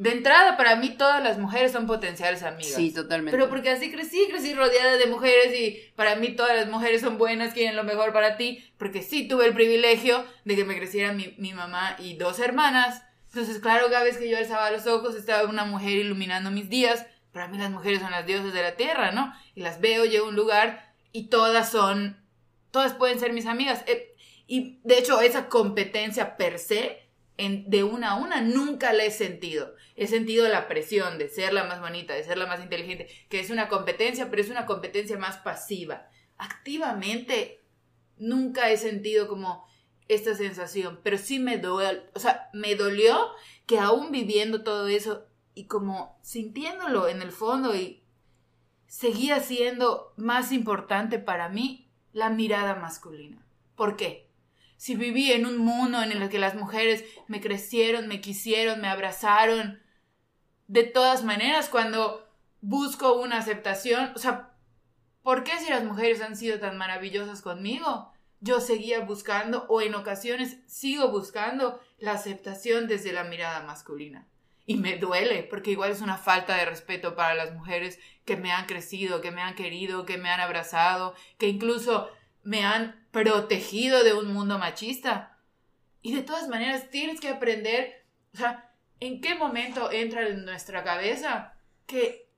De 0.00 0.12
entrada, 0.12 0.56
para 0.56 0.76
mí 0.76 0.88
todas 0.96 1.22
las 1.22 1.36
mujeres 1.36 1.72
son 1.72 1.86
potenciales 1.86 2.42
amigas. 2.42 2.72
Sí, 2.72 2.90
totalmente. 2.90 3.36
Pero 3.36 3.50
porque 3.50 3.68
así 3.68 3.90
crecí, 3.92 4.28
crecí 4.30 4.54
rodeada 4.54 4.96
de 4.96 5.04
mujeres 5.04 5.54
y 5.54 5.92
para 5.94 6.16
mí 6.16 6.30
todas 6.30 6.56
las 6.56 6.70
mujeres 6.70 7.02
son 7.02 7.18
buenas, 7.18 7.52
quieren 7.52 7.76
lo 7.76 7.84
mejor 7.84 8.10
para 8.10 8.38
ti, 8.38 8.64
porque 8.78 9.02
sí 9.02 9.28
tuve 9.28 9.44
el 9.44 9.52
privilegio 9.52 10.24
de 10.46 10.56
que 10.56 10.64
me 10.64 10.78
creciera 10.78 11.12
mi, 11.12 11.34
mi 11.36 11.52
mamá 11.52 11.96
y 11.98 12.16
dos 12.16 12.38
hermanas. 12.38 13.02
Entonces, 13.26 13.58
claro, 13.58 13.90
cada 13.90 14.02
vez 14.02 14.16
que 14.16 14.30
yo 14.30 14.38
alzaba 14.38 14.70
los 14.70 14.86
ojos 14.86 15.14
estaba 15.16 15.46
una 15.46 15.66
mujer 15.66 15.90
iluminando 15.90 16.50
mis 16.50 16.70
días. 16.70 17.04
Para 17.30 17.48
mí 17.48 17.58
las 17.58 17.70
mujeres 17.70 18.00
son 18.00 18.10
las 18.10 18.24
diosas 18.24 18.54
de 18.54 18.62
la 18.62 18.76
tierra, 18.76 19.12
¿no? 19.12 19.34
Y 19.54 19.60
las 19.60 19.82
veo, 19.82 20.06
llego 20.06 20.24
a 20.24 20.28
un 20.30 20.34
lugar 20.34 20.94
y 21.12 21.26
todas 21.26 21.70
son, 21.70 22.16
todas 22.70 22.94
pueden 22.94 23.20
ser 23.20 23.34
mis 23.34 23.44
amigas. 23.44 23.84
Eh, 23.86 24.14
y 24.46 24.80
de 24.82 24.96
hecho, 24.96 25.20
esa 25.20 25.50
competencia 25.50 26.38
per 26.38 26.58
se 26.58 27.09
de 27.66 27.84
una 27.84 28.12
a 28.12 28.16
una, 28.16 28.40
nunca 28.40 28.92
la 28.92 29.04
he 29.04 29.10
sentido. 29.10 29.74
He 29.96 30.06
sentido 30.06 30.48
la 30.48 30.68
presión 30.68 31.18
de 31.18 31.28
ser 31.28 31.52
la 31.52 31.64
más 31.64 31.80
bonita, 31.80 32.14
de 32.14 32.24
ser 32.24 32.38
la 32.38 32.46
más 32.46 32.60
inteligente, 32.60 33.08
que 33.28 33.40
es 33.40 33.50
una 33.50 33.68
competencia, 33.68 34.30
pero 34.30 34.42
es 34.42 34.50
una 34.50 34.66
competencia 34.66 35.18
más 35.18 35.38
pasiva. 35.38 36.08
Activamente, 36.36 37.62
nunca 38.18 38.70
he 38.70 38.76
sentido 38.76 39.28
como 39.28 39.66
esta 40.08 40.34
sensación, 40.34 41.00
pero 41.02 41.18
sí 41.18 41.38
me 41.38 41.58
dolió, 41.58 42.02
o 42.14 42.18
sea, 42.18 42.50
me 42.52 42.74
dolió 42.74 43.30
que 43.66 43.78
aún 43.78 44.10
viviendo 44.10 44.64
todo 44.64 44.88
eso 44.88 45.26
y 45.54 45.66
como 45.66 46.18
sintiéndolo 46.22 47.08
en 47.08 47.22
el 47.22 47.30
fondo 47.30 47.76
y 47.76 48.02
seguía 48.86 49.38
siendo 49.40 50.12
más 50.16 50.50
importante 50.50 51.18
para 51.20 51.48
mí 51.48 51.88
la 52.12 52.28
mirada 52.28 52.74
masculina. 52.74 53.46
¿Por 53.76 53.96
qué? 53.96 54.29
Si 54.80 54.94
viví 54.94 55.30
en 55.30 55.44
un 55.44 55.58
mundo 55.58 56.02
en 56.02 56.10
el 56.10 56.30
que 56.30 56.38
las 56.38 56.54
mujeres 56.54 57.04
me 57.28 57.42
crecieron, 57.42 58.08
me 58.08 58.22
quisieron, 58.22 58.80
me 58.80 58.88
abrazaron, 58.88 59.82
de 60.68 60.84
todas 60.84 61.22
maneras, 61.22 61.68
cuando 61.68 62.26
busco 62.62 63.12
una 63.20 63.36
aceptación, 63.36 64.12
o 64.14 64.18
sea, 64.18 64.54
¿por 65.22 65.44
qué 65.44 65.58
si 65.58 65.68
las 65.68 65.84
mujeres 65.84 66.22
han 66.22 66.34
sido 66.34 66.58
tan 66.58 66.78
maravillosas 66.78 67.42
conmigo? 67.42 68.10
yo 68.40 68.60
seguía 68.60 69.00
buscando 69.00 69.66
o 69.68 69.82
en 69.82 69.94
ocasiones 69.94 70.56
sigo 70.66 71.08
buscando 71.08 71.78
la 71.98 72.12
aceptación 72.12 72.88
desde 72.88 73.12
la 73.12 73.24
mirada 73.24 73.62
masculina. 73.62 74.26
Y 74.64 74.76
me 74.76 74.96
duele, 74.96 75.42
porque 75.42 75.72
igual 75.72 75.90
es 75.90 76.00
una 76.00 76.16
falta 76.16 76.56
de 76.56 76.64
respeto 76.64 77.14
para 77.14 77.34
las 77.34 77.52
mujeres 77.52 77.98
que 78.24 78.36
me 78.36 78.52
han 78.52 78.66
crecido, 78.66 79.20
que 79.20 79.30
me 79.30 79.42
han 79.42 79.54
querido, 79.54 80.06
que 80.06 80.16
me 80.16 80.30
han 80.30 80.40
abrazado, 80.40 81.14
que 81.38 81.48
incluso 81.48 82.08
me 82.42 82.64
han 82.64 83.06
protegido 83.10 84.04
de 84.04 84.14
un 84.14 84.32
mundo 84.32 84.58
machista. 84.58 85.38
Y 86.02 86.14
de 86.14 86.22
todas 86.22 86.48
maneras 86.48 86.90
tienes 86.90 87.20
que 87.20 87.28
aprender, 87.28 88.06
o 88.34 88.38
sea, 88.38 88.72
¿en 89.00 89.20
qué 89.20 89.34
momento 89.34 89.90
entra 89.90 90.26
en 90.26 90.44
nuestra 90.44 90.82
cabeza 90.84 91.54
que... 91.86 92.28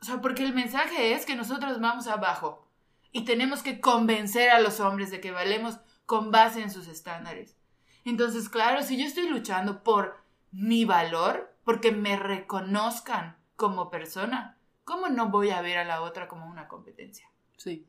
O 0.00 0.04
sea, 0.04 0.20
porque 0.20 0.44
el 0.44 0.54
mensaje 0.54 1.12
es 1.12 1.26
que 1.26 1.34
nosotros 1.34 1.80
vamos 1.80 2.06
abajo 2.06 2.68
y 3.10 3.24
tenemos 3.24 3.62
que 3.62 3.80
convencer 3.80 4.50
a 4.50 4.60
los 4.60 4.78
hombres 4.78 5.10
de 5.10 5.20
que 5.20 5.32
valemos 5.32 5.78
con 6.06 6.30
base 6.30 6.62
en 6.62 6.70
sus 6.70 6.86
estándares. 6.86 7.56
Entonces, 8.04 8.48
claro, 8.48 8.82
si 8.82 8.96
yo 8.96 9.06
estoy 9.06 9.28
luchando 9.28 9.82
por 9.82 10.22
mi 10.52 10.84
valor, 10.84 11.54
porque 11.64 11.92
me 11.92 12.16
reconozcan 12.16 13.36
como 13.56 13.90
persona, 13.90 14.56
¿cómo 14.84 15.08
no 15.08 15.28
voy 15.28 15.50
a 15.50 15.60
ver 15.60 15.78
a 15.78 15.84
la 15.84 16.00
otra 16.00 16.28
como 16.28 16.46
una 16.46 16.68
competencia? 16.68 17.28
Sí. 17.56 17.86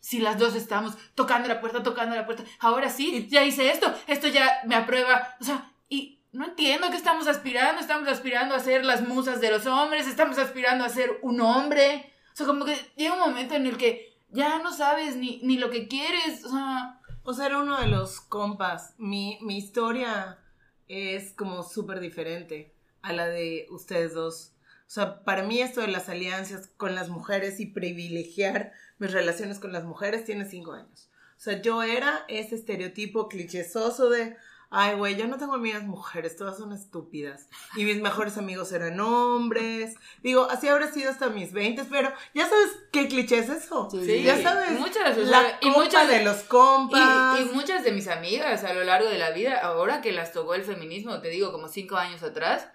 Si 0.00 0.20
las 0.20 0.38
dos 0.38 0.54
estamos 0.54 0.96
tocando 1.14 1.48
la 1.48 1.60
puerta, 1.60 1.82
tocando 1.82 2.14
la 2.14 2.26
puerta, 2.26 2.44
ahora 2.60 2.90
sí, 2.90 3.26
ya 3.28 3.44
hice 3.44 3.70
esto, 3.70 3.92
esto 4.06 4.28
ya 4.28 4.60
me 4.64 4.74
aprueba, 4.74 5.36
o 5.40 5.44
sea, 5.44 5.72
y 5.88 6.20
no 6.32 6.44
entiendo 6.44 6.90
qué 6.90 6.96
estamos 6.96 7.26
aspirando, 7.26 7.80
estamos 7.80 8.08
aspirando 8.08 8.54
a 8.54 8.60
ser 8.60 8.84
las 8.84 9.06
musas 9.06 9.40
de 9.40 9.50
los 9.50 9.66
hombres, 9.66 10.06
estamos 10.06 10.38
aspirando 10.38 10.84
a 10.84 10.88
ser 10.88 11.18
un 11.22 11.40
hombre, 11.40 12.12
o 12.32 12.36
sea, 12.36 12.46
como 12.46 12.64
que 12.64 12.76
llega 12.96 13.14
un 13.14 13.20
momento 13.20 13.54
en 13.54 13.66
el 13.66 13.76
que 13.76 14.16
ya 14.28 14.58
no 14.58 14.72
sabes 14.72 15.16
ni, 15.16 15.40
ni 15.42 15.58
lo 15.58 15.70
que 15.70 15.88
quieres, 15.88 16.44
o 16.44 16.50
sea... 16.50 17.00
O 17.28 17.32
sea, 17.32 17.46
era 17.46 17.58
uno 17.58 17.80
de 17.80 17.88
los 17.88 18.20
compas. 18.20 18.94
Mi, 18.98 19.36
mi 19.42 19.58
historia 19.58 20.38
es 20.86 21.32
como 21.32 21.64
súper 21.64 21.98
diferente 21.98 22.72
a 23.02 23.12
la 23.12 23.26
de 23.26 23.66
ustedes 23.70 24.14
dos. 24.14 24.52
O 24.86 24.90
sea, 24.90 25.24
para 25.24 25.42
mí 25.42 25.60
esto 25.60 25.80
de 25.80 25.88
las 25.88 26.08
alianzas 26.08 26.68
con 26.76 26.94
las 26.94 27.08
mujeres 27.08 27.58
y 27.58 27.66
privilegiar 27.66 28.72
mis 28.98 29.12
relaciones 29.12 29.58
con 29.58 29.72
las 29.72 29.84
mujeres 29.84 30.24
tiene 30.24 30.44
cinco 30.44 30.72
años. 30.72 31.10
O 31.36 31.40
sea, 31.40 31.60
yo 31.60 31.82
era 31.82 32.24
ese 32.28 32.54
estereotipo 32.54 33.28
clichésoso 33.28 34.08
de, 34.08 34.36
Ay, 34.68 34.96
güey, 34.96 35.16
yo 35.16 35.28
no 35.28 35.38
tengo 35.38 35.54
amigas 35.54 35.84
mujeres, 35.84 36.36
todas 36.36 36.58
son 36.58 36.72
estúpidas. 36.72 37.48
Y 37.76 37.84
mis 37.84 38.00
mejores 38.00 38.36
amigos 38.36 38.72
eran 38.72 38.98
hombres. 38.98 39.94
Digo, 40.22 40.48
así 40.50 40.66
habrá 40.66 40.90
sido 40.90 41.10
hasta 41.10 41.28
mis 41.28 41.52
20, 41.52 41.84
pero 41.84 42.12
ya 42.34 42.48
sabes 42.48 42.70
qué 42.92 43.06
cliché 43.06 43.38
es 43.38 43.48
eso. 43.48 43.88
Sí, 43.90 44.24
ya 44.24 44.42
sabes. 44.42 44.72
Muchas, 44.72 45.16
la 45.18 45.58
y 45.60 45.70
muchas 45.70 46.08
de 46.08 46.24
los 46.24 46.38
compas. 46.38 47.38
Y, 47.38 47.42
y, 47.42 47.44
muchas 47.54 47.84
de 47.84 47.92
mis 47.92 48.08
amigas 48.08 48.64
a 48.64 48.74
lo 48.74 48.82
largo 48.82 49.08
de 49.08 49.18
la 49.18 49.30
vida, 49.30 49.60
ahora 49.60 50.00
que 50.00 50.10
las 50.10 50.32
tocó 50.32 50.54
el 50.54 50.64
feminismo, 50.64 51.20
te 51.20 51.28
digo, 51.28 51.52
como 51.52 51.68
cinco 51.68 51.96
años 51.96 52.24
atrás, 52.24 52.66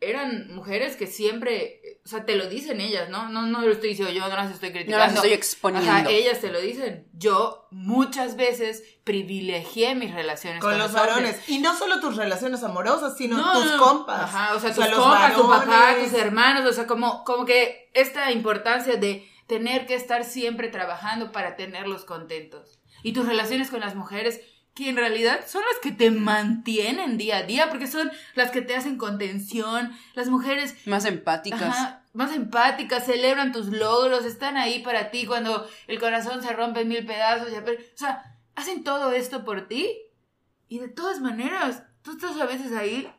eran 0.00 0.54
mujeres 0.54 0.96
que 0.96 1.06
siempre, 1.06 2.00
o 2.04 2.08
sea, 2.08 2.24
te 2.24 2.34
lo 2.34 2.48
dicen 2.48 2.80
ellas, 2.80 3.10
¿no? 3.10 3.28
No, 3.28 3.42
no 3.42 3.60
lo 3.60 3.70
estoy 3.70 3.90
diciendo 3.90 4.12
yo, 4.12 4.26
no 4.28 4.34
las 4.34 4.50
estoy 4.50 4.70
criticando. 4.70 4.98
No 4.98 5.04
las 5.04 5.14
estoy 5.14 5.32
exponiendo. 5.32 5.90
Ajá, 5.90 6.10
ellas 6.10 6.40
te 6.40 6.50
lo 6.50 6.58
dicen. 6.58 7.06
Yo 7.12 7.68
muchas 7.70 8.36
veces 8.36 8.82
privilegié 9.04 9.94
mis 9.94 10.14
relaciones 10.14 10.60
con, 10.60 10.78
los, 10.78 10.92
varones. 10.92 11.46
Y 11.48 11.58
no 11.58 11.76
solo 11.76 12.00
tus 12.00 12.16
relaciones 12.16 12.62
amorosas, 12.62 13.16
sino 13.18 13.36
tus 13.52 13.72
compas. 13.72 14.22
Ajá, 14.22 14.54
o 14.54 14.60
sea, 14.60 14.74
tus 14.74 14.86
compas, 14.86 15.36
tu 15.36 15.46
papá, 15.46 15.96
tus 16.02 16.14
hermanos, 16.14 16.64
o 16.64 16.72
sea, 16.72 16.86
como, 16.86 17.22
como 17.24 17.44
que 17.44 17.90
esta 17.92 18.32
importancia 18.32 18.96
de 18.96 19.28
tener 19.46 19.86
que 19.86 19.96
estar 19.96 20.24
siempre 20.24 20.68
trabajando 20.68 21.30
para 21.30 21.56
tenerlos 21.56 22.04
contentos. 22.04 22.80
Y 23.02 23.12
tus 23.12 23.26
relaciones 23.26 23.70
con 23.70 23.80
las 23.80 23.94
mujeres, 23.94 24.40
que 24.80 24.88
en 24.88 24.96
realidad 24.96 25.44
son 25.46 25.62
las 25.70 25.78
que 25.82 25.92
te 25.92 26.10
mantienen 26.10 27.18
día 27.18 27.38
a 27.38 27.42
día, 27.42 27.68
porque 27.68 27.86
son 27.86 28.10
las 28.34 28.50
que 28.50 28.62
te 28.62 28.74
hacen 28.74 28.96
contención, 28.96 29.92
las 30.14 30.28
mujeres 30.28 30.74
más 30.86 31.04
empáticas. 31.04 31.96
más 32.14 32.34
empáticas, 32.34 33.04
celebran 33.04 33.52
tus 33.52 33.66
logros, 33.66 34.24
están 34.24 34.56
ahí 34.56 34.80
para 34.80 35.10
ti 35.10 35.26
cuando 35.26 35.68
el 35.86 36.00
corazón 36.00 36.42
se 36.42 36.52
rompe 36.54 36.80
en 36.80 36.88
mil 36.88 37.04
pedazos, 37.04 37.48
o 37.52 37.98
sea, 37.98 38.36
hacen 38.54 38.82
todo 38.82 39.12
esto 39.12 39.44
por 39.44 39.68
ti 39.68 39.96
y 40.68 40.78
de 40.78 40.88
todas 40.88 41.20
maneras, 41.20 41.82
tú 42.02 42.12
estás 42.12 42.40
a 42.40 42.46
veces 42.46 42.72
ahí 42.72 43.12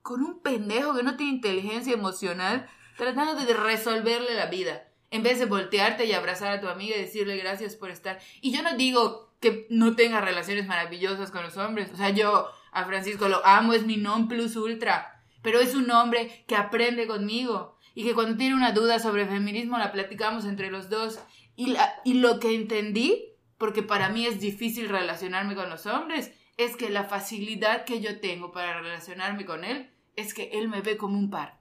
con 0.00 0.22
un 0.24 0.40
pendejo 0.40 0.94
que 0.94 1.02
no 1.02 1.16
tiene 1.16 1.34
inteligencia 1.34 1.92
emocional 1.92 2.66
tratando 2.96 3.34
de 3.34 3.52
resolverle 3.52 4.34
la 4.34 4.46
vida. 4.46 4.88
En 5.10 5.22
vez 5.22 5.38
de 5.38 5.46
voltearte 5.46 6.06
y 6.06 6.12
abrazar 6.12 6.52
a 6.52 6.60
tu 6.60 6.68
amiga 6.68 6.96
y 6.96 7.00
decirle 7.00 7.36
gracias 7.36 7.76
por 7.76 7.90
estar. 7.90 8.18
Y 8.40 8.52
yo 8.52 8.62
no 8.62 8.76
digo 8.76 9.27
que 9.40 9.66
no 9.70 9.94
tenga 9.96 10.20
relaciones 10.20 10.66
maravillosas 10.66 11.30
con 11.30 11.42
los 11.42 11.56
hombres. 11.56 11.90
O 11.92 11.96
sea, 11.96 12.10
yo 12.10 12.48
a 12.72 12.84
Francisco 12.84 13.28
lo 13.28 13.44
amo, 13.46 13.72
es 13.72 13.86
mi 13.86 13.96
non 13.96 14.28
plus 14.28 14.56
ultra, 14.56 15.22
pero 15.42 15.60
es 15.60 15.74
un 15.74 15.90
hombre 15.90 16.44
que 16.46 16.56
aprende 16.56 17.06
conmigo 17.06 17.78
y 17.94 18.04
que 18.04 18.14
cuando 18.14 18.36
tiene 18.36 18.54
una 18.54 18.72
duda 18.72 18.98
sobre 18.98 19.26
feminismo 19.26 19.78
la 19.78 19.92
platicamos 19.92 20.44
entre 20.44 20.70
los 20.70 20.88
dos. 20.88 21.18
Y, 21.56 21.68
la, 21.68 21.92
y 22.04 22.14
lo 22.14 22.38
que 22.38 22.54
entendí, 22.54 23.34
porque 23.58 23.82
para 23.82 24.08
mí 24.08 24.26
es 24.26 24.38
difícil 24.38 24.88
relacionarme 24.88 25.56
con 25.56 25.70
los 25.70 25.86
hombres, 25.86 26.32
es 26.56 26.76
que 26.76 26.90
la 26.90 27.04
facilidad 27.04 27.84
que 27.84 28.00
yo 28.00 28.20
tengo 28.20 28.52
para 28.52 28.80
relacionarme 28.80 29.44
con 29.44 29.64
él 29.64 29.90
es 30.16 30.34
que 30.34 30.50
él 30.52 30.68
me 30.68 30.80
ve 30.80 30.96
como 30.96 31.18
un 31.18 31.30
par. 31.30 31.57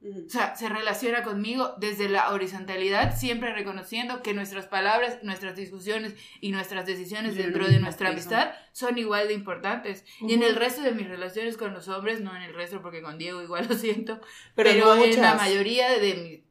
O 0.00 0.30
sea, 0.30 0.54
se 0.54 0.68
relaciona 0.68 1.24
conmigo 1.24 1.74
desde 1.78 2.08
la 2.08 2.30
horizontalidad, 2.30 3.16
siempre 3.18 3.52
reconociendo 3.52 4.22
que 4.22 4.32
nuestras 4.32 4.66
palabras, 4.66 5.18
nuestras 5.24 5.56
discusiones 5.56 6.14
y 6.40 6.52
nuestras 6.52 6.86
decisiones 6.86 7.34
dentro 7.34 7.66
de 7.66 7.80
nuestra 7.80 8.10
amistad 8.10 8.52
son 8.70 8.96
igual 8.96 9.26
de 9.26 9.34
importantes. 9.34 10.04
Y 10.20 10.34
en 10.34 10.44
el 10.44 10.54
resto 10.54 10.82
de 10.82 10.92
mis 10.92 11.08
relaciones 11.08 11.56
con 11.56 11.74
los 11.74 11.88
hombres, 11.88 12.20
no 12.20 12.34
en 12.36 12.42
el 12.42 12.54
resto 12.54 12.80
porque 12.80 13.02
con 13.02 13.18
Diego 13.18 13.42
igual 13.42 13.66
lo 13.68 13.74
siento, 13.74 14.20
pero, 14.54 14.70
en 15.02 15.20
la 15.20 15.34
mayoría 15.34 15.90
de 15.98 16.44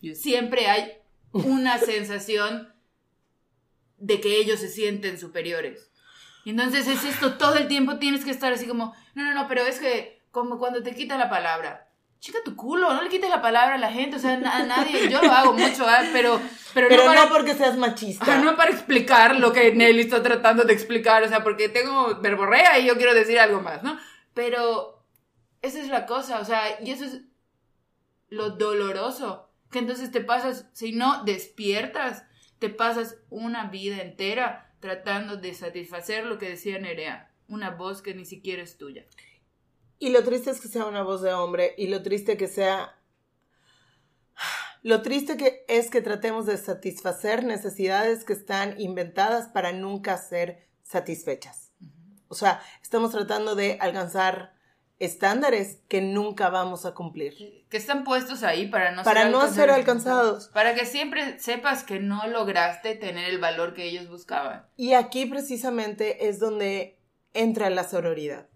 mi... 0.00 0.14
Siempre 0.14 0.68
hay 0.68 0.92
una 1.32 1.78
sensación 1.78 2.72
de 3.98 4.20
que 4.20 4.36
ellos 4.36 4.60
se 4.60 4.68
sienten 4.68 5.18
superiores. 5.18 5.90
Entonces 6.46 6.86
es 6.86 7.04
esto, 7.04 7.36
todo 7.36 7.56
el 7.56 7.66
tiempo 7.66 7.98
tienes 7.98 8.24
que 8.24 8.30
estar 8.30 8.52
así 8.52 8.68
como, 8.68 8.94
no, 9.14 9.24
no, 9.24 9.34
no, 9.34 9.48
pero 9.48 9.62
es 9.62 9.80
que 9.80 10.22
como 10.30 10.58
cuando 10.58 10.84
te 10.84 10.94
quita 10.94 11.18
la 11.18 11.28
palabra 11.28 11.89
chica 12.20 12.38
tu 12.44 12.54
culo, 12.54 12.92
no 12.92 13.02
le 13.02 13.08
quites 13.08 13.30
la 13.30 13.40
palabra 13.40 13.74
a 13.74 13.78
la 13.78 13.90
gente, 13.90 14.16
o 14.16 14.18
sea, 14.18 14.34
a 14.34 14.62
nadie, 14.64 15.08
yo 15.08 15.22
lo 15.22 15.32
hago 15.32 15.54
mucho, 15.54 15.88
¿eh? 15.88 16.10
pero, 16.12 16.38
pero, 16.74 16.88
pero 16.88 17.12
no, 17.12 17.28
porque 17.30 17.54
seas 17.54 17.76
machista. 17.78 18.38
no 18.38 18.56
para 18.56 18.70
explicar 18.70 19.36
lo 19.36 19.52
que 19.52 19.74
Nelly 19.74 20.02
está 20.02 20.22
tratando 20.22 20.64
de 20.64 20.74
explicar, 20.74 21.22
o 21.22 21.28
sea, 21.28 21.42
porque 21.42 21.70
tengo 21.70 22.20
verborrea 22.20 22.78
y 22.78 22.86
yo 22.86 22.96
quiero 22.96 23.14
decir 23.14 23.38
algo 23.38 23.62
más, 23.62 23.82
¿no? 23.82 23.98
Pero 24.34 25.02
esa 25.62 25.80
es 25.80 25.88
la 25.88 26.04
cosa, 26.04 26.40
o 26.40 26.44
sea, 26.44 26.80
y 26.82 26.90
eso 26.90 27.06
es 27.06 27.22
lo 28.28 28.50
doloroso, 28.50 29.50
que 29.70 29.78
entonces 29.78 30.10
te 30.10 30.20
pasas, 30.20 30.68
si 30.74 30.92
no 30.92 31.24
despiertas, 31.24 32.24
te 32.58 32.68
pasas 32.68 33.16
una 33.30 33.68
vida 33.68 34.02
entera 34.02 34.74
tratando 34.80 35.38
de 35.38 35.54
satisfacer 35.54 36.26
lo 36.26 36.38
que 36.38 36.50
decía 36.50 36.78
Nerea, 36.78 37.32
una 37.48 37.70
voz 37.70 38.02
que 38.02 38.14
ni 38.14 38.26
siquiera 38.26 38.62
es 38.62 38.76
tuya. 38.76 39.06
Y 40.00 40.08
lo 40.08 40.24
triste 40.24 40.50
es 40.50 40.60
que 40.60 40.68
sea 40.68 40.86
una 40.86 41.02
voz 41.02 41.20
de 41.20 41.32
hombre 41.34 41.74
y 41.76 41.86
lo 41.86 42.02
triste 42.02 42.36
que 42.36 42.48
sea... 42.48 42.96
Lo 44.82 45.02
triste 45.02 45.36
que 45.36 45.62
es 45.68 45.90
que 45.90 46.00
tratemos 46.00 46.46
de 46.46 46.56
satisfacer 46.56 47.44
necesidades 47.44 48.24
que 48.24 48.32
están 48.32 48.80
inventadas 48.80 49.48
para 49.48 49.72
nunca 49.72 50.16
ser 50.16 50.66
satisfechas. 50.82 51.70
O 52.28 52.34
sea, 52.34 52.62
estamos 52.82 53.10
tratando 53.10 53.54
de 53.54 53.76
alcanzar 53.78 54.54
estándares 55.00 55.80
que 55.86 56.00
nunca 56.00 56.48
vamos 56.48 56.86
a 56.86 56.94
cumplir. 56.94 57.66
Que 57.68 57.76
están 57.76 58.04
puestos 58.04 58.42
ahí 58.42 58.68
para 58.68 58.92
no 58.92 59.02
para 59.02 59.24
ser 59.24 59.30
no 59.30 59.48
ser 59.48 59.70
alcanzados. 59.70 60.48
Para 60.48 60.74
que 60.74 60.86
siempre 60.86 61.38
sepas 61.38 61.84
que 61.84 62.00
no 62.00 62.26
lograste 62.26 62.94
tener 62.94 63.28
el 63.28 63.38
valor 63.38 63.74
que 63.74 63.84
ellos 63.84 64.08
buscaban. 64.08 64.64
Y 64.78 64.94
aquí 64.94 65.26
precisamente 65.26 66.28
es 66.28 66.38
donde 66.38 66.98
entra 67.34 67.68
la 67.68 67.84
sororidad. 67.84 68.49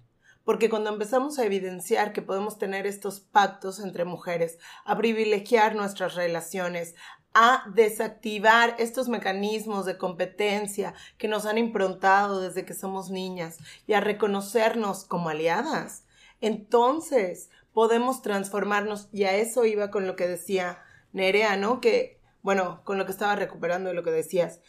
Porque 0.44 0.68
cuando 0.68 0.90
empezamos 0.90 1.38
a 1.38 1.44
evidenciar 1.44 2.12
que 2.12 2.22
podemos 2.22 2.58
tener 2.58 2.86
estos 2.86 3.20
pactos 3.20 3.80
entre 3.80 4.04
mujeres, 4.04 4.58
a 4.84 4.96
privilegiar 4.96 5.74
nuestras 5.74 6.14
relaciones, 6.14 6.94
a 7.32 7.64
desactivar 7.74 8.76
estos 8.78 9.08
mecanismos 9.08 9.86
de 9.86 9.98
competencia 9.98 10.94
que 11.18 11.26
nos 11.26 11.46
han 11.46 11.58
improntado 11.58 12.40
desde 12.40 12.64
que 12.64 12.74
somos 12.74 13.10
niñas 13.10 13.58
y 13.86 13.94
a 13.94 14.00
reconocernos 14.00 15.04
como 15.04 15.30
aliadas, 15.30 16.04
entonces 16.40 17.50
podemos 17.72 18.22
transformarnos 18.22 19.08
y 19.12 19.24
a 19.24 19.34
eso 19.34 19.64
iba 19.64 19.90
con 19.90 20.06
lo 20.06 20.14
que 20.14 20.28
decía 20.28 20.78
Nerea, 21.12 21.56
¿no? 21.56 21.80
Que, 21.80 22.20
bueno, 22.42 22.82
con 22.84 22.98
lo 22.98 23.06
que 23.06 23.12
estaba 23.12 23.34
recuperando 23.34 23.88
de 23.88 23.94
lo 23.94 24.02
que 24.02 24.10
decías, 24.10 24.60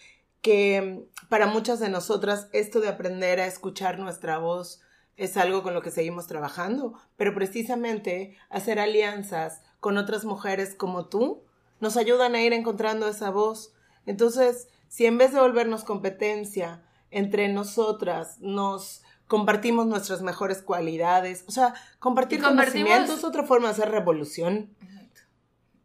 que 0.41 1.05
para 1.29 1.47
muchas 1.47 1.79
de 1.79 1.89
nosotras 1.89 2.47
esto 2.51 2.79
de 2.79 2.87
aprender 2.87 3.39
a 3.39 3.47
escuchar 3.47 3.99
nuestra 3.99 4.37
voz, 4.37 4.81
es 5.17 5.37
algo 5.37 5.63
con 5.63 5.73
lo 5.73 5.81
que 5.81 5.91
seguimos 5.91 6.27
trabajando, 6.27 6.99
pero 7.15 7.33
precisamente 7.33 8.37
hacer 8.49 8.79
alianzas 8.79 9.61
con 9.79 9.97
otras 9.97 10.25
mujeres 10.25 10.75
como 10.75 11.07
tú 11.07 11.43
nos 11.79 11.97
ayudan 11.97 12.35
a 12.35 12.41
ir 12.41 12.53
encontrando 12.53 13.07
esa 13.07 13.29
voz. 13.29 13.73
Entonces, 14.05 14.67
si 14.87 15.05
en 15.05 15.17
vez 15.17 15.33
de 15.33 15.39
volvernos 15.39 15.83
competencia 15.83 16.83
entre 17.11 17.47
nosotras, 17.47 18.39
nos 18.39 19.03
compartimos 19.27 19.87
nuestras 19.87 20.21
mejores 20.21 20.61
cualidades, 20.61 21.43
o 21.47 21.51
sea, 21.51 21.73
compartir 21.99 22.41
conocimientos 22.41 23.19
es 23.19 23.23
otra 23.23 23.43
forma 23.43 23.67
de 23.67 23.73
hacer 23.73 23.89
revolución. 23.89 24.75
Exacto. 24.81 25.21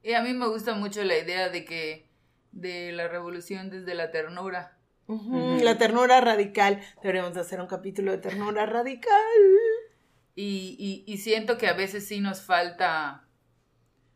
Y 0.03 0.13
a 0.13 0.23
mí 0.23 0.33
me 0.33 0.49
gusta 0.49 0.75
mucho 0.75 1.03
la 1.05 1.17
idea 1.17 1.49
de 1.49 1.65
que 1.65 2.11
de 2.53 2.93
la 2.93 3.09
revolución 3.09 3.71
desde 3.71 3.95
la 3.95 4.11
ternura. 4.11 4.77
La 5.63 5.77
ternura 5.77 6.21
radical. 6.21 6.81
Deberíamos 7.03 7.37
hacer 7.37 7.61
un 7.61 7.67
capítulo 7.67 8.13
de 8.13 8.19
ternura 8.19 8.67
radical. 8.67 9.11
Y, 10.37 11.05
y, 11.07 11.19
siento 11.19 11.59
que 11.59 11.67
a 11.67 11.75
veces 11.75 12.07
sí 12.07 12.21
nos 12.21 12.41
falta 12.41 13.27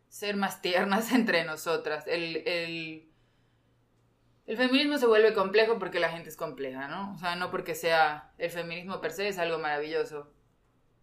ser 0.07 0.35
más 0.37 0.61
tiernas 0.61 1.11
entre 1.13 1.43
nosotras. 1.43 2.05
El, 2.07 2.37
el, 2.47 3.09
el, 4.47 4.57
feminismo 4.57 4.97
se 4.97 5.05
vuelve 5.05 5.33
complejo 5.33 5.77
porque 5.77 5.99
la 5.99 6.09
gente 6.09 6.29
es 6.29 6.37
compleja, 6.37 6.87
¿no? 6.87 7.13
O 7.13 7.17
sea, 7.17 7.35
no 7.35 7.51
porque 7.51 7.75
sea 7.75 8.33
el 8.37 8.49
feminismo 8.49 9.01
per 9.01 9.11
se, 9.11 9.27
es 9.27 9.37
algo 9.37 9.59
maravilloso. 9.59 10.33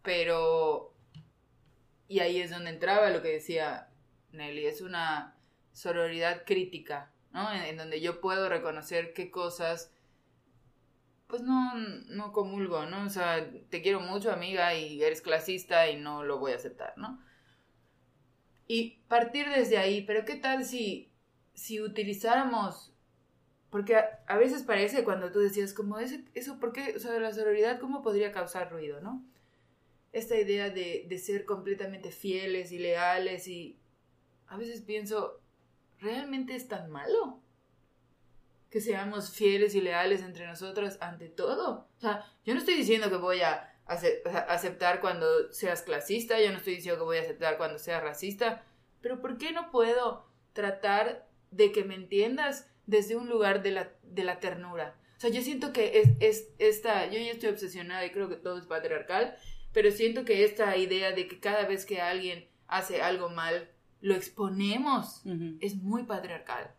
Pero... 0.03 0.97
Y 2.09 2.21
ahí 2.21 2.41
es 2.41 2.51
donde 2.51 2.71
entraba 2.71 3.11
lo 3.11 3.23
que 3.23 3.29
decía 3.29 3.89
Nelly, 4.33 4.67
es 4.67 4.81
una 4.81 5.37
sororidad 5.73 6.43
crítica, 6.45 7.12
¿no? 7.33 7.53
En, 7.53 7.77
donde 7.77 8.01
yo 8.01 8.21
puedo 8.21 8.49
reconocer 8.49 9.13
qué 9.15 9.31
cosas 9.31 9.93
pues 11.33 11.41
no, 11.41 11.75
no 12.09 12.31
comulgo, 12.31 12.85
¿no? 12.85 13.07
O 13.07 13.09
sea, 13.09 13.51
te 13.71 13.81
quiero 13.81 14.01
mucho, 14.01 14.31
amiga, 14.31 14.75
y 14.75 15.03
eres 15.03 15.23
clasista 15.23 15.89
y 15.89 15.97
no 15.97 16.25
lo 16.25 16.39
voy 16.39 16.53
a 16.53 16.57
aceptar, 16.57 16.93
¿no? 16.99 17.23
Y 18.69 18.99
partir 19.09 19.49
desde 19.49 19.79
ahí, 19.79 20.03
pero 20.03 20.27
¿qué 20.27 20.37
tal 20.37 20.67
si, 20.67 21.11
si 21.55 21.81
utilizáramos, 21.81 22.93
porque 23.71 23.97
a, 23.97 24.37
veces 24.37 24.63
parece 24.63 25.05
cuando 25.05 25.33
tú 25.33 25.41
decías, 25.41 25.73
como 25.73 25.99
ese, 25.99 26.23
eso, 26.35 26.61
¿por 26.61 26.75
qué? 26.75 26.95
O 26.97 26.99
sea, 26.99 27.19
la 27.19 27.33
sororidad, 27.33 27.81
¿cómo 27.81 28.03
podría 28.03 28.31
causar 28.31 28.71
ruido, 28.71 29.01
no? 29.01 29.25
Esta 30.13 30.37
idea 30.39 30.69
de, 30.69 31.07
de 31.09 31.19
ser 31.19 31.47
completamente 31.47 32.11
fieles 32.11 32.73
y 32.73 32.79
leales 32.79 33.49
y 33.49 33.79
a 34.49 34.59
veces 34.59 34.83
pienso, 34.83 35.42
¿realmente 36.03 36.55
es 36.55 36.69
tan 36.69 36.91
malo? 36.91 37.41
Que 38.71 38.81
seamos 38.81 39.31
fieles 39.31 39.75
y 39.75 39.81
leales 39.81 40.23
entre 40.23 40.47
nosotros 40.47 40.99
ante 41.01 41.29
todo. 41.29 41.89
O 41.97 42.01
sea, 42.01 42.27
yo 42.45 42.55
no 42.55 42.61
estoy 42.61 42.75
diciendo 42.75 43.09
que 43.09 43.17
voy 43.17 43.41
a 43.41 43.69
aceptar 43.87 45.01
cuando 45.01 45.53
seas 45.53 45.83
clasista, 45.83 46.41
yo 46.41 46.51
no 46.51 46.59
estoy 46.59 46.77
diciendo 46.77 46.99
que 46.99 47.05
voy 47.05 47.19
a 47.19 47.23
aceptar 47.23 47.57
cuando 47.57 47.79
seas 47.79 48.03
racista, 48.03 48.65
pero 49.01 49.21
¿por 49.21 49.39
qué 49.39 49.53
no 49.53 49.71
puedo 49.71 50.27
tratar 50.53 51.29
de 51.51 51.73
que 51.73 51.85
me 51.85 51.95
entiendas 51.95 52.71
desde 52.87 53.17
un 53.17 53.29
lugar 53.29 53.63
de 53.63 53.73
la, 53.73 53.93
de 54.03 54.25
la 54.25 54.41
ternura? 54.41 54.97
O 55.19 55.21
sea, 55.21 55.31
yo 55.31 55.43
siento 55.43 55.73
que 55.73 56.01
es, 56.01 56.09
es 56.21 56.49
esta, 56.59 57.07
yo 57.07 57.19
ya 57.19 57.33
estoy 57.33 57.51
obsesionada 57.51 58.05
y 58.07 58.11
creo 58.11 58.29
que 58.29 58.37
todo 58.37 58.59
es 58.59 58.67
patriarcal, 58.67 59.37
pero 59.73 59.91
siento 59.91 60.25
que 60.25 60.45
esta 60.45 60.77
idea 60.77 61.13
de 61.13 61.29
que 61.29 61.39
cada 61.39 61.67
vez 61.67 61.85
que 61.85 62.01
alguien 62.01 62.49
hace 62.67 63.03
algo 63.03 63.29
mal, 63.29 63.72
lo 64.03 64.15
exponemos, 64.15 65.23
es 65.61 65.77
muy 65.77 66.03
patriarcal. 66.03 66.75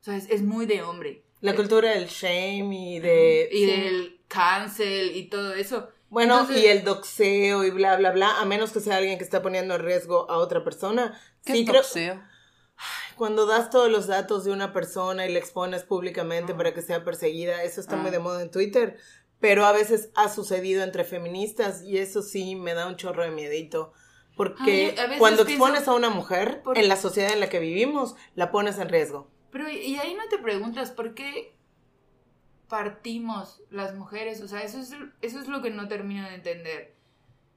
O 0.00 0.04
sea, 0.04 0.16
es, 0.16 0.42
muy 0.42 0.64
de 0.64 0.82
hombre. 0.82 1.24
La 1.40 1.54
cultura 1.54 1.90
del 1.90 2.06
shame 2.06 2.94
y 2.94 2.98
de... 3.00 3.48
Y 3.52 3.66
del 3.66 4.20
cancel 4.28 5.16
y 5.16 5.28
todo 5.28 5.52
eso. 5.54 5.88
Bueno, 6.08 6.46
y 6.50 6.66
el 6.66 6.84
doxeo 6.84 7.64
y 7.64 7.70
bla, 7.70 7.96
bla, 7.96 8.12
bla, 8.12 8.40
a 8.40 8.44
menos 8.44 8.72
que 8.72 8.80
sea 8.80 8.96
alguien 8.96 9.18
que 9.18 9.24
está 9.24 9.42
poniendo 9.42 9.74
en 9.74 9.82
riesgo 9.82 10.30
a 10.30 10.38
otra 10.38 10.64
persona. 10.64 11.20
¿Qué 11.44 11.52
sí, 11.52 11.64
doxeo? 11.64 12.22
Cuando 13.16 13.46
das 13.46 13.70
todos 13.70 13.90
los 13.90 14.06
datos 14.06 14.44
de 14.44 14.52
una 14.52 14.72
persona 14.72 15.26
y 15.26 15.32
la 15.32 15.40
expones 15.40 15.82
públicamente 15.82 16.54
para 16.54 16.72
que 16.72 16.82
sea 16.82 17.04
perseguida, 17.04 17.64
eso 17.64 17.80
está 17.80 17.96
muy 17.96 18.12
de 18.12 18.20
moda 18.20 18.40
en 18.40 18.52
Twitter, 18.52 18.96
pero 19.40 19.66
a 19.66 19.72
veces 19.72 20.10
ha 20.14 20.28
sucedido 20.28 20.84
entre 20.84 21.02
feministas 21.02 21.82
y 21.82 21.98
eso 21.98 22.22
sí 22.22 22.54
me 22.54 22.74
da 22.74 22.86
un 22.86 22.96
chorro 22.96 23.24
de 23.24 23.32
miedito. 23.32 23.92
Porque 24.38 24.94
cuando 25.18 25.42
expones 25.42 25.88
a 25.88 25.94
una 25.94 26.10
mujer 26.10 26.62
en 26.76 26.86
la 26.86 26.94
sociedad 26.94 27.32
en 27.32 27.40
la 27.40 27.48
que 27.48 27.58
vivimos, 27.58 28.14
la 28.36 28.52
pones 28.52 28.78
en 28.78 28.88
riesgo. 28.88 29.28
Pero 29.50 29.68
y 29.68 29.96
ahí 29.96 30.14
no 30.14 30.28
te 30.28 30.38
preguntas 30.38 30.92
por 30.92 31.14
qué 31.14 31.56
partimos 32.68 33.60
las 33.68 33.96
mujeres, 33.96 34.40
o 34.40 34.46
sea, 34.46 34.62
eso 34.62 34.78
es, 34.78 34.94
eso 35.22 35.40
es 35.40 35.48
lo 35.48 35.60
que 35.60 35.70
no 35.70 35.88
termino 35.88 36.28
de 36.28 36.36
entender. 36.36 36.94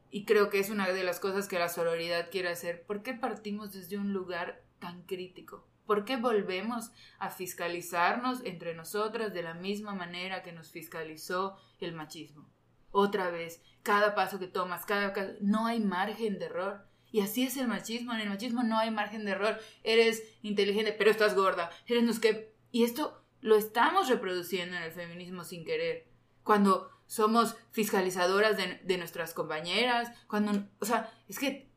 Y 0.09 0.25
creo 0.25 0.49
que 0.49 0.57
es 0.57 0.71
una 0.71 0.89
de 0.89 1.03
las 1.03 1.19
cosas 1.19 1.47
que 1.47 1.59
la 1.59 1.69
sororidad 1.69 2.31
quiere 2.31 2.49
hacer. 2.49 2.83
¿Por 2.83 3.03
qué 3.03 3.13
partimos 3.13 3.71
desde 3.73 3.99
un 3.99 4.11
lugar 4.11 4.63
tan 4.79 5.03
crítico? 5.03 5.67
¿Por 5.85 6.03
qué 6.03 6.17
volvemos 6.17 6.91
a 7.19 7.29
fiscalizarnos 7.29 8.41
entre 8.43 8.73
nosotras 8.73 9.35
de 9.35 9.43
la 9.43 9.53
misma 9.53 9.93
manera 9.93 10.41
que 10.41 10.51
nos 10.51 10.71
fiscalizó 10.71 11.57
el 11.79 11.93
machismo? 11.93 12.50
Otra 12.91 13.29
vez, 13.29 13.61
cada 13.83 14.15
paso 14.15 14.39
que 14.39 14.47
tomas, 14.47 14.85
cada 14.85 15.13
no 15.39 15.65
hay 15.65 15.79
margen 15.79 16.39
de 16.39 16.45
error. 16.45 16.85
Y 17.11 17.21
así 17.21 17.43
es 17.43 17.57
el 17.57 17.67
machismo. 17.67 18.13
En 18.13 18.21
el 18.21 18.29
machismo 18.29 18.63
no 18.63 18.77
hay 18.77 18.91
margen 18.91 19.25
de 19.25 19.31
error. 19.31 19.59
Eres 19.83 20.23
inteligente, 20.41 20.93
pero 20.93 21.11
estás 21.11 21.35
gorda. 21.35 21.69
Eres 21.87 22.03
no 22.03 22.21
que. 22.21 22.53
Y 22.71 22.83
esto 22.83 23.21
lo 23.41 23.55
estamos 23.57 24.07
reproduciendo 24.07 24.77
en 24.77 24.83
el 24.83 24.91
feminismo 24.91 25.43
sin 25.43 25.65
querer. 25.65 26.07
Cuando 26.43 26.89
somos 27.07 27.57
fiscalizadoras 27.71 28.55
de, 28.55 28.79
de 28.83 28.97
nuestras 28.97 29.33
compañeras, 29.33 30.09
cuando. 30.27 30.67
O 30.79 30.85
sea, 30.85 31.11
es 31.27 31.37
que 31.37 31.69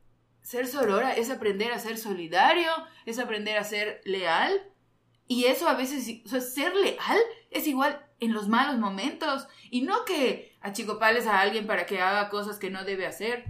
ser 0.45 0.67
sorora 0.69 1.15
es 1.15 1.31
aprender 1.31 1.73
a 1.73 1.79
ser 1.79 1.99
solidario, 1.99 2.71
es 3.07 3.19
aprender 3.19 3.59
a 3.59 3.65
ser 3.65 4.03
leal. 4.05 4.53
Y 5.27 5.47
eso 5.47 5.67
a 5.69 5.75
veces, 5.75 6.23
o 6.33 6.41
ser 6.41 6.77
leal 6.77 7.19
es 7.51 7.67
igual 7.67 8.07
en 8.21 8.35
los 8.35 8.49
malos 8.49 8.79
momentos. 8.79 9.49
Y 9.71 9.83
no 9.83 10.05
que 10.05 10.53
achicopales 10.65 11.27
a 11.27 11.41
alguien 11.41 11.67
para 11.67 11.85
que 11.87 12.01
haga 12.01 12.31
cosas 12.31 12.59
que 12.59 12.71
no 12.71 12.85
debe 12.85 13.07
hacer. 13.07 13.45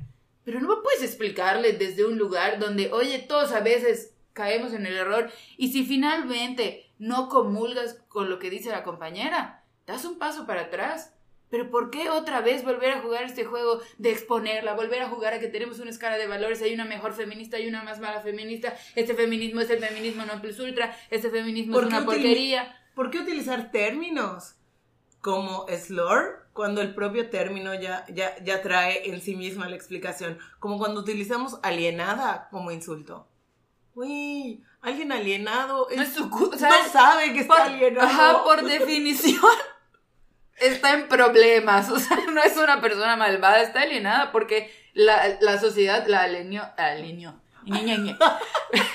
Pero 0.45 0.61
no 0.61 0.83
puedes 0.83 1.03
explicarle 1.03 1.73
desde 1.73 2.05
un 2.05 2.19
lugar 2.19 2.59
donde, 2.59 2.93
oye, 2.93 3.21
todos 3.21 3.53
a 3.53 3.61
veces 3.61 4.15
caemos 4.35 4.75
en 4.75 4.85
el 4.85 4.97
error 4.97 5.31
y 5.57 5.73
si 5.73 5.87
finalmente 5.87 6.93
no 6.99 7.29
comulgas 7.29 8.03
con 8.09 8.29
lo 8.29 8.39
que 8.41 8.51
dice 8.51 8.71
la 8.71 8.83
compañera, 8.83 9.63
das 9.87 10.05
un 10.05 10.19
paso 10.19 10.45
para 10.45 10.63
atrás. 10.63 11.15
Pero 11.51 11.71
¿por 11.71 11.91
qué 11.91 12.11
otra 12.11 12.41
vez 12.41 12.65
volver 12.65 12.91
a 12.91 13.01
jugar 13.01 13.23
este 13.23 13.45
juego 13.45 13.81
de 13.99 14.11
exponerla, 14.11 14.75
volver 14.75 15.03
a 15.03 15.09
jugar 15.09 15.35
a 15.35 15.39
que 15.39 15.47
tenemos 15.47 15.79
una 15.79 15.91
escala 15.91 16.19
de 16.19 16.27
valores, 16.27 16.63
hay 16.63 16.75
una 16.75 16.85
mejor 16.85 17.13
feminista 17.13 17.61
y 17.61 17.69
una 17.69 17.85
más 17.85 18.01
mala 18.01 18.23
feminista, 18.23 18.77
este 18.97 19.15
feminismo 19.15 19.61
es 19.61 19.71
el 19.71 19.79
feminismo 19.79 20.25
no 20.25 20.41
plus 20.43 20.59
ultra, 20.59 20.97
este 21.11 21.31
feminismo 21.31 21.79
es 21.79 21.87
una 21.87 22.05
porquería? 22.05 22.77
¿Por 22.97 23.11
qué 23.11 23.21
utilizar 23.21 23.71
términos 23.71 24.57
como 25.21 25.67
slur 25.69 26.44
cuando 26.55 26.81
el 26.81 26.95
propio 26.95 27.29
término 27.29 27.75
ya, 27.75 28.07
ya, 28.09 28.43
ya 28.43 28.63
trae 28.63 29.11
en 29.11 29.21
sí 29.21 29.37
misma 29.37 29.69
la 29.69 29.77
explicación, 29.77 30.39
como 30.61 30.79
cuando 30.79 31.01
utilizamos 31.01 31.59
alienada 31.63 32.49
como 32.51 32.71
insulto. 32.71 33.29
Uy, 33.95 34.65
alguien 34.81 35.13
alienado 35.13 35.89
no, 35.95 36.05
sabe 36.89 37.33
que 37.33 37.41
está 37.41 37.65
alienado. 37.65 38.07
Ajá, 38.07 38.45
por 38.45 38.65
definición 38.65 39.43
está 40.59 40.95
en 40.95 41.09
problemas, 41.09 41.91
o 41.91 41.99
sea, 41.99 42.17
no 42.33 42.43
es 42.43 42.57
una 42.57 42.81
persona 42.81 43.17
malvada, 43.17 43.61
está 43.61 43.83
alienada 43.83 44.33
porque 44.33 44.73
la, 44.95 45.37
la 45.41 45.59
sociedad 45.59 46.07
la 46.07 46.23
alienó, 46.23 46.63
alienó, 46.77 47.41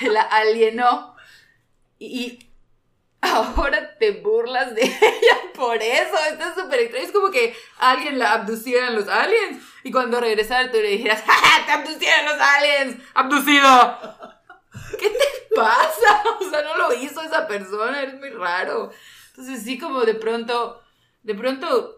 la 0.00 0.22
alienó. 0.22 1.14
Y 1.98 2.49
ahora 3.20 3.96
te 3.98 4.12
burlas 4.12 4.74
de 4.74 4.82
ella 4.82 5.52
por 5.54 5.76
eso. 5.76 6.16
Esto 6.30 6.44
es 6.44 6.54
súper 6.54 6.80
extraño. 6.80 7.06
Es 7.06 7.12
como 7.12 7.30
que 7.30 7.54
alguien 7.78 8.18
la 8.18 8.32
abducieran 8.32 8.94
los 8.94 9.08
aliens 9.08 9.62
y 9.82 9.90
cuando 9.90 10.20
regresara 10.20 10.70
tú 10.70 10.78
le 10.78 10.88
dijeras, 10.88 11.22
¡Ja, 11.26 11.66
¡Te 11.66 11.72
abducieron 11.72 12.24
los 12.26 12.40
aliens! 12.40 13.02
¡Abducido! 13.14 13.98
¿Qué 14.98 15.10
te 15.10 15.54
pasa? 15.54 16.22
O 16.40 16.50
sea, 16.50 16.62
no 16.62 16.76
lo 16.76 16.94
hizo 16.94 17.20
esa 17.20 17.46
persona, 17.46 18.02
eres 18.02 18.18
muy 18.18 18.30
raro. 18.30 18.90
Entonces 19.28 19.62
sí 19.62 19.78
como 19.78 20.00
de 20.04 20.14
pronto, 20.14 20.82
de 21.22 21.34
pronto... 21.34 21.96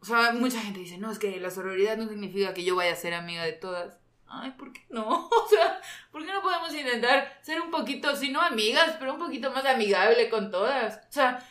O 0.00 0.04
sea, 0.04 0.32
mucha 0.32 0.60
gente 0.60 0.80
dice, 0.80 0.98
no, 0.98 1.12
es 1.12 1.18
que 1.18 1.38
la 1.38 1.50
sororidad 1.50 1.96
no 1.96 2.08
significa 2.08 2.54
que 2.54 2.64
yo 2.64 2.74
vaya 2.74 2.92
a 2.92 2.96
ser 2.96 3.14
amiga 3.14 3.44
de 3.44 3.52
todas 3.52 4.01
ay, 4.32 4.52
¿por 4.52 4.72
qué 4.72 4.80
no? 4.88 5.28
O 5.30 5.48
sea, 5.48 5.80
¿por 6.10 6.24
qué 6.24 6.32
no 6.32 6.42
podemos 6.42 6.74
intentar 6.74 7.38
ser 7.42 7.60
un 7.60 7.70
poquito, 7.70 8.16
si 8.16 8.30
no 8.30 8.40
amigas, 8.40 8.96
pero 8.98 9.14
un 9.14 9.20
poquito 9.20 9.50
más 9.50 9.64
amigable 9.66 10.30
con 10.30 10.50
todas? 10.50 10.96
O 10.96 11.12
sea, 11.12 11.46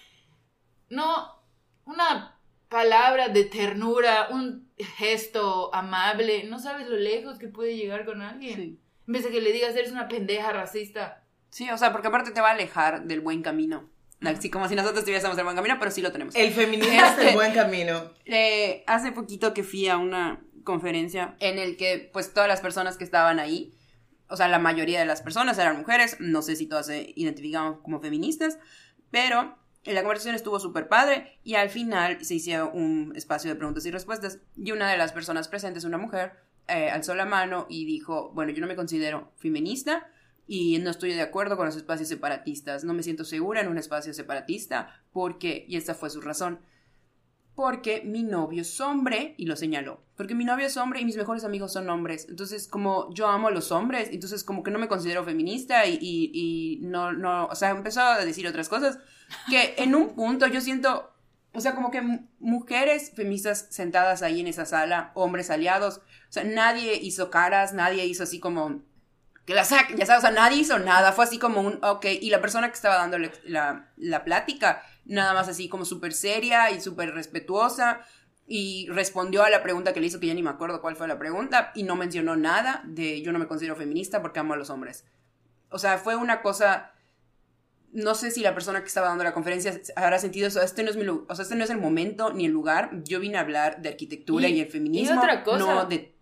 no, 0.90 1.42
una 1.86 2.38
palabra 2.70 3.30
de 3.30 3.44
ternura, 3.46 4.30
un 4.32 4.72
gesto 4.78 5.74
amable, 5.74 6.46
no 6.46 6.60
sabes 6.60 6.88
lo 6.88 6.98
lejos 6.98 7.38
que 7.38 7.48
puede 7.48 7.78
llegar 7.78 8.06
con 8.06 8.22
alguien. 8.22 8.56
Sí. 8.56 8.80
En 9.08 9.14
vez 9.14 9.24
de 9.24 9.32
que 9.32 9.42
le 9.42 9.52
digas, 9.52 9.76
eres 9.76 9.92
una 9.92 10.08
pendeja 10.08 10.52
racista. 10.54 11.24
Sí, 11.50 11.70
o 11.70 11.78
sea, 11.78 11.92
porque 11.92 12.08
aparte 12.08 12.32
te 12.32 12.42
va 12.42 12.50
a 12.50 12.54
alejar 12.54 13.04
del 13.04 13.22
buen 13.22 13.42
camino. 13.42 13.90
Así 14.24 14.52
como 14.52 14.70
si 14.70 14.76
nosotros 14.76 15.04
tuviésemos 15.04 15.38
el 15.38 15.44
buen 15.44 15.56
camino, 15.56 15.78
pero 15.80 15.90
sí 15.90 16.02
lo 16.02 16.12
tenemos. 16.12 16.36
El 16.36 16.54
feminismo 16.54 16.94
es 16.94 17.18
el 17.18 17.34
buen 17.34 17.54
camino. 17.54 18.12
Eh, 18.26 18.84
hace 18.86 19.12
poquito 19.12 19.54
que 19.54 19.64
fui 19.64 19.90
a 19.90 19.98
una 19.98 20.40
conferencia 20.64 21.36
en 21.40 21.60
el 21.60 21.78
que 21.78 22.10
pues 22.12 22.34
todas 22.34 22.48
las 22.48 22.62
personas 22.62 22.98
que 22.98 23.04
estaban 23.04 23.40
ahí, 23.40 23.74
o 24.28 24.38
sea, 24.38 24.48
la 24.48 24.60
mayoría 24.60 25.00
de 25.00 25.06
las 25.06 25.22
personas 25.22 25.58
eran 25.58 25.78
mujeres, 25.78 26.18
no 26.20 26.42
sé 26.42 26.56
si 26.56 26.68
todas 26.68 26.88
se 26.88 27.14
identificaban 27.16 27.82
como 27.82 28.00
feministas, 28.00 28.58
pero 29.10 29.58
la 29.86 30.02
conversación 30.02 30.36
estuvo 30.36 30.60
súper 30.60 30.88
padre 30.88 31.40
y 31.44 31.56
al 31.56 31.70
final 31.70 32.24
se 32.24 32.36
hizo 32.36 32.70
un 32.72 33.14
espacio 33.16 33.50
de 33.50 33.56
preguntas 33.56 33.86
y 33.86 33.92
respuestas 33.92 34.40
y 34.56 34.72
una 34.72 34.90
de 34.90 34.98
las 34.98 35.12
personas 35.12 35.48
presentes, 35.48 35.84
una 35.84 35.98
mujer, 35.98 36.34
eh, 36.68 36.90
alzó 36.90 37.16
la 37.16 37.26
mano 37.26 37.66
y 37.70 37.86
dijo, 37.86 38.32
bueno, 38.34 38.52
yo 38.52 38.62
no 38.62 38.68
me 38.68 38.76
considero 38.76 39.32
feminista 39.38 40.08
y 40.48 40.78
no 40.80 40.92
estoy 40.92 41.14
de 41.14 41.22
acuerdo 41.22 41.58
con 41.58 41.66
los 41.66 41.76
espacios 41.76 42.10
separatistas, 42.10 42.84
no 42.84 42.94
me 42.94 43.04
siento 43.04 43.26
segura 43.26 43.62
en 43.62 43.68
un 43.68 43.78
espacio 43.78 44.14
separatista 44.14 45.02
porque, 45.12 45.66
y 45.68 45.78
esta 45.78 45.96
fue 45.96 46.10
su 46.10 46.22
razón, 46.22 46.60
porque 47.56 48.02
mi 48.06 48.24
novio 48.24 48.62
es 48.62 48.80
hombre, 48.80 49.36
y 49.38 49.46
lo 49.46 49.56
señaló, 49.56 50.02
porque 50.16 50.36
mi 50.36 50.46
novio 50.46 50.68
es 50.68 50.78
hombre 50.78 51.02
y 51.02 51.06
mis 51.06 51.18
mejores 51.18 51.44
amigos 51.44 51.74
son 51.74 51.90
hombres. 51.90 52.28
Entonces, 52.30 52.68
como 52.68 53.14
yo 53.14 53.28
amo 53.28 53.50
a 53.50 53.52
los 53.52 53.72
hombres, 53.72 54.10
entonces 54.12 54.44
como 54.44 54.64
que 54.64 54.72
no 54.72 54.80
me 54.80 54.88
considero 54.88 55.24
feminista 55.24 55.86
y, 55.86 56.80
no, 56.82 57.12
no, 57.12 57.48
o 57.48 57.56
sea, 57.56 57.72
empezó 57.72 58.02
a 58.02 58.24
decir 58.24 58.48
otras 58.48 58.70
cosas 58.70 59.00
que 59.50 59.76
en 59.78 59.96
un 59.96 60.16
punto 60.16 60.48
yo 60.48 60.62
siento, 60.62 61.14
o 61.54 61.62
sea, 61.62 61.76
como 61.76 61.92
que 61.92 62.02
mujeres 62.40 63.12
feministas 63.16 63.68
sentadas 63.70 64.22
ahí 64.22 64.40
en 64.40 64.48
esa 64.48 64.66
sala, 64.66 65.12
hombres 65.14 65.50
aliados, 65.50 65.98
o 65.98 66.32
sea, 66.32 66.44
nadie 66.44 66.96
hizo 66.96 67.30
caras, 67.30 67.74
nadie 67.74 68.06
hizo 68.06 68.24
así 68.24 68.40
como 68.40 68.82
que 69.46 69.56
la 69.56 69.66
saquen, 69.66 69.98
ya 69.98 70.06
sabes, 70.06 70.24
o 70.24 70.28
sea, 70.28 70.36
nadie 70.36 70.60
hizo 70.60 70.80
nada, 70.80 71.12
fue 71.12 71.26
así 71.26 71.40
como 71.40 71.62
un, 71.62 71.84
ok, 71.84 72.06
y 72.22 72.30
la 72.30 72.42
persona 72.42 72.68
que 72.70 72.76
estaba 72.76 72.96
dando 72.96 73.18
la, 73.44 73.90
la 73.98 74.24
plática, 74.24 74.84
nada 75.06 75.34
más 75.34 75.48
así 75.48 75.70
como 75.70 75.86
súper 75.86 76.14
seria 76.14 76.72
y 76.72 76.82
súper 76.82 77.14
respetuosa, 77.14 78.02
y 78.48 78.88
respondió 78.90 79.44
a 79.44 79.50
la 79.50 79.64
pregunta 79.64 79.94
que 79.94 80.02
le 80.02 80.08
hizo, 80.08 80.20
que 80.20 80.28
ya 80.28 80.34
ni 80.34 80.44
me 80.44 80.50
acuerdo 80.50 80.82
cuál 80.82 80.96
fue 80.96 81.08
la 81.08 81.18
pregunta, 81.18 81.72
y 81.76 81.84
no 81.84 81.96
mencionó 81.96 82.36
nada 82.36 82.84
de 82.86 83.22
yo 83.22 83.32
no 83.32 83.40
me 83.40 83.48
considero 83.48 83.76
feminista 83.76 84.22
porque 84.22 84.40
amo 84.40 84.54
a 84.54 84.58
los 84.58 84.70
hombres. 84.70 85.06
O 85.70 85.80
sea, 85.80 85.98
fue 85.98 86.16
una 86.18 86.42
cosa, 86.42 86.92
no 87.94 88.14
sé 88.14 88.30
si 88.30 88.42
la 88.42 88.54
persona 88.54 88.82
que 88.82 88.88
estaba 88.88 89.08
dando 89.08 89.24
la 89.24 89.34
conferencia 89.34 89.80
habrá 89.96 90.20
sentido 90.20 90.48
eso, 90.48 90.62
este 90.62 90.84
no 90.84 90.90
es 90.90 90.98
mi, 90.98 91.08
o 91.08 91.34
sea, 91.34 91.44
este 91.44 91.56
no 91.56 91.64
es 91.64 91.70
el 91.70 91.78
momento 91.78 92.34
ni 92.34 92.46
el 92.46 92.52
lugar, 92.52 92.90
yo 93.04 93.20
vine 93.20 93.38
a 93.38 93.42
hablar 93.42 93.82
de 93.82 93.90
arquitectura 93.90 94.50
y, 94.50 94.60
el 94.60 94.68
feminismo, 94.68 95.16
y 95.16 95.18
otra 95.18 95.44
cosa. 95.44 95.58
no 95.60 95.86
de 95.86 96.14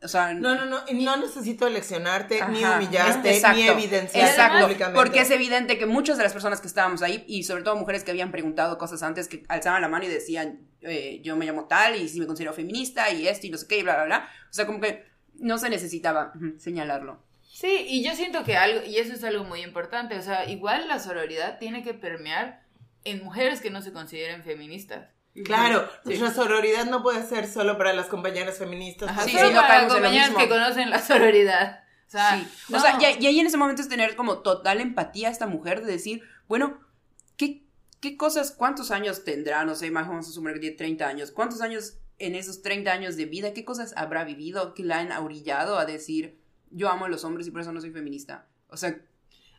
o 0.00 0.06
sea, 0.08 0.32
no, 0.32 0.54
no, 0.54 0.64
no, 0.64 0.80
no 0.92 1.16
necesito 1.16 1.68
leccionarte, 1.68 2.40
ni 2.48 2.64
humillarte, 2.64 3.42
ni 3.54 3.62
evidenciar 3.62 4.28
exacto, 4.28 4.92
Porque 4.94 5.20
es 5.20 5.30
evidente 5.30 5.76
que 5.76 5.86
muchas 5.86 6.16
de 6.16 6.22
las 6.22 6.32
personas 6.32 6.60
que 6.60 6.68
estábamos 6.68 7.02
ahí, 7.02 7.24
y 7.26 7.42
sobre 7.42 7.64
todo 7.64 7.74
mujeres 7.74 8.04
que 8.04 8.12
habían 8.12 8.30
preguntado 8.30 8.78
cosas 8.78 9.02
antes, 9.02 9.26
que 9.26 9.44
alzaban 9.48 9.82
la 9.82 9.88
mano 9.88 10.04
y 10.04 10.08
decían, 10.08 10.60
eh, 10.82 11.20
yo 11.24 11.36
me 11.36 11.46
llamo 11.46 11.66
tal, 11.66 11.96
y 11.96 12.08
si 12.08 12.20
me 12.20 12.26
considero 12.26 12.52
feminista, 12.52 13.10
y 13.10 13.26
esto, 13.26 13.48
y 13.48 13.50
no 13.50 13.58
sé 13.58 13.66
qué, 13.66 13.78
y 13.78 13.82
bla, 13.82 13.96
bla, 13.96 14.04
bla. 14.04 14.30
O 14.48 14.52
sea, 14.52 14.66
como 14.66 14.80
que 14.80 15.04
no 15.34 15.58
se 15.58 15.68
necesitaba 15.68 16.32
señalarlo. 16.58 17.24
Sí, 17.42 17.84
y 17.88 18.04
yo 18.04 18.14
siento 18.14 18.44
que 18.44 18.56
algo, 18.56 18.84
y 18.86 18.98
eso 18.98 19.14
es 19.14 19.24
algo 19.24 19.42
muy 19.42 19.62
importante, 19.62 20.16
o 20.16 20.22
sea, 20.22 20.48
igual 20.48 20.86
la 20.86 21.00
sororidad 21.00 21.58
tiene 21.58 21.82
que 21.82 21.92
permear 21.92 22.62
en 23.02 23.24
mujeres 23.24 23.60
que 23.60 23.70
no 23.70 23.82
se 23.82 23.92
consideren 23.92 24.44
feministas. 24.44 25.08
Claro, 25.44 25.88
nuestra 26.04 26.32
sororidad 26.32 26.86
no 26.86 27.02
puede 27.02 27.24
ser 27.24 27.46
solo 27.46 27.78
para 27.78 27.92
las 27.92 28.06
compañeras 28.06 28.58
feministas. 28.58 29.10
sí, 29.24 29.32
solo 29.32 29.60
para 29.60 29.82
las 29.82 29.92
compañeras 29.92 30.30
que 30.30 30.48
conocen 30.48 30.90
la 30.90 31.00
sororidad. 31.00 31.84
O 32.06 32.10
sea, 32.10 32.48
o 32.72 32.80
sea 32.80 32.98
y, 33.00 33.26
ahí 33.26 33.38
en 33.38 33.46
ese 33.46 33.58
momento 33.58 33.82
es 33.82 33.88
tener 33.88 34.16
como 34.16 34.38
total 34.38 34.80
empatía 34.80 35.28
a 35.28 35.30
esta 35.30 35.46
mujer 35.46 35.84
de 35.84 35.92
decir, 35.92 36.22
bueno, 36.48 36.80
¿qué, 37.36 37.64
qué 38.00 38.16
cosas, 38.16 38.50
cuántos 38.50 38.90
años 38.90 39.24
tendrá? 39.24 39.64
No 39.66 39.74
sé, 39.74 39.90
más 39.90 40.08
vamos 40.08 40.26
a 40.26 40.30
asumir 40.30 40.54
que 40.54 40.60
tiene 40.60 40.76
30 40.76 41.06
años. 41.06 41.30
¿Cuántos 41.30 41.60
años 41.60 41.98
en 42.18 42.34
esos 42.34 42.62
30 42.62 42.90
años 42.90 43.16
de 43.16 43.26
vida, 43.26 43.52
qué 43.52 43.64
cosas 43.64 43.92
habrá 43.96 44.24
vivido 44.24 44.74
que 44.74 44.84
la 44.84 45.00
han 45.00 45.12
aurillado 45.12 45.78
a 45.78 45.84
decir, 45.84 46.40
yo 46.70 46.88
amo 46.88 47.04
a 47.04 47.08
los 47.08 47.24
hombres 47.24 47.46
y 47.46 47.50
por 47.50 47.60
eso 47.60 47.72
no 47.72 47.80
soy 47.80 47.90
feminista? 47.90 48.46
O 48.68 48.78
sea, 48.78 48.98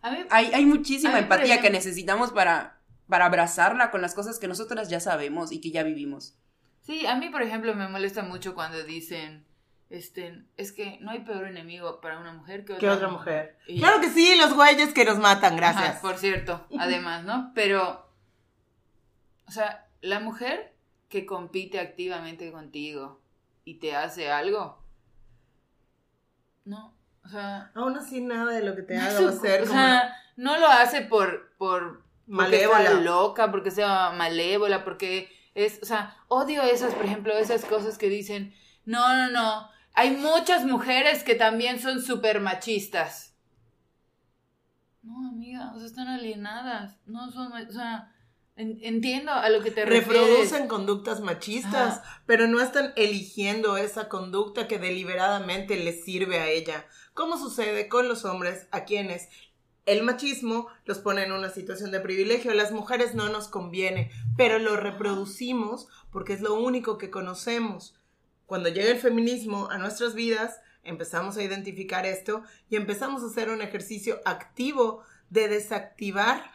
hay, 0.02 0.52
hay 0.52 0.66
muchísima 0.66 1.20
empatía 1.20 1.62
que 1.62 1.70
necesitamos 1.70 2.32
para 2.32 2.79
para 3.10 3.26
abrazarla 3.26 3.92
con 3.92 4.02
las 4.02 4.14
cosas 4.14 4.40
que 4.40 4.48
nosotras 4.48 4.88
ya 4.88 5.00
sabemos 5.00 5.52
y 5.52 5.60
que 5.60 5.72
ya 5.72 5.84
vivimos. 5.84 6.38
Sí, 6.82 7.06
a 7.06 7.16
mí, 7.16 7.30
por 7.30 7.42
ejemplo, 7.42 7.76
me 7.76 7.88
molesta 7.88 8.22
mucho 8.22 8.54
cuando 8.54 8.84
dicen, 8.84 9.46
este, 9.90 10.46
es 10.56 10.72
que 10.72 11.00
no 11.02 11.12
hay 11.12 11.20
peor 11.22 11.48
enemigo 11.48 12.00
para 12.02 12.20
una 12.20 12.32
mujer 12.34 12.64
que 12.66 12.74
otra, 12.74 13.10
mujer. 13.10 13.58
claro 13.66 14.00
que 14.00 14.10
sí, 14.10 14.36
los 14.38 14.54
güeyes 14.54 14.94
que 14.94 15.06
nos 15.06 15.18
matan, 15.18 15.58
gracias. 15.58 16.00
por 16.00 16.18
cierto, 16.18 16.68
además, 16.80 17.26
¿no? 17.26 17.52
Pero, 17.56 18.08
o 19.48 19.52
sea, 19.52 19.88
la 20.02 20.20
mujer 20.20 20.74
que 21.10 21.26
compite 21.26 21.80
activamente 21.80 22.52
contigo 22.52 23.20
y 23.66 23.80
te 23.80 23.96
hace 23.96 24.32
algo, 24.32 24.84
no, 26.66 26.94
o 27.26 27.30
sea... 27.30 27.72
Aún 27.74 27.98
así 27.98 28.22
nada 28.22 28.54
de 28.54 28.64
lo 28.64 28.76
que 28.76 28.84
te 28.84 28.98
haga 28.98 29.20
va 29.22 29.30
a 29.30 29.34
ser 29.34 29.64
O 29.64 29.66
sea, 29.66 30.16
no 30.38 30.58
lo 30.60 30.68
hace 30.68 31.02
por, 31.02 31.52
por 31.58 32.04
malévola. 32.30 32.94
loca, 32.94 33.52
porque 33.52 33.72
sea 33.72 34.12
malévola, 34.12 34.84
porque 34.84 35.30
es, 35.56 35.80
o 35.82 35.86
sea, 35.86 36.16
odio 36.28 36.64
esas, 36.64 36.94
por 36.94 37.06
ejemplo, 37.06 37.34
esas 37.34 37.66
cosas 37.66 37.98
que 37.98 38.08
dicen, 38.08 38.54
no, 38.86 39.16
no, 39.16 39.32
no, 39.32 39.70
hay 39.94 40.12
muchas 40.12 40.66
mujeres 40.66 41.24
que 41.24 41.36
también 41.36 41.80
son 41.80 42.02
súper 42.02 42.40
machistas. 42.40 43.36
No, 45.02 45.28
amiga, 45.28 45.72
o 45.74 45.78
sea, 45.78 45.88
están 45.88 46.08
alienadas, 46.08 47.00
no 47.06 47.32
son, 47.32 47.52
o 47.52 47.72
sea, 47.72 48.14
entiendo 48.56 49.32
a 49.32 49.50
lo 49.50 49.62
que 49.62 49.72
te 49.72 49.86
refieres. 49.86 50.08
Reproducen 50.08 50.68
conductas 50.68 51.22
machistas, 51.22 52.02
pero 52.26 52.48
no 52.48 52.62
están 52.62 52.94
eligiendo 52.96 53.78
esa 53.78 54.10
conducta 54.10 54.68
que 54.68 54.78
deliberadamente 54.78 55.78
les 55.78 56.04
sirve 56.04 56.40
a 56.40 56.48
ella. 56.48 56.86
¿Cómo 57.14 57.38
sucede 57.38 57.88
con 57.88 58.08
los 58.08 58.26
hombres 58.26 58.68
a 58.72 58.84
quienes 58.84 59.30
el 59.90 60.04
machismo 60.04 60.68
los 60.86 61.00
pone 61.00 61.24
en 61.24 61.32
una 61.32 61.50
situación 61.50 61.92
de 61.92 62.00
privilegio, 62.00 62.54
las 62.54 62.72
mujeres 62.72 63.16
no 63.16 63.30
nos 63.30 63.48
conviene, 63.48 64.12
pero 64.38 64.60
lo 64.60 64.76
reproducimos 64.76 65.88
porque 66.12 66.34
es 66.34 66.42
lo 66.42 66.54
único 66.54 67.00
que 67.00 67.10
conocemos. 67.10 67.96
Cuando 68.46 68.70
llega 68.70 68.92
el 68.92 69.00
feminismo 69.00 69.68
a 69.72 69.80
nuestras 69.80 70.14
vidas, 70.14 70.60
empezamos 70.84 71.38
a 71.38 71.44
identificar 71.44 72.06
esto 72.06 72.44
y 72.70 72.76
empezamos 72.76 73.24
a 73.24 73.28
hacer 73.28 73.50
un 73.50 73.64
ejercicio 73.64 74.22
activo 74.26 75.04
de 75.32 75.48
desactivar, 75.48 76.52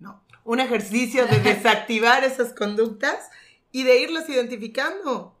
no, 0.00 0.24
un 0.44 0.58
ejercicio 0.58 1.26
de 1.26 1.38
desactivar 1.54 2.24
esas 2.24 2.52
conductas 2.52 3.30
y 3.70 3.84
de 3.84 4.00
irlas 4.00 4.28
identificando. 4.28 5.38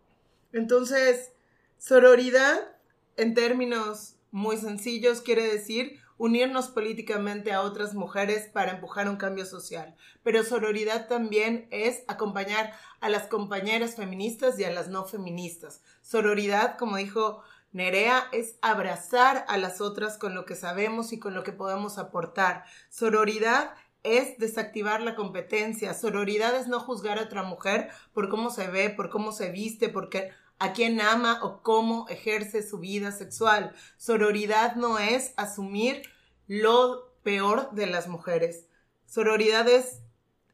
Entonces, 0.52 1.32
sororidad, 1.78 2.76
en 3.16 3.34
términos 3.34 4.14
muy 4.30 4.56
sencillos, 4.56 5.20
quiere 5.20 5.42
decir 5.42 6.01
unirnos 6.18 6.68
políticamente 6.68 7.52
a 7.52 7.62
otras 7.62 7.94
mujeres 7.94 8.48
para 8.52 8.72
empujar 8.72 9.08
un 9.08 9.16
cambio 9.16 9.46
social. 9.46 9.94
Pero 10.22 10.44
sororidad 10.44 11.08
también 11.08 11.66
es 11.70 12.04
acompañar 12.08 12.72
a 13.00 13.08
las 13.08 13.26
compañeras 13.26 13.96
feministas 13.96 14.58
y 14.58 14.64
a 14.64 14.72
las 14.72 14.88
no 14.88 15.04
feministas. 15.04 15.82
Sororidad, 16.02 16.76
como 16.78 16.96
dijo 16.96 17.42
Nerea, 17.72 18.28
es 18.32 18.56
abrazar 18.60 19.44
a 19.48 19.56
las 19.56 19.80
otras 19.80 20.18
con 20.18 20.34
lo 20.34 20.44
que 20.44 20.54
sabemos 20.54 21.12
y 21.12 21.18
con 21.18 21.34
lo 21.34 21.42
que 21.42 21.52
podemos 21.52 21.98
aportar. 21.98 22.64
Sororidad 22.90 23.74
es 24.02 24.36
desactivar 24.38 25.00
la 25.00 25.14
competencia. 25.14 25.94
Sororidad 25.94 26.54
es 26.56 26.66
no 26.66 26.80
juzgar 26.80 27.18
a 27.18 27.22
otra 27.22 27.42
mujer 27.42 27.90
por 28.12 28.28
cómo 28.28 28.50
se 28.50 28.68
ve, 28.68 28.90
por 28.90 29.10
cómo 29.10 29.32
se 29.32 29.50
viste, 29.50 29.88
porque 29.88 30.32
a 30.62 30.72
quién 30.72 31.00
ama 31.00 31.40
o 31.42 31.60
cómo 31.60 32.06
ejerce 32.08 32.62
su 32.62 32.78
vida 32.78 33.10
sexual. 33.10 33.74
Sororidad 33.96 34.76
no 34.76 35.00
es 35.00 35.34
asumir 35.36 36.02
lo 36.46 37.12
peor 37.24 37.72
de 37.72 37.88
las 37.88 38.06
mujeres. 38.06 38.68
Sororidad 39.04 39.68
es 39.68 40.02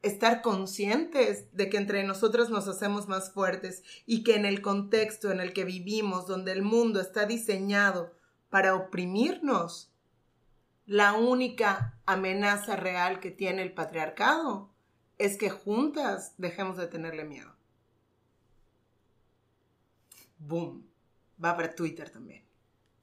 estar 0.01 0.41
conscientes 0.41 1.55
de 1.55 1.69
que 1.69 1.77
entre 1.77 2.03
nosotras 2.05 2.49
nos 2.49 2.67
hacemos 2.67 3.07
más 3.07 3.31
fuertes 3.31 3.83
y 4.07 4.23
que 4.23 4.35
en 4.35 4.45
el 4.45 4.63
contexto 4.63 5.29
en 5.29 5.41
el 5.41 5.53
que 5.53 5.63
vivimos, 5.63 6.25
donde 6.25 6.53
el 6.53 6.63
mundo 6.63 7.01
está 7.01 7.27
diseñado 7.27 8.11
para 8.49 8.73
oprimirnos, 8.73 9.91
la 10.87 11.13
única 11.13 11.99
amenaza 12.07 12.75
real 12.75 13.19
que 13.19 13.29
tiene 13.29 13.61
el 13.61 13.75
patriarcado 13.75 14.71
es 15.19 15.37
que 15.37 15.51
juntas 15.51 16.33
dejemos 16.39 16.77
de 16.77 16.87
tenerle 16.87 17.25
miedo. 17.25 17.58
Boom. 20.39 20.87
Va 21.43 21.55
para 21.55 21.75
Twitter 21.75 22.09
también. 22.09 22.43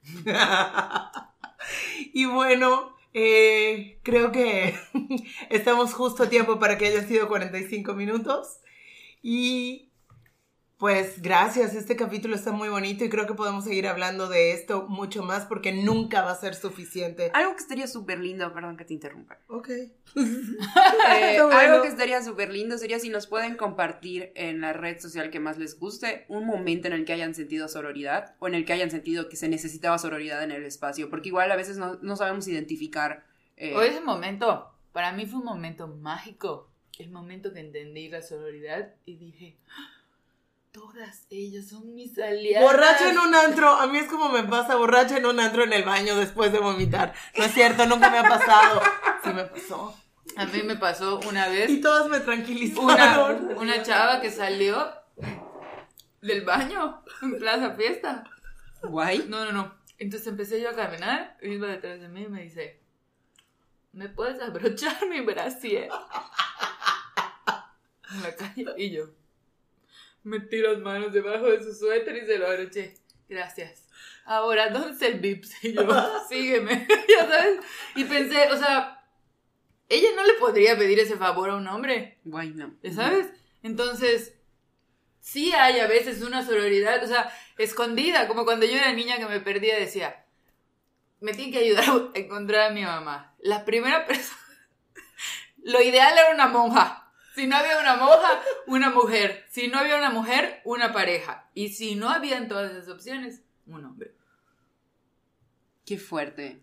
y 2.12 2.26
bueno, 2.26 2.96
eh, 3.14 4.00
creo 4.02 4.32
que 4.32 4.74
estamos 5.50 5.94
justo 5.94 6.24
a 6.24 6.28
tiempo 6.28 6.58
para 6.58 6.76
que 6.76 6.86
haya 6.86 7.06
sido 7.06 7.28
45 7.28 7.94
minutos. 7.94 8.58
Y 9.22 9.85
pues 10.78 11.22
gracias, 11.22 11.74
este 11.74 11.96
capítulo 11.96 12.34
está 12.34 12.52
muy 12.52 12.68
bonito 12.68 13.02
y 13.02 13.08
creo 13.08 13.26
que 13.26 13.32
podemos 13.32 13.64
seguir 13.64 13.86
hablando 13.86 14.28
de 14.28 14.52
esto 14.52 14.86
mucho 14.88 15.22
más 15.22 15.46
porque 15.46 15.72
nunca 15.72 16.20
va 16.20 16.32
a 16.32 16.34
ser 16.34 16.54
suficiente. 16.54 17.30
Algo 17.32 17.52
que 17.56 17.62
estaría 17.62 17.86
súper 17.86 18.18
lindo, 18.18 18.52
perdón 18.52 18.76
que 18.76 18.84
te 18.84 18.92
interrumpa. 18.92 19.38
Ok. 19.48 19.68
Eh, 21.18 21.38
algo 21.38 21.82
que 21.82 21.88
estaría 21.88 22.22
súper 22.22 22.52
lindo 22.52 22.78
sería 22.78 22.98
si 22.98 23.08
nos 23.08 23.26
pueden 23.26 23.56
compartir 23.56 24.32
en 24.34 24.60
la 24.60 24.72
red 24.72 24.98
social 24.98 25.30
que 25.30 25.40
más 25.40 25.56
les 25.56 25.78
guste 25.78 26.24
un 26.28 26.46
momento 26.46 26.88
en 26.88 26.94
el 26.94 27.04
que 27.04 27.12
hayan 27.12 27.34
sentido 27.34 27.68
sororidad 27.68 28.34
o 28.38 28.48
en 28.48 28.54
el 28.54 28.64
que 28.64 28.72
hayan 28.72 28.90
sentido 28.90 29.28
que 29.28 29.36
se 29.36 29.48
necesitaba 29.48 29.98
sororidad 29.98 30.42
en 30.42 30.50
el 30.50 30.64
espacio, 30.64 31.08
porque 31.08 31.28
igual 31.28 31.50
a 31.52 31.56
veces 31.56 31.78
no, 31.78 32.16
sabemos 32.16 32.48
identificar. 32.48 33.24
Eh, 33.56 33.74
o 33.74 33.82
ese 33.82 34.00
momento, 34.00 34.70
para 34.92 35.12
mí 35.12 35.26
fue 35.26 35.38
un 35.38 35.46
momento 35.46 35.86
mágico 35.88 36.70
el 36.98 37.10
momento 37.10 37.52
que 37.52 37.60
entendí 37.60 38.08
la 38.08 38.22
sororidad 38.22 38.94
y 39.04 39.16
dije, 39.16 39.58
¡Ah! 39.68 39.95
Todas 40.76 41.26
ellas 41.30 41.68
son 41.68 41.94
mis 41.94 42.18
aliadas. 42.18 42.70
Borracha 42.70 43.08
en 43.08 43.18
un 43.18 43.34
antro, 43.34 43.70
a 43.70 43.86
mí 43.86 43.96
es 43.96 44.08
como 44.10 44.28
me 44.28 44.42
pasa, 44.42 44.76
borracha 44.76 45.16
en 45.16 45.24
un 45.24 45.40
antro 45.40 45.64
en 45.64 45.72
el 45.72 45.84
baño 45.84 46.16
después 46.16 46.52
de 46.52 46.58
vomitar. 46.58 47.14
No 47.34 47.44
es 47.44 47.54
cierto, 47.54 47.86
nunca 47.86 48.10
me 48.10 48.18
ha 48.18 48.28
pasado. 48.28 48.82
Sí 49.24 49.30
me 49.32 49.44
pasó. 49.44 49.98
A 50.36 50.44
mí 50.44 50.62
me 50.64 50.76
pasó 50.76 51.18
una 51.26 51.48
vez. 51.48 51.70
Y 51.70 51.80
todas 51.80 52.10
me 52.10 52.20
tranquilizaron. 52.20 53.46
Una, 53.46 53.56
una 53.56 53.82
chava 53.82 54.20
que 54.20 54.30
salió 54.30 54.86
del 56.20 56.44
baño 56.44 57.02
en 57.22 57.38
Plaza 57.38 57.70
Fiesta. 57.70 58.24
Guay. 58.82 59.24
No, 59.28 59.46
no, 59.46 59.52
no. 59.52 59.74
Entonces 59.96 60.28
empecé 60.28 60.60
yo 60.60 60.68
a 60.68 60.74
caminar, 60.74 61.38
y 61.40 61.52
iba 61.52 61.68
detrás 61.68 62.02
de 62.02 62.08
mí 62.08 62.24
y 62.24 62.28
me 62.28 62.42
dice, 62.42 62.82
¿me 63.92 64.10
puedes 64.10 64.42
abrochar 64.42 65.08
mi 65.08 65.22
brasier? 65.22 65.88
En 68.10 68.22
la 68.22 68.36
calle. 68.36 68.66
Y 68.76 68.90
yo 68.90 69.06
metí 70.26 70.58
las 70.58 70.78
manos 70.78 71.12
debajo 71.12 71.46
de 71.46 71.62
su 71.62 71.72
suéter 71.72 72.16
y 72.16 72.26
se 72.26 72.38
lo 72.38 72.48
abroché. 72.48 72.94
Gracias. 73.28 73.88
Ahora, 74.24 74.70
¿dónde 74.70 74.90
está 74.90 75.06
el 75.06 75.20
Vips? 75.20 75.52
Y 75.64 75.72
yo, 75.72 76.26
sígueme. 76.28 76.86
ya 77.08 77.28
sabes. 77.28 77.60
Y 77.94 78.04
pensé, 78.04 78.50
o 78.50 78.56
sea, 78.56 79.04
ella 79.88 80.08
no 80.16 80.26
le 80.26 80.34
podría 80.34 80.76
pedir 80.76 80.98
ese 80.98 81.16
favor 81.16 81.50
a 81.50 81.56
un 81.56 81.66
hombre. 81.68 82.18
Guay, 82.24 82.50
no. 82.50 82.74
¿Ya 82.82 82.92
sabes? 82.92 83.28
Entonces, 83.62 84.34
sí 85.20 85.52
hay 85.52 85.78
a 85.78 85.86
veces 85.86 86.22
una 86.22 86.44
sororidad, 86.44 87.02
o 87.02 87.06
sea, 87.06 87.32
escondida, 87.56 88.26
como 88.26 88.44
cuando 88.44 88.66
yo 88.66 88.76
era 88.76 88.92
niña 88.92 89.18
que 89.18 89.26
me 89.26 89.40
perdía, 89.40 89.78
decía, 89.78 90.24
me 91.20 91.32
tienen 91.32 91.52
que 91.52 91.60
ayudar 91.60 91.84
a 92.14 92.18
encontrar 92.18 92.70
a 92.70 92.74
mi 92.74 92.82
mamá. 92.82 93.34
La 93.38 93.64
primera 93.64 94.06
persona, 94.06 94.40
lo 95.62 95.80
ideal 95.80 96.18
era 96.18 96.34
una 96.34 96.48
monja. 96.48 97.05
Si 97.36 97.46
no 97.46 97.54
había 97.54 97.78
una 97.78 97.96
monja, 97.96 98.42
una 98.66 98.88
mujer. 98.88 99.44
Si 99.50 99.68
no 99.68 99.78
había 99.78 99.98
una 99.98 100.08
mujer, 100.08 100.62
una 100.64 100.94
pareja. 100.94 101.50
Y 101.52 101.68
si 101.68 101.94
no 101.94 102.08
habían 102.08 102.48
todas 102.48 102.72
esas 102.72 102.88
opciones, 102.88 103.42
un 103.66 103.84
hombre. 103.84 104.14
Qué 105.84 105.98
fuerte. 105.98 106.62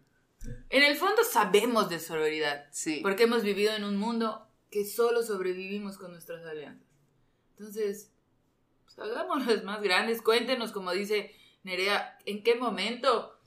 En 0.72 0.82
el 0.82 0.96
fondo 0.96 1.24
sabemos 1.24 1.92
de 1.92 2.00
sororidad. 2.00 2.66
Sí. 2.72 3.02
Porque 3.04 3.26
hemos 3.26 3.44
vivido 3.44 3.76
en 3.76 3.84
un 3.84 3.98
mundo 3.98 4.48
que 4.72 4.84
solo 4.84 5.22
sobrevivimos 5.22 6.00
con 6.00 6.12
nuestras 6.12 6.44
alianzas. 6.44 6.88
Entonces, 7.52 8.12
pues, 8.84 8.98
hagámoslas 8.98 9.64
más 9.64 9.80
grandes. 9.80 10.24
Cuéntenos, 10.24 10.72
como 10.72 10.92
dice 10.92 11.36
Nerea, 11.62 12.18
en 12.26 12.42
qué 12.42 12.56
momento 12.56 13.40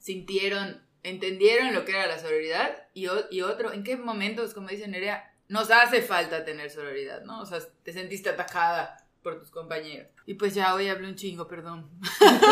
sintieron, 0.00 0.82
entendieron 1.04 1.72
lo 1.72 1.84
que 1.84 1.92
era 1.92 2.08
la 2.08 2.18
sororidad 2.18 2.88
y, 2.94 3.06
y 3.30 3.42
otro, 3.42 3.72
en 3.72 3.84
qué 3.84 3.96
momentos, 3.96 4.54
como 4.54 4.70
dice 4.70 4.88
Nerea, 4.88 5.31
nos 5.48 5.70
hace 5.70 6.02
falta 6.02 6.44
tener 6.44 6.70
sororidad, 6.70 7.22
¿no? 7.24 7.40
O 7.40 7.46
sea, 7.46 7.58
te 7.82 7.92
sentiste 7.92 8.30
atacada 8.30 8.96
por 9.22 9.38
tus 9.38 9.50
compañeros. 9.50 10.08
Y 10.26 10.34
pues 10.34 10.54
ya 10.54 10.74
hoy 10.74 10.88
hablé 10.88 11.08
un 11.08 11.16
chingo, 11.16 11.48
perdón. 11.48 11.88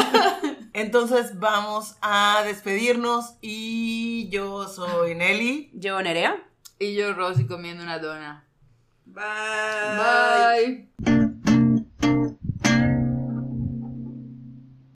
Entonces 0.73 1.39
vamos 1.39 1.97
a 2.01 2.43
despedirnos 2.45 3.35
y 3.41 4.29
yo 4.31 4.69
soy 4.69 5.15
Nelly. 5.15 5.71
Yo, 5.75 6.01
Nerea. 6.03 6.47
Y 6.79 6.95
yo, 6.95 7.13
Rosy, 7.13 7.47
comiendo 7.47 7.83
una 7.83 7.99
dona. 7.99 8.47
Bye. 9.05 10.87
Bye. 10.97 11.20